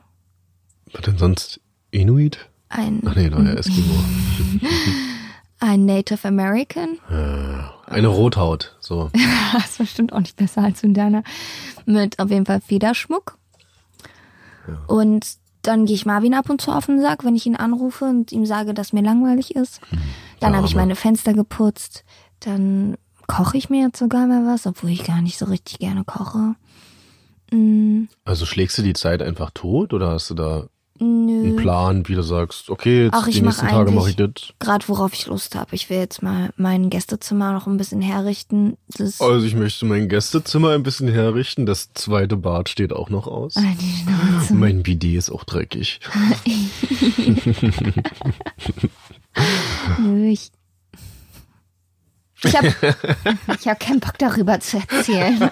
Was 0.92 1.02
denn 1.02 1.18
sonst? 1.18 1.60
Inuit? 1.92 2.50
Ein, 2.70 3.02
Ach 3.06 3.16
nee, 3.16 3.30
ja, 3.30 3.54
Eskimo. 3.54 3.94
ein 5.60 5.86
Native 5.86 6.28
American. 6.28 6.98
Eine 7.86 8.08
Rothaut, 8.08 8.76
so. 8.80 9.10
Das 9.54 9.72
ist 9.72 9.78
bestimmt 9.80 10.14
auch 10.14 10.20
nicht 10.20 10.36
besser 10.36 10.62
als 10.64 10.84
Indianer. 10.84 11.24
Mit 11.86 12.20
auf 12.20 12.30
jeden 12.30 12.46
Fall 12.46 12.62
Federschmuck. 12.62 13.38
Und 14.88 15.26
dann 15.64 15.86
gehe 15.86 15.96
ich 15.96 16.06
Marvin 16.06 16.34
ab 16.36 16.50
und 16.50 16.62
zu 16.62 16.72
auf 16.72 16.86
den 16.86 17.02
Sack, 17.02 17.26
wenn 17.26 17.36
ich 17.36 17.46
ihn 17.46 17.56
anrufe 17.56 18.06
und 18.06 18.32
ihm 18.32 18.46
sage, 18.46 18.74
dass 18.74 18.94
mir 18.94 19.02
langweilig 19.02 19.56
ist. 19.56 19.82
Dann 20.40 20.56
habe 20.56 20.68
ich 20.68 20.76
meine 20.76 20.96
Fenster 20.96 21.34
geputzt. 21.34 22.06
Dann 22.40 22.98
koche 23.28 23.58
ich 23.58 23.70
mir 23.70 23.82
jetzt 23.88 24.00
sogar 24.00 24.28
mal 24.28 24.46
was, 24.46 24.66
obwohl 24.68 24.92
ich 24.92 25.04
gar 25.04 25.22
nicht 25.22 25.38
so 25.38 25.46
richtig 25.46 25.80
gerne 25.80 26.04
koche. 26.04 26.56
Mm, 27.52 28.04
Also 28.26 28.46
schlägst 28.46 28.78
du 28.78 28.84
die 28.84 28.94
Zeit 28.94 29.22
einfach 29.22 29.50
tot 29.52 29.94
oder 29.94 30.12
hast 30.12 30.30
du 30.30 30.36
da 30.36 30.68
nö. 31.00 31.44
einen 31.44 31.56
Plan, 31.56 32.08
wie 32.08 32.16
du 32.16 32.22
sagst, 32.22 32.70
okay, 32.70 33.06
jetzt 33.06 33.14
Ach, 33.14 33.28
die 33.28 33.42
nächsten 33.42 33.66
mach 33.66 33.72
Tage 33.72 33.92
mache 33.92 34.10
ich 34.10 34.16
das? 34.16 34.32
Gerade 34.60 34.88
worauf 34.88 35.14
ich 35.14 35.28
Lust 35.28 35.56
habe. 35.56 35.76
Ich 35.76 35.90
will 35.90 35.98
jetzt 35.98 36.22
mal 36.22 36.50
mein 36.58 36.90
Gästezimmer 36.90 37.54
noch 37.54 37.68
ein 37.68 37.78
bisschen 37.78 38.02
herrichten. 38.02 38.78
Das 38.98 39.22
Also 39.22 39.46
ich 39.46 39.56
möchte 39.56 39.86
mein 39.86 40.10
Gästezimmer 40.10 40.72
ein 40.72 40.84
bisschen 40.84 41.08
herrichten. 41.08 41.66
Das 41.66 41.94
zweite 41.94 42.36
Bad 42.38 42.70
steht 42.70 42.94
auch 42.94 43.10
noch 43.10 43.28
aus. 43.28 43.58
Ah. 43.58 43.64
Mein 44.52 44.84
Bidet 44.84 45.16
ist 45.16 45.32
auch 45.32 45.44
dreckig. 45.44 46.00
Nö, 50.00 50.30
ich. 50.30 50.52
Ich 52.44 52.56
hab, 52.56 52.64
ich 52.64 53.68
hab 53.68 53.80
keinen 53.80 54.00
Bock 54.00 54.18
darüber 54.18 54.60
zu 54.60 54.78
erzählen. 54.78 55.52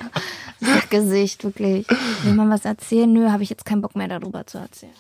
Sackgesicht, 0.60 1.44
wirklich. 1.44 1.86
Will 2.24 2.34
man 2.34 2.50
was 2.50 2.66
erzählen? 2.66 3.12
Nö, 3.12 3.30
habe 3.30 3.44
ich 3.44 3.50
jetzt 3.50 3.66
keinen 3.66 3.82
Bock 3.82 3.96
mehr 3.96 4.08
darüber 4.08 4.48
zu 4.48 4.58
erzählen. 4.58 4.94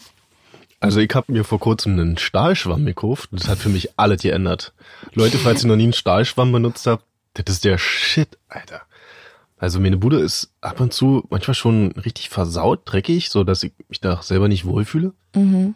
Also 0.80 1.00
ich 1.00 1.10
habe 1.16 1.32
mir 1.32 1.44
vor 1.44 1.60
kurzem 1.60 1.94
einen 2.00 2.18
Stahlschwamm 2.18 2.86
gekauft 2.86 3.32
und 3.32 3.42
das 3.42 3.48
hat 3.50 3.58
für 3.58 3.70
mich 3.70 3.98
alles 3.98 4.22
geändert. 4.22 4.74
Leute, 5.13 5.38
falls 5.38 5.63
ihr 5.63 5.68
noch 5.70 5.76
nie 5.76 5.84
einen 5.84 5.94
Stahlschwamm 5.94 6.52
benutzt 6.52 6.86
habt, 6.88 7.04
das 7.34 7.46
ist 7.56 7.66
der 7.66 7.78
Shit, 7.78 8.38
Alter. 8.48 8.82
Also 9.58 9.80
meine 9.80 9.98
Bude 9.98 10.20
ist 10.20 10.52
ab 10.62 10.80
und 10.80 10.94
zu 10.94 11.26
manchmal 11.32 11.56
schon 11.56 11.92
richtig 11.94 12.30
versaut, 12.30 12.82
dreckig, 12.86 13.30
so 13.32 13.44
dass 13.44 13.63
ich 13.63 13.72
mich 13.90 14.00
da 14.02 14.22
selber 14.22 14.48
nicht 14.48 14.66
wohlfühle. 14.66 15.13
Mhm. 15.36 15.74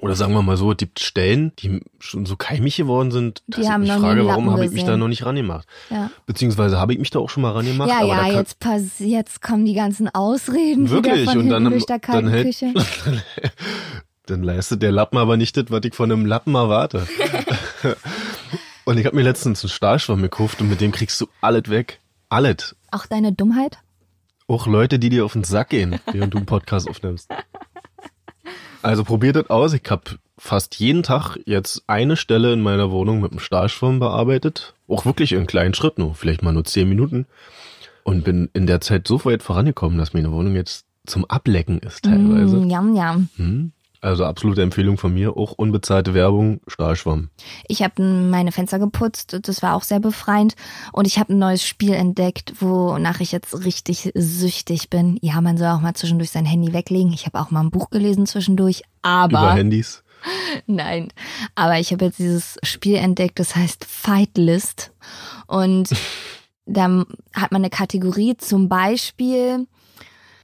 Oder 0.00 0.14
sagen 0.16 0.34
wir 0.34 0.42
mal 0.42 0.56
so, 0.56 0.70
es 0.72 0.76
gibt 0.76 1.00
Stellen, 1.00 1.52
die 1.58 1.80
schon 1.98 2.26
so 2.26 2.36
keimig 2.36 2.76
geworden 2.76 3.10
sind, 3.10 3.42
Die 3.46 3.52
dass 3.52 3.60
ich 3.64 3.70
haben 3.70 3.80
mich 3.82 3.88
noch 3.90 3.96
nie 3.96 4.02
frage, 4.02 4.26
warum 4.26 4.50
habe 4.50 4.64
ich 4.66 4.70
mich 4.72 4.84
da 4.84 4.96
noch 4.96 5.08
nicht 5.08 5.24
rangemacht? 5.24 5.66
Ja, 5.90 6.10
Beziehungsweise 6.26 6.78
habe 6.78 6.92
ich 6.92 6.98
mich 6.98 7.10
da 7.10 7.18
auch 7.20 7.30
schon 7.30 7.42
mal 7.42 7.52
rangemacht, 7.52 7.88
ja, 7.90 7.98
aber 8.00 8.06
ja 8.28 8.38
jetzt, 8.38 8.58
pass 8.60 8.82
jetzt 8.98 9.40
kommen 9.40 9.64
die 9.64 9.74
ganzen 9.74 10.08
Ausreden 10.14 10.90
Wirklich? 10.90 11.22
wieder 11.22 11.32
von 11.32 11.40
Und 11.40 11.48
dann- 11.48 11.64
durch 11.70 11.86
der 11.86 11.98
dann 12.00 12.28
hält- 12.28 12.46
Küche. 12.46 12.72
dann 14.26 14.42
leistet 14.42 14.82
der 14.82 14.92
Lappen 14.92 15.18
aber 15.18 15.36
nicht 15.36 15.56
das, 15.56 15.66
was 15.68 15.84
ich 15.84 15.94
von 15.94 16.10
einem 16.10 16.26
Lappen 16.26 16.54
erwarte. 16.54 17.06
und 18.84 18.98
ich 18.98 19.06
habe 19.06 19.16
mir 19.16 19.22
letztens 19.22 19.62
einen 19.62 19.70
Stahlschwamm 19.70 20.22
gekauft 20.22 20.60
und 20.60 20.68
mit 20.68 20.80
dem 20.80 20.92
kriegst 20.92 21.20
du 21.20 21.26
alles 21.40 21.68
weg. 21.68 22.00
Alles. 22.28 22.74
Auch 22.90 23.06
deine 23.06 23.32
Dummheit? 23.32 23.78
Auch 24.46 24.66
Leute, 24.66 24.98
die 24.98 25.08
dir 25.08 25.24
auf 25.24 25.34
den 25.34 25.44
Sack 25.44 25.70
gehen, 25.70 26.00
während 26.10 26.34
du 26.34 26.38
einen 26.38 26.46
Podcast 26.46 26.88
aufnimmst. 26.88 27.30
Also 28.82 29.04
probiert 29.04 29.36
das 29.36 29.48
aus. 29.48 29.72
Ich 29.72 29.90
habe 29.90 30.18
fast 30.36 30.78
jeden 30.78 31.02
Tag 31.02 31.38
jetzt 31.46 31.84
eine 31.86 32.16
Stelle 32.16 32.52
in 32.52 32.60
meiner 32.60 32.90
Wohnung 32.90 33.20
mit 33.20 33.30
einem 33.30 33.40
Stahlschwamm 33.40 33.98
bearbeitet. 33.98 34.74
Auch 34.88 35.06
wirklich 35.06 35.32
in 35.32 35.46
kleinen 35.46 35.72
Schritten, 35.74 36.02
nur 36.02 36.14
vielleicht 36.14 36.42
mal 36.42 36.52
nur 36.52 36.64
zehn 36.64 36.88
Minuten. 36.88 37.26
Und 38.02 38.24
bin 38.24 38.50
in 38.52 38.66
der 38.66 38.82
Zeit 38.82 39.08
so 39.08 39.24
weit 39.24 39.42
vorangekommen, 39.42 39.96
dass 39.96 40.12
meine 40.12 40.30
Wohnung 40.32 40.54
jetzt 40.54 40.84
zum 41.06 41.24
Ablecken 41.24 41.78
ist 41.78 42.04
teilweise. 42.04 42.56
Mm, 42.56 42.70
yum, 42.70 42.96
yum. 42.96 43.28
Hm? 43.36 43.72
Also 44.04 44.26
absolute 44.26 44.60
Empfehlung 44.60 44.98
von 44.98 45.14
mir. 45.14 45.34
Auch 45.34 45.52
unbezahlte 45.52 46.12
Werbung, 46.12 46.60
Stahlschwamm. 46.66 47.30
Ich 47.68 47.82
habe 47.82 48.02
meine 48.02 48.52
Fenster 48.52 48.78
geputzt, 48.78 49.38
das 49.40 49.62
war 49.62 49.74
auch 49.74 49.82
sehr 49.82 49.98
befreiend. 49.98 50.56
Und 50.92 51.06
ich 51.06 51.18
habe 51.18 51.32
ein 51.32 51.38
neues 51.38 51.64
Spiel 51.64 51.94
entdeckt, 51.94 52.52
wonach 52.60 53.20
ich 53.20 53.32
jetzt 53.32 53.64
richtig 53.64 54.12
süchtig 54.14 54.90
bin. 54.90 55.18
Ja, 55.22 55.40
man 55.40 55.56
soll 55.56 55.68
auch 55.68 55.80
mal 55.80 55.94
zwischendurch 55.94 56.30
sein 56.30 56.44
Handy 56.44 56.74
weglegen. 56.74 57.14
Ich 57.14 57.24
habe 57.24 57.40
auch 57.40 57.50
mal 57.50 57.62
ein 57.62 57.70
Buch 57.70 57.88
gelesen 57.88 58.26
zwischendurch. 58.26 58.82
Aber 59.00 59.38
Über 59.38 59.54
Handys. 59.54 60.04
Nein, 60.66 61.08
aber 61.54 61.78
ich 61.78 61.90
habe 61.90 62.04
jetzt 62.04 62.18
dieses 62.18 62.58
Spiel 62.62 62.96
entdeckt, 62.96 63.38
das 63.38 63.56
heißt 63.56 63.86
Fight 63.86 64.36
List. 64.36 64.92
Und 65.46 65.88
da 66.66 67.04
hat 67.32 67.52
man 67.52 67.62
eine 67.62 67.70
Kategorie, 67.70 68.36
zum 68.36 68.68
Beispiel 68.68 69.66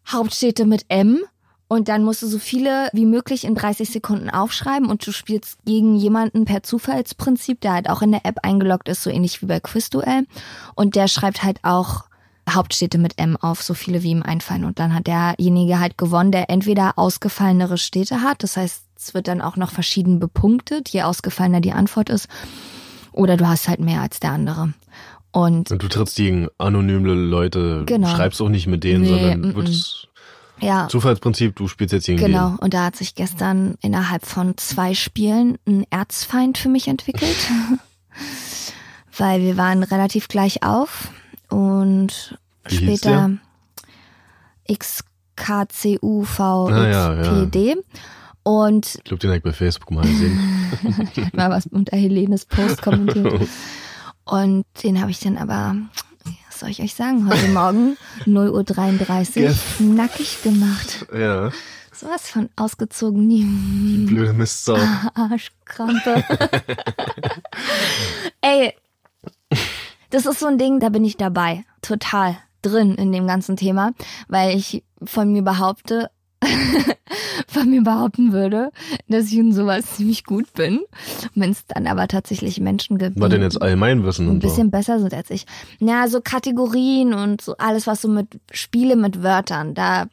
Hauptstädte 0.09 0.65
mit 0.65 0.87
M. 0.89 1.25
Und 1.73 1.87
dann 1.87 2.03
musst 2.03 2.21
du 2.23 2.27
so 2.27 2.41
viele 2.41 2.89
wie 2.93 3.07
möglich 3.07 3.45
in 3.45 3.55
30 3.55 3.91
Sekunden 3.91 4.29
aufschreiben 4.29 4.89
und 4.91 5.07
du 5.07 5.13
spielst 5.13 5.57
gegen 5.65 5.95
jemanden 5.95 6.45
per 6.45 6.65
Zufallsprinzip, 6.65 7.61
der 7.61 7.75
halt 7.75 7.89
auch 7.89 8.03
in 8.03 8.11
der 8.11 8.27
App 8.27 8.39
eingeloggt 8.43 8.89
ist, 8.89 9.05
so 9.05 9.09
ähnlich 9.09 9.41
wie 9.41 9.47
bei 9.47 9.61
Quizduell. 9.61 10.27
Und 10.75 10.97
der 10.97 11.07
schreibt 11.07 11.45
halt 11.45 11.61
auch 11.63 12.07
Hauptstädte 12.49 12.99
mit 12.99 13.21
M 13.21 13.37
auf, 13.37 13.63
so 13.63 13.75
viele 13.75 14.03
wie 14.03 14.11
ihm 14.11 14.25
einfallen. 14.25 14.65
Und 14.65 14.81
dann 14.81 14.93
hat 14.93 15.07
derjenige 15.07 15.79
halt 15.79 15.97
gewonnen, 15.97 16.33
der 16.33 16.51
entweder 16.51 16.99
ausgefallenere 16.99 17.79
Städte 17.79 18.21
hat, 18.23 18.43
das 18.43 18.57
heißt, 18.57 18.83
es 18.97 19.15
wird 19.15 19.29
dann 19.29 19.41
auch 19.41 19.55
noch 19.55 19.71
verschieden 19.71 20.19
bepunktet, 20.19 20.89
je 20.89 21.03
ausgefallener 21.03 21.61
die 21.61 21.73
Antwort 21.73 22.11
ist. 22.11 22.27
Oder 23.13 23.37
du 23.37 23.47
hast 23.47 23.69
halt 23.69 23.79
mehr 23.79 24.01
als 24.01 24.19
der 24.19 24.33
andere. 24.33 24.75
Und 25.31 25.71
Und 25.71 25.81
du 25.85 25.87
trittst 25.87 26.17
gegen 26.17 26.49
anonyme 26.59 27.15
Leute, 27.15 27.85
Genau. 27.87 28.09
schreibst 28.09 28.43
auch 28.43 28.49
nicht 28.49 28.67
mit 28.67 28.83
denen, 28.83 29.03
Nee, 29.03 29.09
sondern 29.09 29.41
mm, 29.53 29.55
wird's 29.55 30.09
ja, 30.61 30.89
Zufallsprinzip, 30.89 31.57
du 31.57 31.69
spielst 31.69 31.93
jetzt 31.93 32.07
gegen 32.07 32.19
genau. 32.19 32.57
Und 32.61 32.75
da 32.75 32.85
hat 32.85 32.97
sich 32.97 33.15
gestern 33.15 33.77
innerhalb 33.81 34.27
von 34.27 34.57
zwei 34.57 34.95
Spielen 34.95 35.59
ein 35.67 35.85
Erzfeind 35.91 36.59
für 36.59 36.69
mich 36.69 36.89
entwickelt. 36.89 37.37
Weil 39.17 39.43
wir 39.43 39.57
waren 39.57 39.83
relativ 39.83 40.29
gleich 40.29 40.63
auf 40.63 41.11
und 41.49 42.39
Wie 42.69 42.77
später 42.77 43.31
XKCUVXPD. 44.73 46.43
Ah, 46.43 46.89
ja, 46.89 47.23
ja. 47.23 47.75
Und 48.43 48.95
Ich 48.97 49.05
glaube, 49.05 49.21
den 49.21 49.31
habe 49.31 49.39
ich 49.39 49.43
bei 49.43 49.53
Facebook 49.53 49.91
mal 49.91 50.03
gesehen. 50.03 50.39
Ich 51.15 51.33
mal 51.35 51.51
was 51.51 51.67
unter 51.67 51.97
Helenes 51.97 52.47
Post 52.47 52.83
kommentiert. 52.83 53.49
Und 54.25 54.65
den 54.85 55.01
habe 55.01 55.11
ich 55.11 55.19
dann 55.21 55.37
aber, 55.37 55.75
was 56.61 56.67
soll 56.67 56.71
ich 56.71 56.83
euch 56.83 56.95
sagen, 56.95 57.27
heute 57.29 57.49
Morgen 57.49 57.97
0.33 58.27 59.47
Gef- 59.49 59.81
Uhr 59.81 59.95
nackig 59.95 60.43
gemacht. 60.43 61.07
ja, 61.17 61.51
Sowas 61.93 62.29
von 62.31 62.49
ausgezogen, 62.57 63.27
nie 63.27 63.45
blöde 64.07 64.33
Mistsau. 64.33 64.77
Arschkrampe. 65.15 66.23
Ey, 68.41 68.75
das 70.11 70.27
ist 70.27 70.41
so 70.41 70.47
ein 70.47 70.59
Ding, 70.59 70.81
da 70.81 70.89
bin 70.89 71.05
ich 71.05 71.17
dabei. 71.17 71.65
Total 71.83 72.37
drin 72.63 72.95
in 72.95 73.13
dem 73.13 73.27
ganzen 73.27 73.57
Thema, 73.57 73.93
weil 74.29 74.57
ich 74.57 74.83
von 75.03 75.33
mir 75.33 75.43
behaupte, 75.43 76.11
von 77.47 77.71
mir 77.71 77.83
behaupten 77.83 78.33
würde, 78.33 78.71
dass 79.09 79.27
ich 79.27 79.35
in 79.37 79.53
sowas 79.53 79.97
ziemlich 79.97 80.25
gut 80.25 80.53
bin. 80.55 80.81
Wenn 81.35 81.51
es 81.51 81.67
dann 81.67 81.87
aber 81.87 82.09
tatsächlich 82.09 82.61
Menschen 82.61 82.99
gibt, 82.99 83.19
Was 83.21 83.29
die 83.29 83.35
denn 83.35 83.43
jetzt 83.43 83.61
Allgemeinwissen 83.61 84.27
ein 84.27 84.31
und 84.31 84.43
so? 84.43 84.49
bisschen 84.49 84.71
besser 84.71 85.01
sind 85.01 85.13
als 85.13 85.31
ich. 85.31 85.47
Ja, 85.79 86.09
so 86.09 86.21
Kategorien 86.21 87.13
und 87.15 87.41
so 87.41 87.57
alles, 87.59 87.87
was 87.87 88.03
so 88.03 88.09
mit 88.09 88.41
Spiele 88.53 88.97
mit 88.97 89.23
Wörtern, 89.23 89.75
da 89.75 90.07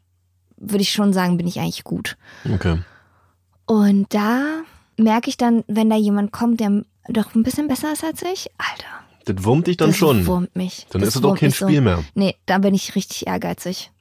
würde 0.58 0.82
ich 0.82 0.92
schon 0.92 1.14
sagen, 1.14 1.38
bin 1.38 1.48
ich 1.48 1.60
eigentlich 1.60 1.84
gut. 1.84 2.18
Okay. 2.52 2.80
Und 3.66 4.14
da 4.14 4.62
merke 4.98 5.30
ich 5.30 5.38
dann, 5.38 5.64
wenn 5.68 5.90
da 5.90 5.96
jemand 5.96 6.32
kommt, 6.32 6.60
der 6.60 6.84
doch 7.10 7.36
ein 7.36 7.44
bisschen 7.44 7.68
besser 7.68 7.94
ist 7.94 8.04
als 8.04 8.22
ich, 8.24 8.50
Alter. 8.58 8.88
Das 9.26 9.44
wurmt 9.44 9.68
dich 9.68 9.78
dann 9.78 9.90
das 9.90 9.98
schon. 9.98 10.26
wurmt 10.26 10.56
mich. 10.56 10.88
Dann 10.90 11.02
das 11.02 11.10
ist 11.10 11.16
es 11.18 11.22
doch 11.22 11.36
kein 11.38 11.50
mich 11.50 11.58
so. 11.58 11.68
Spiel 11.68 11.82
mehr. 11.82 12.04
Nee, 12.16 12.36
da 12.46 12.58
bin 12.60 12.74
ich 12.74 12.96
richtig 12.96 13.28
ehrgeizig. 13.28 13.92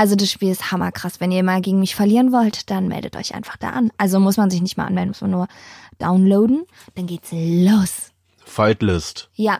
Also 0.00 0.16
das 0.16 0.30
Spiel 0.30 0.50
ist 0.50 0.72
hammerkrass. 0.72 1.20
Wenn 1.20 1.30
ihr 1.30 1.42
mal 1.42 1.60
gegen 1.60 1.78
mich 1.78 1.94
verlieren 1.94 2.32
wollt, 2.32 2.70
dann 2.70 2.88
meldet 2.88 3.16
euch 3.16 3.34
einfach 3.34 3.58
da 3.58 3.68
an. 3.68 3.92
Also 3.98 4.18
muss 4.18 4.38
man 4.38 4.48
sich 4.48 4.62
nicht 4.62 4.78
mal 4.78 4.86
anmelden, 4.86 5.10
muss 5.10 5.20
man 5.20 5.30
nur 5.30 5.46
downloaden. 5.98 6.64
Dann 6.94 7.06
geht's 7.06 7.28
los. 7.32 8.10
Fightlist. 8.42 9.28
Ja. 9.34 9.58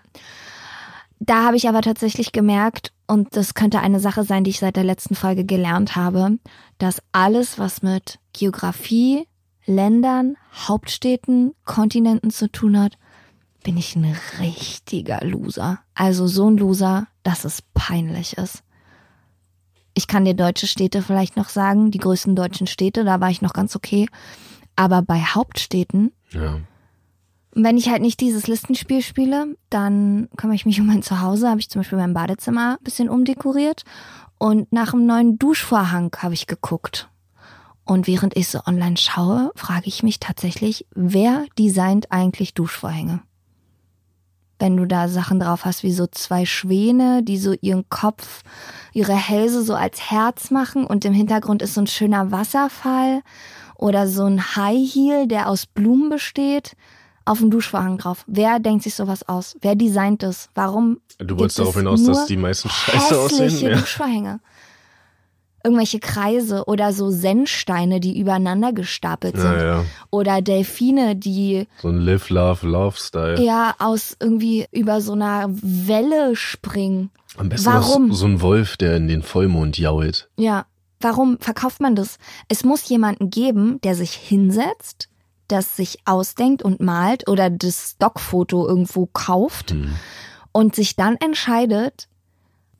Da 1.18 1.44
habe 1.44 1.59
ich 1.59 1.68
aber 1.68 1.83
tatsächlich 1.83 2.33
gemerkt, 2.33 2.94
und 3.07 3.37
das 3.37 3.53
könnte 3.53 3.81
eine 3.81 4.00
Sache 4.00 4.24
sein, 4.24 4.42
die 4.42 4.48
ich 4.48 4.61
seit 4.61 4.76
der 4.76 4.85
letzten 4.85 5.14
Folge 5.14 5.44
gelernt 5.44 5.94
habe, 5.94 6.38
dass 6.79 7.03
alles, 7.12 7.59
was 7.59 7.83
mit 7.83 8.18
Geografie, 8.33 9.26
Ländern, 9.66 10.38
Hauptstädten, 10.55 11.53
Kontinenten 11.66 12.31
zu 12.31 12.50
tun 12.50 12.81
hat, 12.81 12.96
bin 13.62 13.76
ich 13.76 13.94
ein 13.94 14.16
richtiger 14.38 15.22
Loser. 15.22 15.81
Also 15.94 16.26
so 16.26 16.48
ein 16.48 16.57
Loser, 16.57 17.09
dass 17.24 17.44
es 17.44 17.61
peinlich 17.74 18.38
ist. 18.38 18.62
Ich 20.01 20.07
kann 20.07 20.25
dir 20.25 20.33
deutsche 20.33 20.67
Städte 20.67 21.03
vielleicht 21.03 21.37
noch 21.37 21.51
sagen, 21.51 21.91
die 21.91 21.99
größten 21.99 22.35
deutschen 22.35 22.67
Städte, 22.67 23.05
da 23.05 23.21
war 23.21 23.29
ich 23.29 23.43
noch 23.43 23.53
ganz 23.53 23.77
okay. 23.77 24.09
Aber 24.75 25.03
bei 25.03 25.21
Hauptstädten 25.21 26.13
Ja. 26.31 26.59
wenn 27.53 27.77
ich 27.77 27.91
halt 27.91 28.01
nicht 28.01 28.19
dieses 28.21 28.47
Listenspiel 28.47 29.03
spiele, 29.03 29.59
dann 29.69 30.31
kümmere 30.39 30.55
ich 30.55 30.65
mich 30.65 30.81
um 30.81 30.87
mein 30.87 31.03
Zuhause, 31.03 31.51
habe 31.51 31.61
ich 31.61 31.69
zum 31.69 31.81
Beispiel 31.81 31.99
mein 31.99 32.15
Badezimmer 32.15 32.79
ein 32.81 32.83
bisschen 32.85 33.11
umdekoriert 33.11 33.83
und 34.39 34.73
nach 34.73 34.95
einem 34.95 35.05
neuen 35.05 35.39
Duschvorhang 35.39 36.17
habe 36.17 36.33
ich 36.33 36.47
geguckt. 36.47 37.11
Und 37.85 38.07
während 38.07 38.39
ich 38.39 38.49
so 38.49 38.61
online 38.65 38.97
schaue, 38.97 39.53
frage 39.55 39.89
ich 39.89 40.03
mich 40.03 40.19
tatsächlich, 40.19 40.87
wer 40.95 41.45
designt 41.59 42.11
eigentlich 42.11 42.55
Duschvorhänge? 42.55 43.21
Wenn 44.61 44.77
du 44.77 44.85
da 44.87 45.09
Sachen 45.09 45.40
drauf 45.40 45.64
hast, 45.64 45.83
wie 45.83 45.90
so 45.92 46.07
zwei 46.07 46.44
Schwäne, 46.44 47.23
die 47.23 47.38
so 47.38 47.55
ihren 47.62 47.88
Kopf, 47.88 48.42
ihre 48.92 49.14
Hälse 49.14 49.62
so 49.62 49.75
als 49.75 50.11
Herz 50.11 50.51
machen 50.51 50.85
und 50.87 51.05
im 51.07 51.14
Hintergrund 51.14 51.62
ist 51.62 51.75
so 51.75 51.81
ein 51.81 51.87
schöner 51.87 52.31
Wasserfall 52.31 53.23
oder 53.75 54.07
so 54.07 54.25
ein 54.27 54.55
High 54.57 54.92
Heel, 54.92 55.27
der 55.27 55.49
aus 55.49 55.64
Blumen 55.64 56.11
besteht, 56.11 56.77
auf 57.25 57.38
dem 57.38 57.51
Duschvorhang 57.51 57.96
drauf. 57.96 58.25
Wer 58.27 58.59
denkt 58.61 58.83
sich 58.83 58.94
sowas 58.94 59.27
aus? 59.27 59.57
Wer 59.62 59.77
designt 59.77 60.23
das? 60.23 60.51
Warum? 60.55 61.01
Du 61.18 61.38
wolltest 61.38 61.59
darauf 61.59 61.77
hinaus, 61.77 62.05
dass 62.05 62.27
die 62.27 62.37
meisten 62.37 62.68
scheiße 62.68 63.18
aussehen? 63.18 63.59
Ja. 63.61 63.79
Duschvorhänge. 63.79 64.40
Irgendwelche 65.62 66.01
Kreise 66.01 66.64
oder 66.66 66.92
so 66.92 67.11
Sennsteine, 67.11 68.01
die 68.01 68.18
übereinander 68.18 68.73
gestapelt 68.73 69.37
sind. 69.37 69.44
Naja, 69.57 69.85
Oder 70.11 70.40
Delfine, 70.42 71.16
die 71.16 71.66
so 71.83 71.88
ein 71.88 71.99
Live, 72.01 72.31
Love, 72.31 72.66
Love-Style. 72.66 73.42
ja 73.42 73.75
aus 73.79 74.16
irgendwie 74.20 74.66
über 74.73 75.01
so 75.01 75.12
einer 75.12 75.46
Welle 75.51 76.35
springen. 76.37 77.11
Am 77.37 77.49
besten 77.49 77.66
Warum? 77.66 78.12
so 78.12 78.27
ein 78.27 78.40
Wolf, 78.40 78.77
der 78.77 78.96
in 78.96 79.07
den 79.09 79.23
Vollmond 79.23 79.77
jault. 79.79 80.29
Ja, 80.38 80.65
warum 81.00 81.38
verkauft 81.40 81.81
man 81.81 81.94
das? 81.94 82.17
Es 82.48 82.65
muss 82.65 82.88
jemanden 82.88 83.31
geben, 83.31 83.81
der 83.83 83.94
sich 83.94 84.13
hinsetzt, 84.13 85.08
das 85.48 85.77
sich 85.77 85.98
ausdenkt 86.06 86.63
und 86.63 86.81
malt 86.81 87.29
oder 87.29 87.50
das 87.50 87.92
Stockfoto 87.96 88.67
irgendwo 88.67 89.06
kauft 89.06 89.73
Hm. 89.73 89.94
und 90.52 90.75
sich 90.75 90.96
dann 90.96 91.17
entscheidet, 91.17 92.08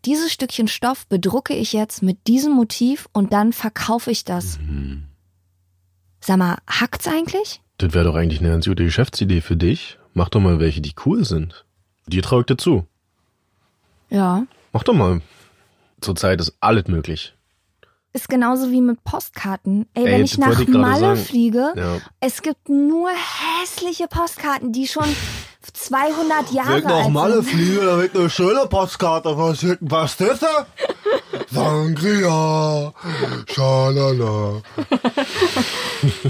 dieses 0.05 0.32
Stückchen 0.32 0.68
Stoff 0.68 1.07
bedrucke 1.07 1.55
ich 1.55 1.72
jetzt 1.72 2.03
mit 2.03 2.26
diesem 2.26 2.53
Motiv 2.53 3.09
und 3.12 3.32
dann 3.32 3.53
verkaufe 3.53 4.11
ich 4.11 4.24
das. 4.24 4.59
Hm. 4.59 5.05
Sag 6.20 6.38
mal, 6.38 6.59
hackt's 6.68 7.09
eigentlich? 7.09 7.61
Das 7.78 7.94
wäre 7.94 8.05
doch 8.05 8.14
eigentlich 8.14 8.40
eine 8.40 8.51
ganz 8.51 8.66
gute 8.66 8.84
Geschäftsidee 8.84 9.40
für 9.40 9.57
dich. 9.57 9.98
Mach 10.12 10.28
doch 10.28 10.40
mal 10.40 10.61
welche, 10.61 10.80
die 10.80 10.94
cool 11.07 11.24
sind. 11.24 11.64
Die 12.07 12.20
traue 12.20 12.40
ich 12.40 12.46
dir 12.46 12.57
zu. 12.57 12.86
Ja. 14.11 14.46
Mach 14.72 14.82
doch 14.82 14.94
mal. 14.94 15.22
zurzeit 16.01 16.40
ist 16.40 16.55
alles 16.61 16.88
möglich. 16.88 17.34
Ist 18.13 18.29
genauso 18.29 18.71
wie 18.73 18.81
mit 18.81 19.05
Postkarten. 19.05 19.87
Ey, 19.95 20.05
wenn 20.05 20.13
Ey, 20.15 20.23
ich 20.23 20.31
das 20.37 20.39
nach 20.41 20.61
ich 20.61 20.69
Malle 20.69 21.01
sagen. 21.01 21.17
fliege, 21.25 21.73
Ja. 21.77 21.99
es 22.19 22.43
gibt 22.43 22.69
nur 22.69 23.09
hässliche 23.11 24.09
Postkarten, 24.09 24.73
die 24.73 24.89
schon 24.89 25.05
200 25.73 26.51
Jahre 26.51 26.85
alt 26.87 27.35
sind. 27.35 27.45
fliege, 27.45 27.85
da 27.85 27.99
wird 27.99 28.17
eine 28.17 28.29
schöne 28.29 28.67
Postkarte 28.67 29.37
verschicken. 29.37 29.89
Was 29.91 30.21
ist 30.21 30.43
das? 30.43 30.67
Sangria, 31.53 32.93
schalala. 33.49 34.63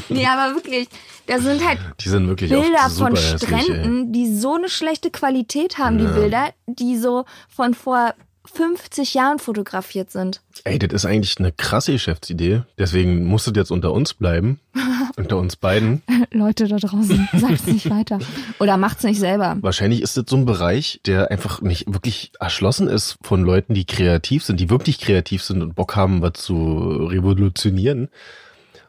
Nee, 0.08 0.26
aber 0.26 0.54
wirklich, 0.56 0.88
da 1.26 1.38
sind 1.38 1.66
halt 1.66 1.78
Die 2.00 2.08
sind 2.08 2.28
wirklich 2.28 2.50
Bilder 2.50 2.90
von 2.90 3.14
hässlich. 3.14 3.42
Stränden, 3.42 4.12
die 4.12 4.34
so 4.34 4.54
eine 4.56 4.68
schlechte 4.68 5.10
Qualität 5.10 5.78
haben, 5.78 5.98
die 5.98 6.06
Bilder, 6.06 6.50
die 6.66 6.98
so 6.98 7.24
von 7.48 7.74
vor 7.74 8.14
50 8.54 9.14
Jahren 9.14 9.38
fotografiert 9.38 10.10
sind. 10.10 10.40
Ey, 10.64 10.78
das 10.78 10.92
ist 10.92 11.06
eigentlich 11.06 11.38
eine 11.38 11.52
krasse 11.52 11.92
Geschäftsidee. 11.92 12.62
Deswegen 12.78 13.24
musst 13.24 13.46
du 13.46 13.52
jetzt 13.52 13.70
unter 13.70 13.92
uns 13.92 14.14
bleiben. 14.14 14.60
unter 15.16 15.36
uns 15.38 15.56
beiden. 15.56 16.02
Leute 16.30 16.68
da 16.68 16.76
draußen, 16.76 17.28
sagt's 17.36 17.66
nicht 17.66 17.90
weiter. 17.90 18.18
Oder 18.58 18.76
macht's 18.76 19.04
nicht 19.04 19.18
selber. 19.18 19.56
Wahrscheinlich 19.60 20.02
ist 20.02 20.16
das 20.16 20.24
so 20.28 20.36
ein 20.36 20.44
Bereich, 20.44 21.00
der 21.06 21.30
einfach 21.30 21.60
nicht 21.62 21.92
wirklich 21.92 22.32
erschlossen 22.38 22.88
ist 22.88 23.16
von 23.22 23.42
Leuten, 23.42 23.74
die 23.74 23.84
kreativ 23.84 24.44
sind, 24.44 24.60
die 24.60 24.70
wirklich 24.70 25.00
kreativ 25.00 25.42
sind 25.42 25.62
und 25.62 25.74
Bock 25.74 25.96
haben, 25.96 26.22
was 26.22 26.32
zu 26.34 27.06
revolutionieren. 27.06 28.08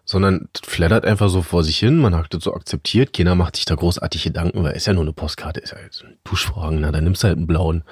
Sondern 0.03 0.49
flattert 0.63 1.05
einfach 1.05 1.29
so 1.29 1.41
vor 1.41 1.63
sich 1.63 1.77
hin, 1.77 1.99
man 1.99 2.15
hat 2.15 2.33
das 2.33 2.43
so 2.43 2.53
akzeptiert, 2.53 3.13
keiner 3.13 3.35
macht 3.35 3.55
sich 3.55 3.65
da 3.65 3.75
großartig 3.75 4.23
Gedanken, 4.23 4.63
weil 4.63 4.75
ist 4.75 4.87
ja 4.87 4.93
nur 4.93 5.03
eine 5.03 5.13
Postkarte, 5.13 5.59
ist 5.59 5.71
ja 5.71 5.77
jetzt 5.79 6.03
ein 6.03 6.17
Duschvorhang, 6.23 6.79
na, 6.81 6.91
dann 6.91 7.03
nimmst 7.03 7.23
du 7.23 7.27
halt 7.27 7.37
einen 7.37 7.47
blauen. 7.47 7.83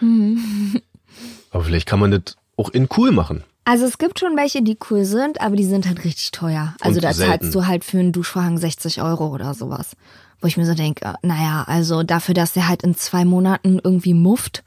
Aber 1.51 1.63
vielleicht 1.63 1.87
kann 1.87 1.99
man 1.99 2.11
das 2.11 2.37
auch 2.57 2.69
in 2.69 2.87
cool 2.97 3.11
machen. 3.11 3.43
Also 3.65 3.85
es 3.85 3.97
gibt 3.97 4.19
schon 4.19 4.35
welche, 4.35 4.61
die 4.63 4.77
cool 4.89 5.05
sind, 5.05 5.41
aber 5.41 5.55
die 5.55 5.63
sind 5.63 5.87
halt 5.87 6.03
richtig 6.03 6.31
teuer. 6.31 6.75
Also 6.81 6.97
Und 6.97 7.03
da 7.03 7.13
selten. 7.13 7.41
zahlst 7.41 7.55
du 7.55 7.67
halt 7.67 7.83
für 7.85 7.99
einen 7.99 8.11
Duschvorhang 8.11 8.57
60 8.57 9.01
Euro 9.01 9.27
oder 9.27 9.53
sowas. 9.53 9.95
Wo 10.41 10.47
ich 10.47 10.57
mir 10.57 10.65
so 10.65 10.73
denke, 10.73 11.15
naja, 11.21 11.65
also 11.67 12.03
dafür, 12.03 12.33
dass 12.33 12.53
der 12.53 12.67
halt 12.67 12.81
in 12.83 12.95
zwei 12.95 13.25
Monaten 13.25 13.79
irgendwie 13.83 14.13
mufft. 14.13 14.63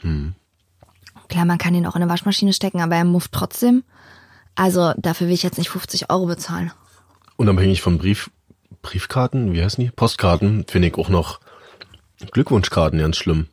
Hm. 0.00 0.34
Klar, 1.28 1.46
man 1.46 1.58
kann 1.58 1.74
ihn 1.74 1.86
auch 1.86 1.96
in 1.96 2.02
eine 2.02 2.10
Waschmaschine 2.10 2.52
stecken, 2.52 2.80
aber 2.80 2.94
er 2.96 3.04
mufft 3.04 3.32
trotzdem. 3.32 3.82
Also 4.54 4.92
dafür 4.98 5.26
will 5.26 5.34
ich 5.34 5.42
jetzt 5.42 5.58
nicht 5.58 5.70
50 5.70 6.10
Euro 6.10 6.26
bezahlen. 6.26 6.70
Unabhängig 7.36 7.82
von 7.82 7.98
Brief, 7.98 8.30
Briefkarten, 8.82 9.52
wie 9.52 9.62
heißen 9.62 9.82
die? 9.82 9.90
Postkarten, 9.90 10.64
finde 10.68 10.88
ich 10.88 10.94
auch 10.94 11.08
noch 11.08 11.40
Glückwunschkarten 12.30 12.98
ganz 13.00 13.16
schlimm. 13.16 13.48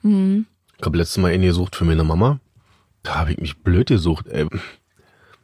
Ich 0.78 0.86
habe 0.86 0.98
letztes 0.98 1.18
Mal 1.18 1.32
eine 1.32 1.48
gesucht 1.48 1.76
für 1.76 1.86
meine 1.86 2.04
Mama. 2.04 2.40
Da 3.04 3.16
habe 3.16 3.32
ich 3.32 3.38
mich 3.38 3.58
blöd 3.64 3.88
gesucht, 3.88 4.28
ey. 4.28 4.48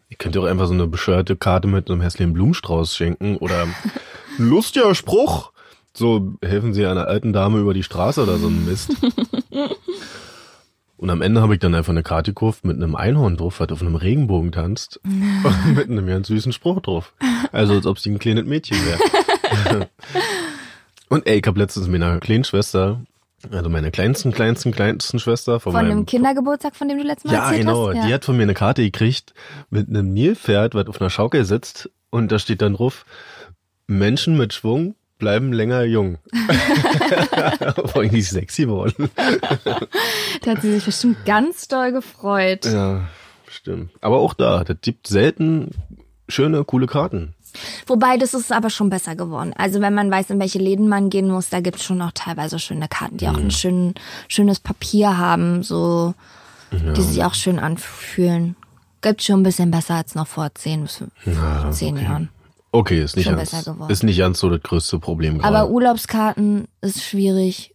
Ich 0.09 0.17
könnte 0.17 0.39
auch 0.39 0.45
einfach 0.45 0.67
so 0.67 0.73
eine 0.73 0.87
bescheuerte 0.87 1.35
Karte 1.35 1.67
mit 1.67 1.89
einem 1.89 2.01
hässlichen 2.01 2.33
Blumenstrauß 2.33 2.95
schenken 2.95 3.37
oder 3.37 3.67
lustiger 4.37 4.95
Spruch. 4.95 5.51
So 5.93 6.35
helfen 6.43 6.73
sie 6.73 6.85
einer 6.85 7.07
alten 7.07 7.33
Dame 7.33 7.59
über 7.59 7.73
die 7.73 7.83
Straße 7.83 8.21
oder 8.21 8.37
so 8.37 8.47
ein 8.47 8.65
Mist. 8.65 8.95
Und 10.97 11.11
am 11.11 11.21
Ende 11.21 11.41
habe 11.41 11.53
ich 11.53 11.59
dann 11.59 11.75
einfach 11.75 11.91
eine 11.91 12.03
Karte 12.03 12.31
gekauft 12.31 12.65
mit 12.65 12.75
einem 12.75 12.95
Einhorn 12.95 13.37
drauf, 13.37 13.59
was 13.59 13.69
auf 13.69 13.81
einem 13.81 13.95
Regenbogen 13.95 14.51
tanzt. 14.51 14.99
und 15.03 15.75
mit 15.75 15.89
einem 15.89 16.07
ganz 16.07 16.27
süßen 16.27 16.51
Spruch 16.51 16.81
drauf. 16.81 17.13
Also 17.51 17.73
als 17.73 17.85
ob 17.85 17.99
sie 17.99 18.09
ein 18.09 18.19
kleines 18.19 18.45
Mädchen 18.45 18.77
wäre. 18.85 19.89
und 21.09 21.27
ey, 21.27 21.37
ich 21.39 21.47
habe 21.47 21.59
letztens 21.59 21.87
mit 21.87 22.01
einer 22.01 22.19
kleinen 22.19 22.43
Schwester, 22.43 23.01
also 23.51 23.69
meiner 23.69 23.91
kleinsten, 23.91 24.31
kleinsten, 24.31 24.71
kleinsten 24.71 25.19
Schwester 25.19 25.59
von, 25.59 25.71
Von 25.71 25.81
meinem 25.81 25.97
einem 25.97 26.05
Kindergeburtstag, 26.05 26.75
von 26.75 26.89
dem 26.89 26.97
du 26.97 27.03
letztes 27.03 27.31
Mal 27.31 27.37
ja, 27.37 27.43
erzählt 27.45 27.61
genau. 27.61 27.93
hast? 27.93 28.07
Die 28.07 28.13
hat 28.13 28.25
von 28.25 28.35
mir 28.35 28.43
eine 28.43 28.53
Karte 28.53 28.81
gekriegt 28.81 29.33
mit 29.69 29.89
einem 29.89 30.13
Nilpferd, 30.13 30.73
was 30.73 30.87
auf 30.87 30.99
einer 30.99 31.09
Schaukel 31.09 31.45
sitzt. 31.45 31.89
Und 32.09 32.31
da 32.31 32.39
steht 32.39 32.61
dann 32.61 32.73
drauf, 32.73 33.05
Menschen 33.85 34.37
mit 34.37 34.53
Schwung 34.53 34.95
bleiben 35.17 35.53
länger 35.53 35.83
jung. 35.83 36.17
Vor 37.85 38.01
allem 38.01 38.11
die 38.11 38.21
sexy 38.21 38.63
geworden. 38.63 39.09
Da 40.43 40.51
hat 40.51 40.61
sie 40.61 40.71
sich 40.71 40.85
bestimmt 40.85 41.25
ganz 41.25 41.67
doll 41.67 41.91
gefreut. 41.91 42.65
Ja, 42.65 43.09
stimmt. 43.49 43.91
Aber 44.01 44.19
auch 44.19 44.33
da, 44.33 44.63
das 44.63 44.77
gibt 44.81 45.07
selten 45.07 45.71
schöne, 46.29 46.63
coole 46.63 46.87
Karten. 46.87 47.33
Wobei, 47.85 48.17
das 48.17 48.33
ist 48.33 48.51
aber 48.51 48.69
schon 48.69 48.89
besser 48.89 49.15
geworden. 49.15 49.53
Also 49.57 49.81
wenn 49.81 49.93
man 49.93 50.09
weiß, 50.11 50.29
in 50.29 50.39
welche 50.39 50.59
Läden 50.59 50.87
man 50.87 51.09
gehen 51.09 51.29
muss, 51.29 51.49
da 51.49 51.59
gibt's 51.59 51.83
schon 51.83 51.97
noch 51.97 52.11
teilweise 52.13 52.59
schöne 52.59 52.87
Karten, 52.87 53.17
die 53.17 53.27
auch 53.27 53.37
ein 53.37 53.51
schön, 53.51 53.93
schönes 54.27 54.59
Papier 54.59 55.17
haben, 55.17 55.63
so, 55.63 56.13
die 56.71 57.01
sich 57.01 57.23
auch 57.23 57.33
schön 57.33 57.59
anfühlen. 57.59 58.55
Gibt's 59.01 59.25
schon 59.25 59.41
ein 59.41 59.43
bisschen 59.43 59.71
besser 59.71 59.95
als 59.95 60.15
noch 60.15 60.27
vor 60.27 60.49
zehn 60.55 60.83
bis 60.83 60.95
fünf- 60.97 61.11
zehn 61.71 61.97
Jahren. 61.97 62.29
Okay, 62.71 63.01
ist 63.01 63.15
nicht, 63.15 63.29
ganz, 63.29 63.53
ist 63.87 64.03
nicht 64.03 64.17
ganz 64.19 64.39
so 64.39 64.49
das 64.49 64.61
größte 64.61 64.99
Problem 64.99 65.37
gerade. 65.39 65.57
Aber 65.57 65.69
Urlaubskarten 65.69 66.67
ist 66.81 67.01
schwierig 67.03 67.73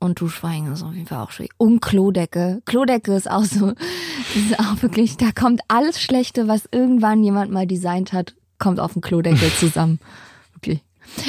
und 0.00 0.20
Duschwein 0.20 0.70
ist 0.70 0.82
auf 0.82 0.92
jeden 0.92 1.06
Fall 1.06 1.18
auch 1.24 1.30
schwierig. 1.30 1.52
Und 1.56 1.80
Klodecke. 1.80 2.60
Klodecke 2.66 3.14
ist 3.14 3.28
auch 3.30 3.44
so, 3.44 3.68
ist 4.34 4.58
auch 4.58 4.82
wirklich, 4.82 5.16
da 5.16 5.32
kommt 5.32 5.62
alles 5.68 6.00
Schlechte, 6.00 6.46
was 6.46 6.68
irgendwann 6.70 7.24
jemand 7.24 7.50
mal 7.52 7.66
designt 7.66 8.12
hat, 8.12 8.34
kommt 8.58 8.80
auf 8.80 8.92
den 8.92 9.02
Klodeckel 9.02 9.50
zusammen. 9.52 9.98
Wirklich. 10.54 10.80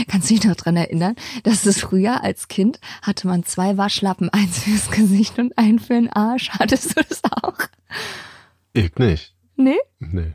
Kannst 0.07 0.29
du 0.29 0.35
dich 0.35 0.43
noch 0.45 0.55
dran 0.55 0.77
erinnern, 0.77 1.15
dass 1.43 1.65
es 1.65 1.81
früher 1.81 2.23
als 2.23 2.47
Kind 2.47 2.79
hatte 3.01 3.27
man 3.27 3.43
zwei 3.43 3.77
Waschlappen, 3.77 4.29
eins 4.29 4.63
fürs 4.63 4.89
Gesicht 4.89 5.37
und 5.37 5.57
einen 5.57 5.79
für 5.79 5.93
den 5.93 6.11
Arsch. 6.11 6.49
Hattest 6.51 6.97
du 6.97 7.03
das 7.07 7.21
auch? 7.25 7.57
ich 8.73 8.95
nicht. 8.95 9.35
Nee? 9.57 9.77
Nee. 9.99 10.33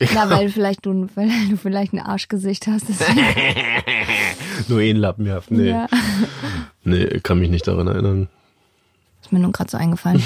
Na, 0.14 0.30
weil 0.30 0.48
vielleicht 0.48 0.86
du, 0.86 1.08
weil 1.14 1.30
du 1.50 1.56
vielleicht 1.56 1.92
ein 1.92 2.00
Arschgesicht 2.00 2.66
hast. 2.68 2.84
Nur 4.68 4.80
einen 4.80 4.98
Lappen 4.98 5.24
gehabt. 5.24 5.50
Nee. 5.50 5.70
Ja. 5.70 5.88
Nee, 6.84 7.04
ich 7.04 7.22
kann 7.22 7.40
mich 7.40 7.50
nicht 7.50 7.66
daran 7.66 7.88
erinnern. 7.88 8.28
Ist 9.22 9.32
mir 9.32 9.40
nun 9.40 9.52
gerade 9.52 9.70
so 9.70 9.76
eingefallen. 9.76 10.22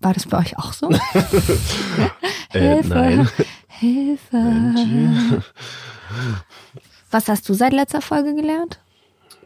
War 0.00 0.14
das 0.14 0.26
bei 0.26 0.38
euch 0.38 0.56
auch 0.58 0.72
so? 0.72 0.88
Äh, 2.52 2.80
nein. 2.82 3.28
Hilfe. 3.78 5.42
Was 7.10 7.28
hast 7.28 7.48
du 7.48 7.54
seit 7.54 7.72
letzter 7.72 8.00
Folge 8.00 8.34
gelernt? 8.34 8.80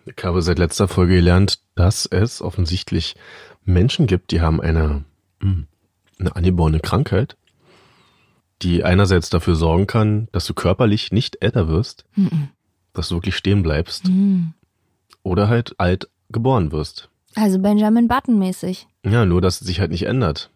Ich 0.06 0.24
habe 0.24 0.42
seit 0.42 0.58
letzter 0.58 0.88
Folge 0.88 1.16
gelernt, 1.16 1.60
dass 1.74 2.06
es 2.06 2.40
offensichtlich 2.40 3.16
Menschen 3.64 4.06
gibt, 4.06 4.30
die 4.30 4.40
haben 4.40 4.60
eine, 4.60 5.04
hm, 5.40 5.66
eine 6.18 6.36
angeborene 6.36 6.80
Krankheit, 6.80 7.36
die 8.62 8.84
einerseits 8.84 9.30
dafür 9.30 9.54
sorgen 9.54 9.86
kann, 9.86 10.28
dass 10.32 10.46
du 10.46 10.54
körperlich 10.54 11.12
nicht 11.12 11.38
älter 11.40 11.68
wirst, 11.68 12.04
dass 12.92 13.08
du 13.08 13.16
wirklich 13.16 13.36
stehen 13.36 13.62
bleibst 13.62 14.10
oder 15.22 15.48
halt 15.48 15.74
alt 15.78 16.08
geboren 16.30 16.72
wirst. 16.72 17.08
Also 17.34 17.58
Benjamin 17.58 18.08
Button 18.08 18.38
mäßig. 18.38 18.86
Ja, 19.04 19.24
nur 19.24 19.40
dass 19.40 19.60
es 19.60 19.66
sich 19.66 19.80
halt 19.80 19.90
nicht 19.90 20.06
ändert. 20.06 20.50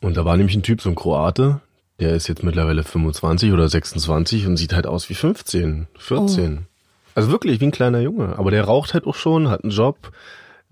Und 0.00 0.16
da 0.16 0.24
war 0.24 0.36
nämlich 0.36 0.56
ein 0.56 0.62
Typ, 0.62 0.80
so 0.80 0.88
ein 0.88 0.94
Kroate, 0.94 1.60
der 2.00 2.14
ist 2.14 2.28
jetzt 2.28 2.42
mittlerweile 2.42 2.82
25 2.82 3.52
oder 3.52 3.68
26 3.68 4.46
und 4.46 4.56
sieht 4.56 4.72
halt 4.72 4.86
aus 4.86 5.08
wie 5.10 5.14
15, 5.14 5.86
14. 5.98 6.66
Also 7.14 7.30
wirklich 7.30 7.60
wie 7.60 7.66
ein 7.66 7.72
kleiner 7.72 8.00
Junge. 8.00 8.38
Aber 8.38 8.50
der 8.50 8.64
raucht 8.64 8.94
halt 8.94 9.06
auch 9.06 9.14
schon, 9.14 9.48
hat 9.48 9.62
einen 9.62 9.72
Job. 9.72 10.10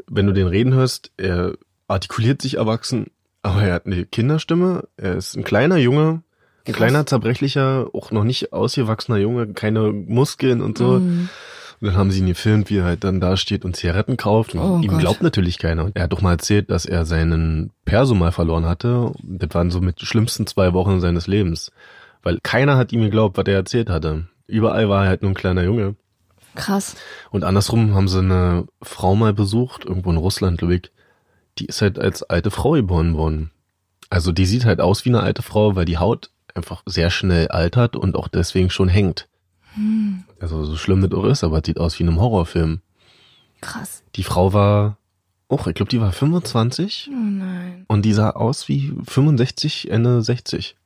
Wenn 0.07 0.26
du 0.26 0.33
den 0.33 0.47
reden 0.47 0.74
hörst, 0.74 1.11
er 1.16 1.55
artikuliert 1.87 2.41
sich 2.41 2.57
erwachsen, 2.57 3.07
aber 3.43 3.62
er 3.62 3.74
hat 3.74 3.87
eine 3.87 4.05
Kinderstimme. 4.07 4.89
Er 4.97 5.16
ist 5.16 5.37
ein 5.37 5.45
kleiner 5.45 5.76
Junge, 5.76 6.22
ein 6.66 6.72
kleiner, 6.72 7.07
zerbrechlicher, 7.07 7.89
auch 7.93 8.11
noch 8.11 8.24
nicht 8.24 8.53
ausgewachsener 8.53 9.18
Junge, 9.18 9.49
keine 9.49 9.93
Muskeln 9.93 10.61
und 10.61 10.79
so. 10.79 11.01
Und 11.81 11.89
dann 11.89 11.97
haben 11.97 12.11
sie 12.11 12.18
ihn 12.20 12.26
gefilmt, 12.26 12.70
wie 12.70 12.79
er 12.79 12.85
halt 12.85 13.05
dann 13.05 13.20
da 13.20 13.37
steht 13.37 13.64
und 13.64 13.76
Zigaretten 13.76 14.16
kauft. 14.16 14.55
Und 14.55 14.61
Oh 14.61 14.81
ihm 14.81 14.89
Gott. 14.91 15.01
glaubt 15.01 15.22
natürlich 15.22 15.59
keiner. 15.59 15.91
Er 15.95 16.05
hat 16.05 16.12
doch 16.12 16.20
mal 16.22 16.33
erzählt, 16.33 16.70
dass 16.70 16.87
er 16.87 17.05
seinen 17.05 17.70
Perso 17.85 18.14
mal 18.14 18.33
verloren 18.33 18.64
hatte. 18.66 19.12
Das 19.22 19.55
waren 19.55 19.70
so 19.70 19.81
mit 19.81 20.01
schlimmsten 20.01 20.47
zwei 20.47 20.72
Wochen 20.72 21.01
seines 21.01 21.26
Lebens. 21.26 21.70
Weil 22.22 22.39
keiner 22.43 22.76
hat 22.76 22.93
ihm 22.93 23.03
geglaubt, 23.03 23.37
was 23.37 23.45
er 23.47 23.55
erzählt 23.55 23.91
hatte. 23.91 24.26
Überall 24.49 24.89
war 24.89 25.05
er 25.05 25.09
halt 25.11 25.22
nur 25.22 25.31
ein 25.31 25.35
kleiner 25.37 25.62
Junge. 25.62 25.95
Krass. 26.57 26.97
Und 27.31 27.45
andersrum 27.45 27.95
haben 27.95 28.09
sie 28.09 28.18
eine 28.18 28.66
Frau 28.83 29.14
mal 29.14 29.33
besucht, 29.33 29.85
irgendwo 29.85 30.11
in 30.11 30.16
Russland, 30.16 30.59
glaube 30.59 30.74
ich. 30.76 30.91
Die 31.59 31.66
ist 31.66 31.83
halt 31.83 31.99
als 31.99 32.22
alte 32.24 32.51
Frau 32.51 32.72
geboren 32.72 33.14
worden. 33.16 33.51
Also 34.11 34.33
die 34.33 34.47
sieht 34.47 34.64
halt 34.64 34.81
aus 34.81 35.05
wie 35.05 35.11
eine 35.11 35.20
alte 35.20 35.43
Frau, 35.43 35.76
weil 35.76 35.85
die 35.85 35.99
Haut 35.99 36.31
einfach 36.55 36.83
sehr 36.87 37.11
schnell 37.11 37.49
altert 37.49 37.95
und 37.95 38.16
auch 38.16 38.26
deswegen 38.26 38.70
schon 38.70 38.89
hängt. 38.89 39.29
Also 40.41 40.64
so 40.64 40.76
schlimm 40.76 41.03
das 41.03 41.12
auch 41.12 41.24
ist, 41.24 41.45
aber 41.45 41.59
es 41.59 41.66
sieht 41.66 41.79
aus 41.79 41.99
wie 41.99 42.03
in 42.05 42.09
einem 42.09 42.20
Horrorfilm. 42.20 42.81
Krass. 43.61 44.03
Die 44.14 44.22
Frau 44.22 44.53
war, 44.53 44.99
oh, 45.49 45.59
ich 45.66 45.74
glaube, 45.74 45.91
die 45.91 46.01
war 46.01 46.12
25 46.12 47.11
Oh 47.12 47.16
nein. 47.16 47.85
und 47.89 48.05
die 48.05 48.12
sah 48.12 48.31
aus 48.31 48.68
wie 48.68 48.93
65, 49.05 49.91
Ende 49.91 50.22
60. 50.22 50.76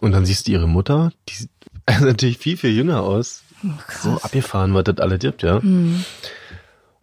Und 0.00 0.12
dann 0.12 0.24
siehst 0.26 0.46
du 0.48 0.52
ihre 0.52 0.68
Mutter, 0.68 1.12
die 1.28 1.34
sieht 1.34 1.50
natürlich 2.00 2.38
viel, 2.38 2.56
viel 2.56 2.70
jünger 2.70 3.02
aus. 3.02 3.42
So 4.02 4.10
abgefahren, 4.20 4.74
was 4.74 4.84
das 4.84 4.98
alle 4.98 5.18
gibt, 5.18 5.42
ja. 5.42 5.60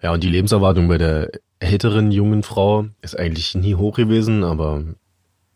Ja, 0.02 0.12
und 0.14 0.24
die 0.24 0.30
Lebenserwartung 0.30 0.88
bei 0.88 0.98
der 0.98 1.32
älteren 1.60 2.12
jungen 2.12 2.44
Frau 2.44 2.86
ist 3.02 3.18
eigentlich 3.18 3.56
nie 3.56 3.76
hoch 3.76 3.96
gewesen, 3.96 4.44
aber 4.44 4.84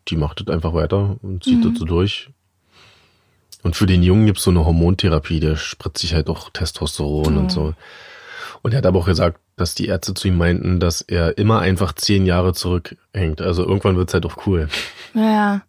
die 0.08 0.18
macht 0.18 0.42
das 0.42 0.54
einfach 0.54 0.74
weiter 0.74 1.18
und 1.22 1.44
zieht 1.44 1.64
das 1.66 1.78
so 1.78 1.86
durch. 1.86 2.30
Und 3.66 3.76
für 3.76 3.88
den 3.88 4.04
Jungen 4.04 4.28
gibt's 4.28 4.44
so 4.44 4.52
eine 4.52 4.64
Hormontherapie, 4.64 5.40
der 5.40 5.56
spritzt 5.56 5.98
sich 6.02 6.14
halt 6.14 6.30
auch 6.30 6.52
Testosteron 6.52 7.36
und 7.36 7.52
so. 7.52 7.74
Und 8.62 8.74
er 8.74 8.78
hat 8.78 8.86
aber 8.86 9.00
auch 9.00 9.08
gesagt, 9.08 9.40
dass 9.56 9.74
die 9.74 9.88
Ärzte 9.88 10.14
zu 10.14 10.28
ihm 10.28 10.38
meinten, 10.38 10.80
dass 10.80 11.02
er 11.02 11.40
immer 11.40 11.62
einfach 11.62 11.94
zehn 11.94 12.28
Jahre 12.28 12.54
zurückhängt. 12.54 13.42
Also 13.42 13.64
irgendwann 13.66 13.98
wird's 13.98 14.14
halt 14.14 14.28
auch 14.28 14.46
cool. 14.46 14.70
Ja, 15.16 15.64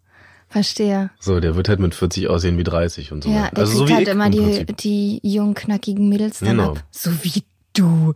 verstehe. 0.47 1.09
So, 1.19 1.39
der 1.39 1.55
wird 1.55 1.69
halt 1.69 1.79
mit 1.79 1.95
40 1.95 2.27
aussehen 2.29 2.59
wie 2.59 2.63
30 2.63 3.11
und 3.13 3.23
so. 3.23 3.31
Ja, 3.31 3.49
der 3.49 3.57
also 3.63 3.79
so 3.79 3.85
kriegt 3.85 3.89
wie 3.89 3.93
halt 3.95 4.07
ich 4.09 4.13
immer 4.13 4.25
im 4.27 4.31
die, 4.31 4.37
Prinzip. 4.41 4.77
die 4.77 5.19
jungen, 5.23 5.55
knackigen 5.55 6.07
Mädels 6.07 6.37
dann 6.37 6.49
Genau. 6.49 6.71
ab. 6.73 6.83
So 6.91 7.09
wie 7.23 7.45
du. 7.73 8.13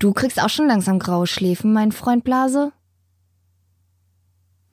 Du 0.00 0.12
kriegst 0.12 0.38
auch 0.38 0.50
schon 0.50 0.68
langsam 0.68 0.98
graue 0.98 1.26
Schläfen, 1.26 1.72
mein 1.72 1.92
Freund 1.92 2.24
Blase. 2.24 2.72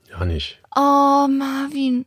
Ja, 0.10 0.26
nicht. 0.26 0.60
Oh, 0.76 1.28
Marvin. 1.30 2.06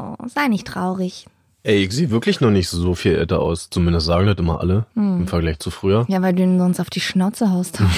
Oh, 0.00 0.16
sei 0.28 0.48
nicht 0.48 0.66
traurig. 0.66 1.26
Ey, 1.62 1.84
ich 1.84 1.92
sehe 1.92 2.08
wirklich 2.10 2.40
noch 2.40 2.50
nicht 2.50 2.68
so 2.70 2.94
viel 2.94 3.16
älter 3.16 3.40
aus. 3.40 3.68
Zumindest 3.68 4.06
sagen 4.06 4.26
das 4.26 4.38
immer 4.38 4.60
alle 4.60 4.86
Hm. 4.94 5.20
im 5.20 5.28
Vergleich 5.28 5.58
zu 5.58 5.70
früher. 5.70 6.06
Ja, 6.08 6.22
weil 6.22 6.32
du 6.34 6.42
ihn 6.42 6.58
sonst 6.58 6.80
auf 6.80 6.88
die 6.90 7.00
Schnauze 7.00 7.50
haust. 7.50 7.80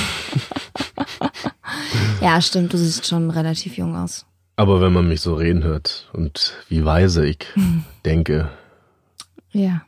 ja, 2.20 2.40
stimmt, 2.40 2.72
du 2.72 2.78
siehst 2.78 3.06
schon 3.06 3.30
relativ 3.30 3.76
jung 3.76 3.96
aus. 3.96 4.26
Aber 4.56 4.80
wenn 4.80 4.92
man 4.92 5.08
mich 5.08 5.20
so 5.20 5.34
reden 5.34 5.64
hört 5.64 6.08
und 6.12 6.54
wie 6.68 6.84
weise 6.84 7.26
ich 7.26 7.38
Hm. 7.54 7.84
denke, 8.04 8.50
Ja, 9.52 9.82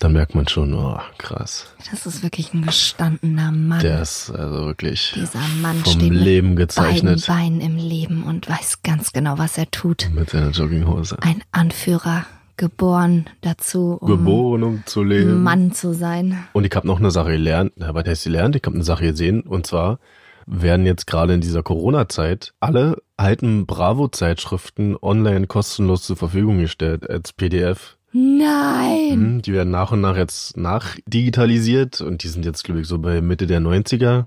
dann 0.00 0.12
merkt 0.12 0.34
man 0.34 0.46
schon, 0.46 0.74
oh, 0.74 1.00
krass. 1.18 1.74
das 1.90 2.06
ist 2.06 2.22
wirklich 2.22 2.54
ein 2.54 2.64
gestandener 2.64 3.50
Mann. 3.50 3.80
Der 3.80 4.02
ist 4.02 4.30
also 4.30 4.66
wirklich 4.66 5.12
Dieser 5.14 5.40
Mann 5.60 5.78
vom 5.78 5.92
steht 5.92 6.12
Leben 6.12 6.54
mit 6.54 6.74
beiden. 6.74 7.20
Beinen 7.26 7.60
im 7.60 7.76
Leben 7.76 8.22
und 8.22 8.48
weiß 8.48 8.82
ganz 8.82 9.12
genau, 9.12 9.38
was 9.38 9.58
er 9.58 9.70
tut. 9.70 10.08
Mit 10.14 10.30
seiner 10.30 10.50
Jogginghose. 10.50 11.16
Ein 11.20 11.42
Anführer, 11.50 12.26
geboren 12.58 13.30
dazu, 13.40 13.96
um 14.00 14.08
Geboren, 14.08 14.62
um 14.62 14.82
zu 14.84 15.02
leben. 15.02 15.42
Mann 15.42 15.72
zu 15.72 15.94
sein. 15.94 16.44
Und 16.52 16.64
ich 16.64 16.74
habe 16.76 16.86
noch 16.86 16.98
eine 16.98 17.10
Sache 17.10 17.30
gelernt. 17.32 17.72
Na, 17.76 17.94
was 17.94 18.06
heißt 18.06 18.24
gelernt? 18.24 18.56
Ich 18.56 18.62
habe 18.64 18.74
eine 18.74 18.84
Sache 18.84 19.06
gesehen. 19.06 19.40
Und 19.40 19.66
zwar 19.66 19.98
werden 20.46 20.86
jetzt 20.86 21.06
gerade 21.06 21.34
in 21.34 21.40
dieser 21.40 21.62
Corona-Zeit 21.62 22.54
alle 22.60 23.02
alten 23.16 23.66
Bravo-Zeitschriften 23.66 24.96
online 25.00 25.46
kostenlos 25.46 26.02
zur 26.02 26.16
Verfügung 26.16 26.58
gestellt 26.58 27.08
als 27.08 27.32
PDF. 27.32 27.97
Nein! 28.12 29.12
Hm, 29.12 29.42
Die 29.42 29.52
werden 29.52 29.70
nach 29.70 29.92
und 29.92 30.00
nach 30.00 30.16
jetzt 30.16 30.56
nachdigitalisiert 30.56 32.00
und 32.00 32.22
die 32.22 32.28
sind 32.28 32.44
jetzt, 32.44 32.64
glaube 32.64 32.80
ich, 32.80 32.88
so 32.88 32.98
bei 32.98 33.20
Mitte 33.20 33.46
der 33.46 33.60
90er. 33.60 34.26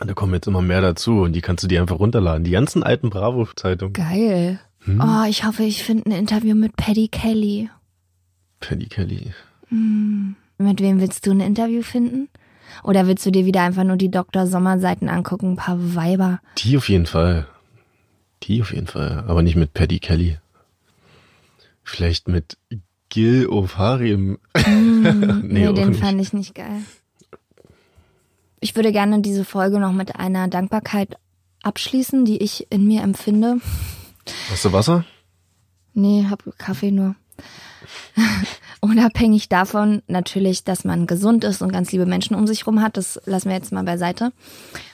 Und 0.00 0.08
da 0.08 0.14
kommen 0.14 0.34
jetzt 0.34 0.46
immer 0.46 0.62
mehr 0.62 0.80
dazu 0.80 1.20
und 1.22 1.32
die 1.32 1.40
kannst 1.40 1.64
du 1.64 1.68
dir 1.68 1.80
einfach 1.80 1.98
runterladen. 1.98 2.44
Die 2.44 2.50
ganzen 2.52 2.82
alten 2.82 3.10
Bravo-Zeitungen. 3.10 3.92
Geil. 3.94 4.60
Hm? 4.84 5.00
Oh, 5.02 5.28
ich 5.28 5.44
hoffe, 5.44 5.64
ich 5.64 5.82
finde 5.82 6.06
ein 6.10 6.12
Interview 6.12 6.54
mit 6.54 6.76
Paddy 6.76 7.08
Kelly. 7.08 7.68
Paddy 8.60 8.86
Kelly. 8.86 9.32
Mit 9.70 10.80
wem 10.80 11.00
willst 11.00 11.26
du 11.26 11.32
ein 11.32 11.40
Interview 11.40 11.82
finden? 11.82 12.28
Oder 12.84 13.06
willst 13.06 13.26
du 13.26 13.30
dir 13.32 13.44
wieder 13.44 13.62
einfach 13.62 13.84
nur 13.84 13.96
die 13.96 14.10
Dr. 14.10 14.46
Sommer-Seiten 14.46 15.08
angucken, 15.08 15.52
ein 15.52 15.56
paar 15.56 15.94
Weiber? 15.96 16.40
Die 16.58 16.76
auf 16.76 16.88
jeden 16.88 17.06
Fall. 17.06 17.46
Die 18.44 18.62
auf 18.62 18.72
jeden 18.72 18.86
Fall. 18.86 19.24
Aber 19.26 19.42
nicht 19.42 19.56
mit 19.56 19.74
Paddy 19.74 19.98
Kelly. 19.98 20.38
Vielleicht 21.88 22.28
mit 22.28 22.58
Gil 23.08 23.48
Ofarim. 23.48 24.38
Nee, 25.42 25.66
auch 25.66 25.74
den 25.74 25.88
nicht. 25.90 26.00
fand 26.00 26.20
ich 26.20 26.34
nicht 26.34 26.54
geil. 26.54 26.82
Ich 28.60 28.76
würde 28.76 28.92
gerne 28.92 29.22
diese 29.22 29.44
Folge 29.44 29.78
noch 29.80 29.92
mit 29.92 30.16
einer 30.16 30.48
Dankbarkeit 30.48 31.16
abschließen, 31.62 32.26
die 32.26 32.42
ich 32.42 32.70
in 32.70 32.86
mir 32.86 33.02
empfinde. 33.02 33.60
Hast 34.50 34.66
du 34.66 34.72
Wasser? 34.72 35.06
Nee, 35.94 36.26
hab 36.28 36.44
Kaffee 36.58 36.90
nur. 36.90 37.14
Unabhängig 38.80 39.48
davon 39.48 40.02
natürlich, 40.06 40.64
dass 40.64 40.84
man 40.84 41.06
gesund 41.06 41.44
ist 41.44 41.62
und 41.62 41.72
ganz 41.72 41.90
liebe 41.90 42.06
Menschen 42.06 42.36
um 42.36 42.46
sich 42.46 42.66
rum 42.66 42.82
hat, 42.82 42.98
das 42.98 43.18
lassen 43.24 43.48
wir 43.48 43.56
jetzt 43.56 43.72
mal 43.72 43.84
beiseite, 43.84 44.32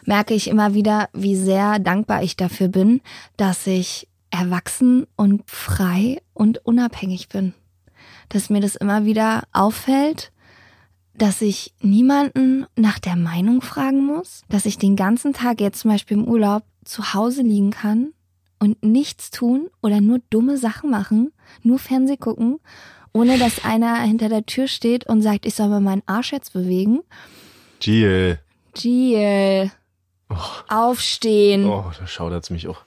merke 0.04 0.34
ich 0.34 0.48
immer 0.48 0.74
wieder, 0.74 1.08
wie 1.12 1.34
sehr 1.36 1.80
dankbar 1.80 2.22
ich 2.22 2.36
dafür 2.36 2.68
bin, 2.68 3.00
dass 3.36 3.66
ich 3.66 4.06
erwachsen 4.34 5.06
und 5.16 5.48
frei 5.48 6.20
und 6.32 6.66
unabhängig 6.66 7.28
bin. 7.28 7.54
Dass 8.28 8.50
mir 8.50 8.60
das 8.60 8.74
immer 8.74 9.04
wieder 9.04 9.44
auffällt, 9.52 10.32
dass 11.16 11.40
ich 11.40 11.72
niemanden 11.80 12.66
nach 12.74 12.98
der 12.98 13.14
Meinung 13.14 13.62
fragen 13.62 14.04
muss, 14.04 14.42
dass 14.48 14.66
ich 14.66 14.76
den 14.76 14.96
ganzen 14.96 15.32
Tag 15.32 15.60
jetzt 15.60 15.80
zum 15.80 15.92
Beispiel 15.92 16.16
im 16.16 16.24
Urlaub 16.24 16.64
zu 16.84 17.14
Hause 17.14 17.42
liegen 17.42 17.70
kann 17.70 18.12
und 18.58 18.82
nichts 18.82 19.30
tun 19.30 19.70
oder 19.80 20.00
nur 20.00 20.18
dumme 20.30 20.58
Sachen 20.58 20.90
machen, 20.90 21.32
nur 21.62 21.78
Fernseh 21.78 22.16
gucken, 22.16 22.58
ohne 23.12 23.38
dass 23.38 23.64
einer 23.64 24.00
hinter 24.00 24.28
der 24.28 24.44
Tür 24.46 24.66
steht 24.66 25.06
und 25.06 25.22
sagt, 25.22 25.46
ich 25.46 25.54
soll 25.54 25.68
mal 25.68 25.80
meinen 25.80 26.02
Arsch 26.06 26.32
jetzt 26.32 26.52
bewegen. 26.52 27.00
Gil. 27.78 28.40
Jill, 28.76 29.70
aufstehen. 30.68 31.66
Oh, 31.66 31.92
da 31.96 32.06
schaudert's 32.08 32.50
mich 32.50 32.66
auch. 32.66 32.84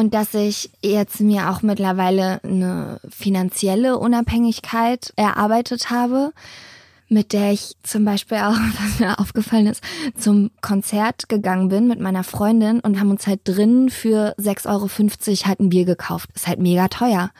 Und 0.00 0.14
dass 0.14 0.32
ich 0.32 0.70
jetzt 0.82 1.20
mir 1.20 1.50
auch 1.50 1.60
mittlerweile 1.60 2.42
eine 2.42 3.00
finanzielle 3.10 3.98
Unabhängigkeit 3.98 5.12
erarbeitet 5.14 5.90
habe, 5.90 6.32
mit 7.10 7.34
der 7.34 7.52
ich 7.52 7.76
zum 7.82 8.06
Beispiel 8.06 8.38
auch, 8.38 8.54
was 8.80 8.98
mir 8.98 9.18
aufgefallen 9.18 9.66
ist, 9.66 9.84
zum 10.16 10.52
Konzert 10.62 11.28
gegangen 11.28 11.68
bin 11.68 11.86
mit 11.86 12.00
meiner 12.00 12.24
Freundin 12.24 12.80
und 12.80 12.98
haben 12.98 13.10
uns 13.10 13.26
halt 13.26 13.40
drinnen 13.44 13.90
für 13.90 14.34
6,50 14.38 14.68
Euro 14.70 15.46
halt 15.46 15.60
ein 15.60 15.68
Bier 15.68 15.84
gekauft. 15.84 16.30
Ist 16.34 16.48
halt 16.48 16.60
mega 16.60 16.88
teuer. 16.88 17.30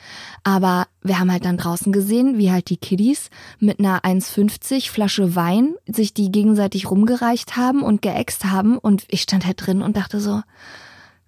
Aber 0.44 0.86
wir 1.02 1.18
haben 1.18 1.32
halt 1.32 1.46
dann 1.46 1.56
draußen 1.56 1.92
gesehen, 1.92 2.36
wie 2.36 2.52
halt 2.52 2.68
die 2.68 2.76
Kiddies 2.76 3.30
mit 3.58 3.78
einer 3.78 4.00
1,50 4.04 4.90
Flasche 4.90 5.34
Wein 5.34 5.76
sich 5.86 6.12
die 6.12 6.30
gegenseitig 6.30 6.90
rumgereicht 6.90 7.56
haben 7.56 7.80
und 7.82 8.02
geäxt 8.02 8.44
haben 8.44 8.76
und 8.76 9.04
ich 9.08 9.22
stand 9.22 9.46
halt 9.46 9.66
drin 9.66 9.80
und 9.80 9.96
dachte 9.96 10.20
so, 10.20 10.42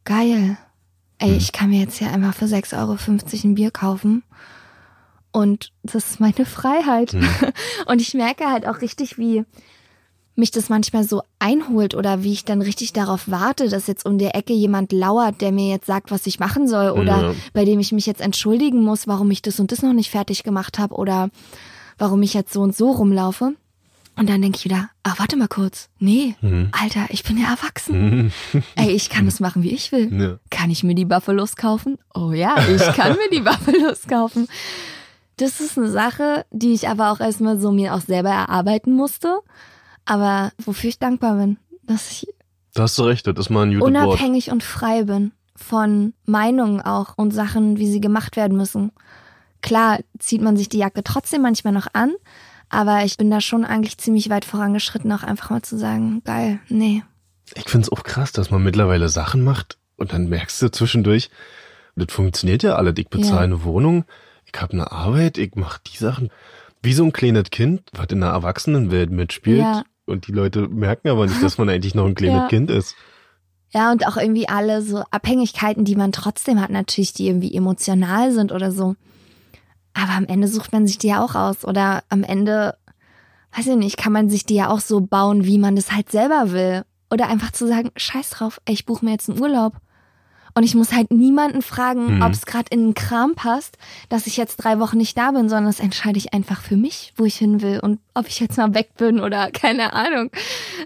geil. 0.04 0.58
Ey, 1.22 1.36
ich 1.36 1.52
kann 1.52 1.70
mir 1.70 1.78
jetzt 1.78 1.98
hier 1.98 2.10
einfach 2.10 2.34
für 2.34 2.46
6,50 2.46 2.78
Euro 2.80 2.96
ein 3.44 3.54
Bier 3.54 3.70
kaufen. 3.70 4.24
Und 5.30 5.72
das 5.84 5.94
ist 5.94 6.20
meine 6.20 6.44
Freiheit. 6.44 7.14
Und 7.86 8.00
ich 8.00 8.12
merke 8.14 8.50
halt 8.50 8.66
auch 8.66 8.80
richtig, 8.80 9.18
wie 9.18 9.44
mich 10.34 10.50
das 10.50 10.68
manchmal 10.68 11.04
so 11.04 11.22
einholt 11.38 11.94
oder 11.94 12.24
wie 12.24 12.32
ich 12.32 12.44
dann 12.44 12.60
richtig 12.60 12.92
darauf 12.92 13.30
warte, 13.30 13.68
dass 13.68 13.86
jetzt 13.86 14.04
um 14.04 14.18
der 14.18 14.34
Ecke 14.34 14.52
jemand 14.52 14.90
lauert, 14.90 15.40
der 15.40 15.52
mir 15.52 15.68
jetzt 15.68 15.86
sagt, 15.86 16.10
was 16.10 16.26
ich 16.26 16.40
machen 16.40 16.66
soll 16.66 16.90
oder 16.90 17.22
Ja. 17.22 17.34
bei 17.52 17.64
dem 17.64 17.78
ich 17.78 17.92
mich 17.92 18.06
jetzt 18.06 18.20
entschuldigen 18.20 18.82
muss, 18.82 19.06
warum 19.06 19.30
ich 19.30 19.42
das 19.42 19.60
und 19.60 19.70
das 19.70 19.82
noch 19.82 19.92
nicht 19.92 20.10
fertig 20.10 20.42
gemacht 20.42 20.78
habe 20.80 20.94
oder 20.96 21.28
warum 21.98 22.22
ich 22.22 22.34
jetzt 22.34 22.52
so 22.52 22.62
und 22.62 22.74
so 22.74 22.90
rumlaufe. 22.90 23.54
Und 24.14 24.28
dann 24.28 24.42
denke 24.42 24.58
ich 24.58 24.64
wieder, 24.64 24.90
ah, 25.04 25.14
warte 25.16 25.36
mal 25.36 25.48
kurz. 25.48 25.88
Nee, 25.98 26.36
Alter, 26.72 27.06
ich 27.08 27.22
bin 27.24 27.38
ja 27.38 27.50
erwachsen. 27.50 28.30
Ey, 28.76 28.90
ich 28.90 29.08
kann 29.08 29.24
das 29.24 29.40
machen, 29.40 29.62
wie 29.62 29.70
ich 29.72 29.90
will. 29.90 30.12
Ja. 30.12 30.38
Kann 30.50 30.70
ich 30.70 30.84
mir 30.84 30.94
die 30.94 31.06
Buffalos 31.06 31.56
kaufen? 31.56 31.98
Oh 32.14 32.32
ja, 32.32 32.56
ich 32.68 32.82
kann 32.94 33.12
mir 33.16 33.30
die 33.32 33.40
Buffalos 33.44 34.06
kaufen. 34.06 34.48
Das 35.38 35.60
ist 35.60 35.78
eine 35.78 35.90
Sache, 35.90 36.44
die 36.50 36.74
ich 36.74 36.88
aber 36.88 37.10
auch 37.10 37.20
erstmal 37.20 37.58
so 37.58 37.72
mir 37.72 37.94
auch 37.94 38.00
selber 38.02 38.28
erarbeiten 38.28 38.92
musste. 38.92 39.40
Aber 40.04 40.52
wofür 40.62 40.90
ich 40.90 40.98
dankbar 40.98 41.36
bin, 41.36 41.56
dass 41.84 42.10
ich 42.10 42.28
Da 42.74 42.82
hast 42.82 42.98
du 42.98 43.04
recht, 43.04 43.26
das 43.26 43.34
ist 43.38 43.50
mal 43.50 43.66
ein 43.66 43.80
Wort. 43.80 43.88
unabhängig 43.88 44.50
und 44.50 44.62
frei 44.62 45.04
bin 45.04 45.32
von 45.56 46.12
Meinungen 46.26 46.80
auch 46.80 47.16
und 47.16 47.30
Sachen, 47.32 47.78
wie 47.78 47.90
sie 47.90 48.00
gemacht 48.00 48.36
werden 48.36 48.56
müssen. 48.56 48.92
Klar 49.62 50.00
zieht 50.18 50.42
man 50.42 50.56
sich 50.56 50.68
die 50.68 50.78
Jacke 50.78 51.02
trotzdem 51.04 51.42
manchmal 51.42 51.72
noch 51.72 51.86
an, 51.92 52.12
aber 52.72 53.04
ich 53.04 53.16
bin 53.16 53.30
da 53.30 53.40
schon 53.40 53.64
eigentlich 53.64 53.98
ziemlich 53.98 54.28
weit 54.30 54.44
vorangeschritten, 54.44 55.12
auch 55.12 55.22
einfach 55.22 55.50
mal 55.50 55.62
zu 55.62 55.78
sagen, 55.78 56.22
geil, 56.24 56.58
nee. 56.68 57.02
Ich 57.54 57.68
find's 57.68 57.90
auch 57.92 58.02
krass, 58.02 58.32
dass 58.32 58.50
man 58.50 58.62
mittlerweile 58.62 59.08
Sachen 59.08 59.42
macht 59.44 59.78
und 59.96 60.12
dann 60.12 60.28
merkst 60.28 60.60
du 60.62 60.70
zwischendurch, 60.72 61.30
das 61.96 62.12
funktioniert 62.12 62.62
ja 62.62 62.76
alles. 62.76 62.94
Ich 62.96 63.08
bezahle 63.08 63.34
Ja. 63.36 63.40
eine 63.40 63.64
Wohnung, 63.64 64.04
ich 64.52 64.60
habe 64.60 64.72
eine 64.72 64.90
Arbeit, 64.90 65.38
ich 65.38 65.54
mache 65.54 65.80
die 65.92 65.96
Sachen. 65.98 66.30
Wie 66.82 66.94
so 66.94 67.04
ein 67.04 67.12
kleines 67.12 67.50
Kind, 67.50 67.82
was 67.92 68.06
in 68.10 68.20
der 68.20 68.30
Erwachsenenwelt 68.30 69.10
mitspielt. 69.10 69.58
Ja. 69.60 69.82
Und 70.04 70.26
die 70.26 70.32
Leute 70.32 70.66
merken 70.68 71.08
aber 71.08 71.26
nicht, 71.26 71.42
dass 71.42 71.58
man 71.58 71.68
eigentlich 71.68 71.94
noch 71.94 72.06
ein 72.06 72.14
kleines 72.16 72.36
Ja. 72.42 72.48
Kind 72.48 72.70
ist. 72.70 72.96
Ja, 73.70 73.92
und 73.92 74.06
auch 74.06 74.16
irgendwie 74.16 74.48
alle 74.48 74.82
so 74.82 75.04
Abhängigkeiten, 75.10 75.84
die 75.84 75.94
man 75.96 76.12
trotzdem 76.12 76.60
hat, 76.60 76.70
natürlich, 76.70 77.12
die 77.12 77.26
irgendwie 77.28 77.54
emotional 77.54 78.32
sind 78.32 78.50
oder 78.52 78.72
so. 78.72 78.96
Aber 79.94 80.12
am 80.12 80.26
Ende 80.26 80.48
sucht 80.48 80.72
man 80.72 80.86
sich 80.86 80.98
die 80.98 81.08
ja 81.08 81.24
auch 81.24 81.34
aus. 81.34 81.64
Oder 81.64 82.02
am 82.08 82.22
Ende, 82.22 82.76
weiß 83.56 83.66
ich 83.66 83.76
nicht, 83.76 83.96
kann 83.96 84.12
man 84.12 84.30
sich 84.30 84.46
die 84.46 84.54
ja 84.54 84.68
auch 84.68 84.80
so 84.80 85.00
bauen, 85.00 85.44
wie 85.44 85.58
man 85.58 85.76
das 85.76 85.92
halt 85.92 86.10
selber 86.10 86.52
will. 86.52 86.84
Oder 87.10 87.28
einfach 87.28 87.52
zu 87.52 87.66
sagen, 87.66 87.90
scheiß 87.96 88.30
drauf, 88.30 88.60
ey, 88.64 88.74
ich 88.74 88.86
buche 88.86 89.04
mir 89.04 89.12
jetzt 89.12 89.28
einen 89.28 89.40
Urlaub. 89.40 89.74
Und 90.54 90.64
ich 90.64 90.74
muss 90.74 90.92
halt 90.92 91.10
niemanden 91.10 91.62
fragen, 91.62 92.16
Mhm. 92.16 92.22
ob 92.22 92.32
es 92.32 92.44
gerade 92.46 92.66
in 92.70 92.80
den 92.88 92.94
Kram 92.94 93.34
passt, 93.34 93.78
dass 94.08 94.26
ich 94.26 94.36
jetzt 94.36 94.56
drei 94.56 94.78
Wochen 94.78 94.98
nicht 94.98 95.16
da 95.16 95.30
bin, 95.30 95.48
sondern 95.48 95.66
das 95.66 95.80
entscheide 95.80 96.18
ich 96.18 96.34
einfach 96.34 96.60
für 96.60 96.76
mich, 96.76 97.12
wo 97.16 97.24
ich 97.24 97.36
hin 97.36 97.62
will 97.62 97.80
und 97.80 98.00
ob 98.14 98.28
ich 98.28 98.38
jetzt 98.40 98.58
mal 98.58 98.74
weg 98.74 98.90
bin 98.98 99.18
oder 99.20 99.50
keine 99.52 99.92
Ahnung. 99.94 100.30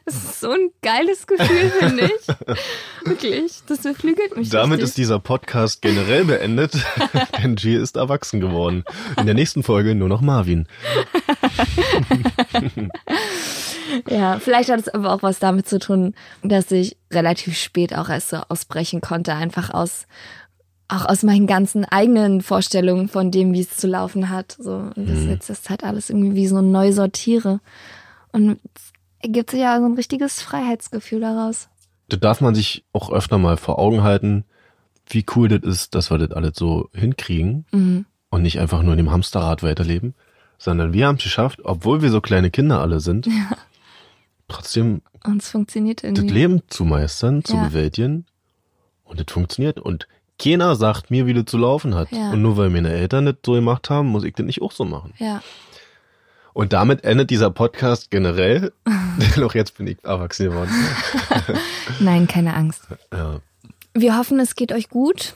Das 0.04 0.14
ist 0.14 0.40
so 0.40 0.50
ein 0.52 0.70
geiles 0.82 1.26
Gefühl, 1.26 1.70
finde 1.78 2.04
ich. 2.06 2.56
Wirklich, 3.04 3.62
das 3.66 3.80
beflügelt 3.80 4.36
mich. 4.36 4.50
Damit 4.50 4.78
richtig. 4.78 4.88
ist 4.90 4.98
dieser 4.98 5.18
Podcast 5.18 5.82
generell 5.82 6.24
beendet, 6.24 6.72
denn 7.42 7.56
G 7.56 7.76
ist 7.76 7.96
erwachsen 7.96 8.40
geworden. 8.40 8.84
In 9.18 9.26
der 9.26 9.34
nächsten 9.34 9.62
Folge 9.62 9.94
nur 9.94 10.08
noch 10.08 10.20
Marvin. 10.20 10.66
Ja, 14.08 14.38
vielleicht 14.38 14.70
hat 14.70 14.80
es 14.80 14.88
aber 14.88 15.12
auch 15.12 15.22
was 15.22 15.38
damit 15.38 15.68
zu 15.68 15.78
tun, 15.78 16.14
dass 16.42 16.70
ich 16.70 16.96
relativ 17.12 17.56
spät 17.58 17.94
auch 17.96 18.08
erst 18.08 18.30
so 18.30 18.36
ausbrechen 18.48 19.00
konnte, 19.00 19.34
einfach 19.34 19.70
aus 19.70 20.06
auch 20.88 21.04
aus 21.04 21.24
meinen 21.24 21.48
ganzen 21.48 21.84
eigenen 21.84 22.42
Vorstellungen 22.42 23.08
von 23.08 23.32
dem, 23.32 23.52
wie 23.52 23.60
es 23.60 23.76
zu 23.76 23.88
laufen 23.88 24.30
hat. 24.30 24.56
So 24.58 24.90
und 24.94 25.08
das 25.08 25.24
jetzt 25.24 25.50
das 25.50 25.68
halt 25.68 25.82
alles 25.82 26.10
irgendwie 26.10 26.34
wie 26.36 26.46
so 26.46 26.60
neu 26.62 26.92
sortiere 26.92 27.58
und 28.32 28.60
es 28.74 28.92
ergibt 29.20 29.50
sich 29.50 29.60
ja 29.60 29.78
so 29.80 29.86
ein 29.86 29.94
richtiges 29.94 30.40
Freiheitsgefühl 30.42 31.20
daraus. 31.20 31.68
Das 32.08 32.20
darf 32.20 32.40
man 32.40 32.54
sich 32.54 32.84
auch 32.92 33.10
öfter 33.10 33.36
mal 33.38 33.56
vor 33.56 33.80
Augen 33.80 34.04
halten, 34.04 34.44
wie 35.08 35.26
cool 35.34 35.48
das 35.48 35.62
ist, 35.62 35.94
dass 35.96 36.10
wir 36.10 36.18
das 36.18 36.30
alles 36.30 36.52
so 36.54 36.88
hinkriegen 36.92 37.64
Mhm. 37.72 38.06
und 38.30 38.42
nicht 38.42 38.60
einfach 38.60 38.82
nur 38.82 38.92
in 38.92 38.98
dem 38.98 39.10
Hamsterrad 39.10 39.64
weiterleben, 39.64 40.14
sondern 40.58 40.92
wir 40.92 41.08
haben 41.08 41.16
es 41.16 41.24
geschafft, 41.24 41.60
obwohl 41.64 42.00
wir 42.02 42.10
so 42.10 42.20
kleine 42.20 42.50
Kinder 42.52 42.80
alle 42.80 43.00
sind, 43.00 43.26
trotzdem 44.48 45.02
Und 45.24 45.42
es 45.42 45.50
funktioniert 45.50 46.02
das 46.02 46.10
irgendwie. 46.10 46.28
Leben 46.34 46.62
zu 46.68 46.84
meistern, 46.84 47.44
zu 47.44 47.54
Ja. 47.56 47.64
bewältigen 47.68 48.26
und 49.04 49.20
das 49.20 49.32
funktioniert 49.32 49.78
und 49.80 50.06
keiner 50.38 50.76
sagt 50.76 51.10
mir, 51.10 51.26
wie 51.26 51.32
das 51.34 51.46
zu 51.46 51.56
laufen 51.56 51.94
hat. 51.94 52.12
Ja. 52.12 52.30
Und 52.32 52.42
nur 52.42 52.56
weil 52.58 52.68
meine 52.70 52.90
Eltern 52.92 53.24
das 53.26 53.36
so 53.44 53.52
gemacht 53.52 53.88
haben, 53.88 54.08
muss 54.08 54.24
ich 54.24 54.34
das 54.34 54.44
nicht 54.44 54.60
auch 54.62 54.72
so 54.72 54.84
machen. 54.84 55.14
Ja, 55.18 55.42
Und 56.52 56.72
damit 56.74 57.04
endet 57.04 57.30
dieser 57.30 57.50
Podcast 57.50 58.10
generell. 58.10 58.72
Denn 59.36 59.44
auch 59.44 59.54
jetzt 59.54 59.76
bin 59.78 59.86
ich 59.86 59.96
erwachsen 60.04 60.50
geworden. 60.50 60.70
nein, 62.00 62.26
keine 62.26 62.54
Angst. 62.54 62.82
Ja. 63.12 63.40
Wir 63.94 64.18
hoffen, 64.18 64.38
es 64.40 64.56
geht 64.56 64.72
euch 64.72 64.90
gut 64.90 65.34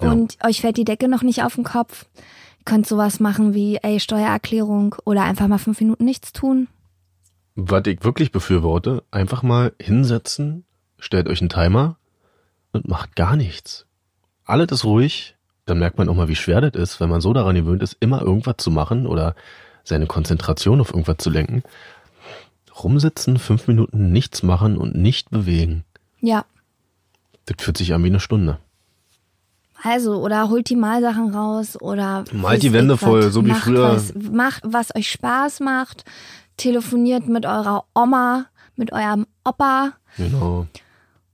Ja. 0.00 0.12
und 0.12 0.38
euch 0.44 0.60
fällt 0.60 0.76
die 0.76 0.84
Decke 0.84 1.08
noch 1.08 1.22
nicht 1.22 1.42
auf 1.42 1.56
den 1.56 1.64
Kopf. 1.64 2.06
Ihr 2.58 2.64
könnt 2.64 2.86
sowas 2.86 3.18
machen 3.20 3.54
wie, 3.54 3.78
ey, 3.82 3.98
Steuererklärung 3.98 4.94
oder 5.04 5.22
einfach 5.24 5.48
mal 5.48 5.58
fünf 5.58 5.80
Minuten 5.80 6.04
nichts 6.04 6.32
tun. 6.32 6.68
Was 7.62 7.86
ich 7.86 8.02
wirklich 8.04 8.32
befürworte, 8.32 9.02
einfach 9.10 9.42
mal 9.42 9.72
hinsetzen, 9.80 10.64
stellt 10.98 11.28
euch 11.28 11.40
einen 11.40 11.50
Timer 11.50 11.96
und 12.72 12.88
macht 12.88 13.16
gar 13.16 13.36
nichts. 13.36 13.84
Alles 14.46 14.68
ist 14.72 14.84
ruhig, 14.84 15.36
dann 15.66 15.78
merkt 15.78 15.98
man 15.98 16.08
auch 16.08 16.14
mal, 16.14 16.28
wie 16.28 16.36
schwer 16.36 16.62
das 16.62 16.80
ist, 16.80 17.00
wenn 17.00 17.10
man 17.10 17.20
so 17.20 17.32
daran 17.34 17.54
gewöhnt 17.54 17.82
ist, 17.82 17.96
immer 18.00 18.22
irgendwas 18.22 18.56
zu 18.58 18.70
machen 18.70 19.06
oder 19.06 19.34
seine 19.84 20.06
Konzentration 20.06 20.80
auf 20.80 20.90
irgendwas 20.90 21.18
zu 21.18 21.28
lenken. 21.28 21.62
Rumsitzen, 22.82 23.38
fünf 23.38 23.68
Minuten 23.68 24.10
nichts 24.10 24.42
machen 24.42 24.78
und 24.78 24.94
nicht 24.94 25.30
bewegen. 25.30 25.84
Ja, 26.20 26.44
Das 27.44 27.56
fühlt 27.62 27.76
sich 27.76 27.92
an 27.92 28.02
wie 28.04 28.08
eine 28.08 28.20
Stunde. 28.20 28.58
also, 29.82 30.16
oder 30.22 30.48
holt 30.48 30.70
die 30.70 30.76
Malsachen 30.76 31.34
raus 31.34 31.80
oder. 31.80 32.24
Malt 32.32 32.62
die 32.62 32.72
Wände 32.72 32.96
voll, 32.96 33.30
so 33.30 33.44
wie 33.44 33.50
macht 33.50 33.64
früher. 33.64 33.92
Was, 33.92 34.14
macht, 34.14 34.62
was 34.64 34.94
euch 34.94 35.10
Spaß 35.10 35.60
macht. 35.60 36.04
Telefoniert 36.60 37.26
mit 37.26 37.46
eurer 37.46 37.84
Oma, 37.94 38.44
mit 38.76 38.92
eurem 38.92 39.26
Opa 39.44 39.92
Genau. 40.18 40.66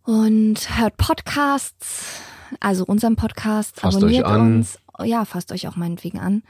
und 0.05 0.55
hört 0.79 0.97
Podcasts. 0.99 2.21
Also 2.61 2.85
unseren 2.85 3.17
Podcast. 3.17 3.81
Fasst 3.81 3.97
abonniert 3.97 4.25
euch 4.25 4.31
an. 4.31 4.41
uns. 4.59 4.79
Ja, 5.03 5.25
fasst 5.25 5.51
euch 5.51 5.67
auch 5.67 5.75
meinetwegen 5.75 6.21
an. 6.21 6.45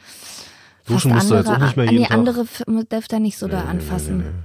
Duschen 0.87 1.15
musst 1.15 1.31
du 1.31 1.37
jetzt 1.37 1.49
auch 1.49 1.57
nicht 1.59 1.77
mehr 1.79 1.87
jeden 1.87 2.03
Nee, 2.03 2.09
Tag. 2.09 2.19
andere 2.19 2.47
dürft 2.85 3.13
ihr 3.15 3.19
nicht 3.19 3.39
so 3.39 3.49
da 3.49 3.63
anfassen. 3.65 4.45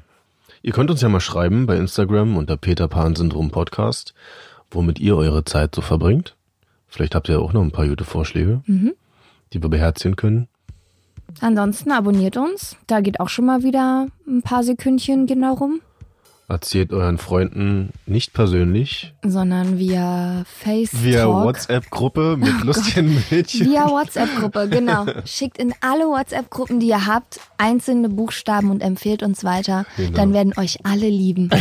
Ihr 0.62 0.72
könnt 0.72 0.90
uns 0.92 1.02
ja 1.02 1.10
mal 1.10 1.20
schreiben 1.20 1.66
bei 1.66 1.76
Instagram 1.76 2.38
unter 2.38 2.56
Peter 2.56 2.88
Pan 2.88 3.16
Syndrom 3.18 3.52
Podcast, 3.52 4.14
womit 4.72 4.98
ihr 5.00 5.18
eure 5.18 5.44
Zeit 5.44 5.76
so 5.76 5.82
verbringt. 5.82 6.38
Vielleicht 6.88 7.16
habt 7.16 7.28
ihr 7.28 7.42
auch 7.42 7.52
noch 7.52 7.64
ein 7.64 7.72
paar 7.72 7.86
gute 7.88 8.06
Vorschläge, 8.06 8.62
Mhm. 8.66 8.94
die 9.52 9.62
wir 9.62 9.70
beherzigen 9.70 10.16
können. 10.16 10.48
Ansonsten 11.40 11.92
abonniert 11.92 12.38
uns. 12.38 12.76
Da 12.88 13.02
geht 13.02 13.20
auch 13.20 13.30
schon 13.30 13.46
mal 13.46 13.64
wieder 13.64 14.08
ein 14.28 14.42
paar 14.42 14.64
Sekündchen 14.64 15.26
genau 15.28 15.54
rum. 15.54 15.82
Erzählt 16.48 16.92
euren 16.92 17.18
Freunden 17.18 17.92
nicht 18.06 18.34
persönlich 18.34 19.14
Sondern 19.24 19.80
via 19.80 20.44
FaceTalk. 20.46 21.04
via 21.04 21.26
WhatsApp-Gruppe 21.28 22.36
mit 22.40 22.64
lustigen 22.64 23.24
Mädchen. 23.30 23.68
Via 23.72 23.88
WhatsApp-Gruppe, 23.90 24.68
genau. 24.68 25.06
Schickt 25.26 25.58
in 25.58 25.74
alle 25.80 26.08
WhatsApp-Gruppen, 26.08 26.82
die 26.82 26.88
ihr 26.90 27.06
habt, 27.06 27.40
einzelne 27.58 28.10
Buchstaben 28.10 28.70
und 28.70 28.82
empfehlt 28.82 29.24
uns 29.24 29.46
weiter. 29.46 29.86
Genau. 29.96 30.12
Dann 30.18 30.34
werden 30.34 30.54
euch 30.58 30.80
alle 30.84 31.08
lieben. 31.08 31.50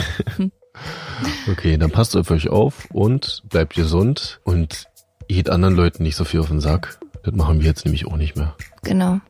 Okay, 1.50 1.76
dann 1.76 1.90
passt 1.90 2.16
auf 2.16 2.30
euch 2.30 2.48
auf 2.48 2.88
und 2.92 3.42
bleibt 3.50 3.74
gesund 3.74 4.40
und 4.44 4.86
geht 5.28 5.50
anderen 5.50 5.74
Leuten 5.74 6.02
nicht 6.04 6.16
so 6.16 6.24
viel 6.24 6.40
auf 6.40 6.48
den 6.48 6.60
Sack. 6.60 6.98
Das 7.22 7.34
machen 7.34 7.60
wir 7.60 7.66
jetzt 7.66 7.84
nämlich 7.84 8.06
auch 8.06 8.16
nicht 8.16 8.36
mehr. 8.36 8.54
Genau. 8.82 9.20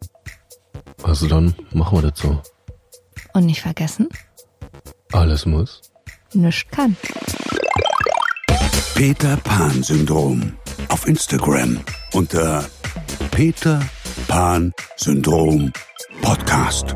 Also 1.03 1.27
dann 1.29 1.55
machen 1.73 1.99
wir 2.03 2.11
das 2.11 2.21
so. 2.21 2.41
Und 3.33 3.47
nicht 3.47 3.61
vergessen, 3.63 4.09
Alles 5.13 5.47
muss. 5.47 5.81
nichts 6.35 6.71
kann. 6.71 6.97
Peter 8.95 9.37
Pan 9.39 9.83
Syndrom. 9.83 10.53
Auf 10.89 11.07
Instagram 11.07 11.81
unter 12.13 12.65
Peter 13.31 13.81
Pan 14.29 14.73
Syndrom 14.97 15.73
Podcast. 16.23 16.95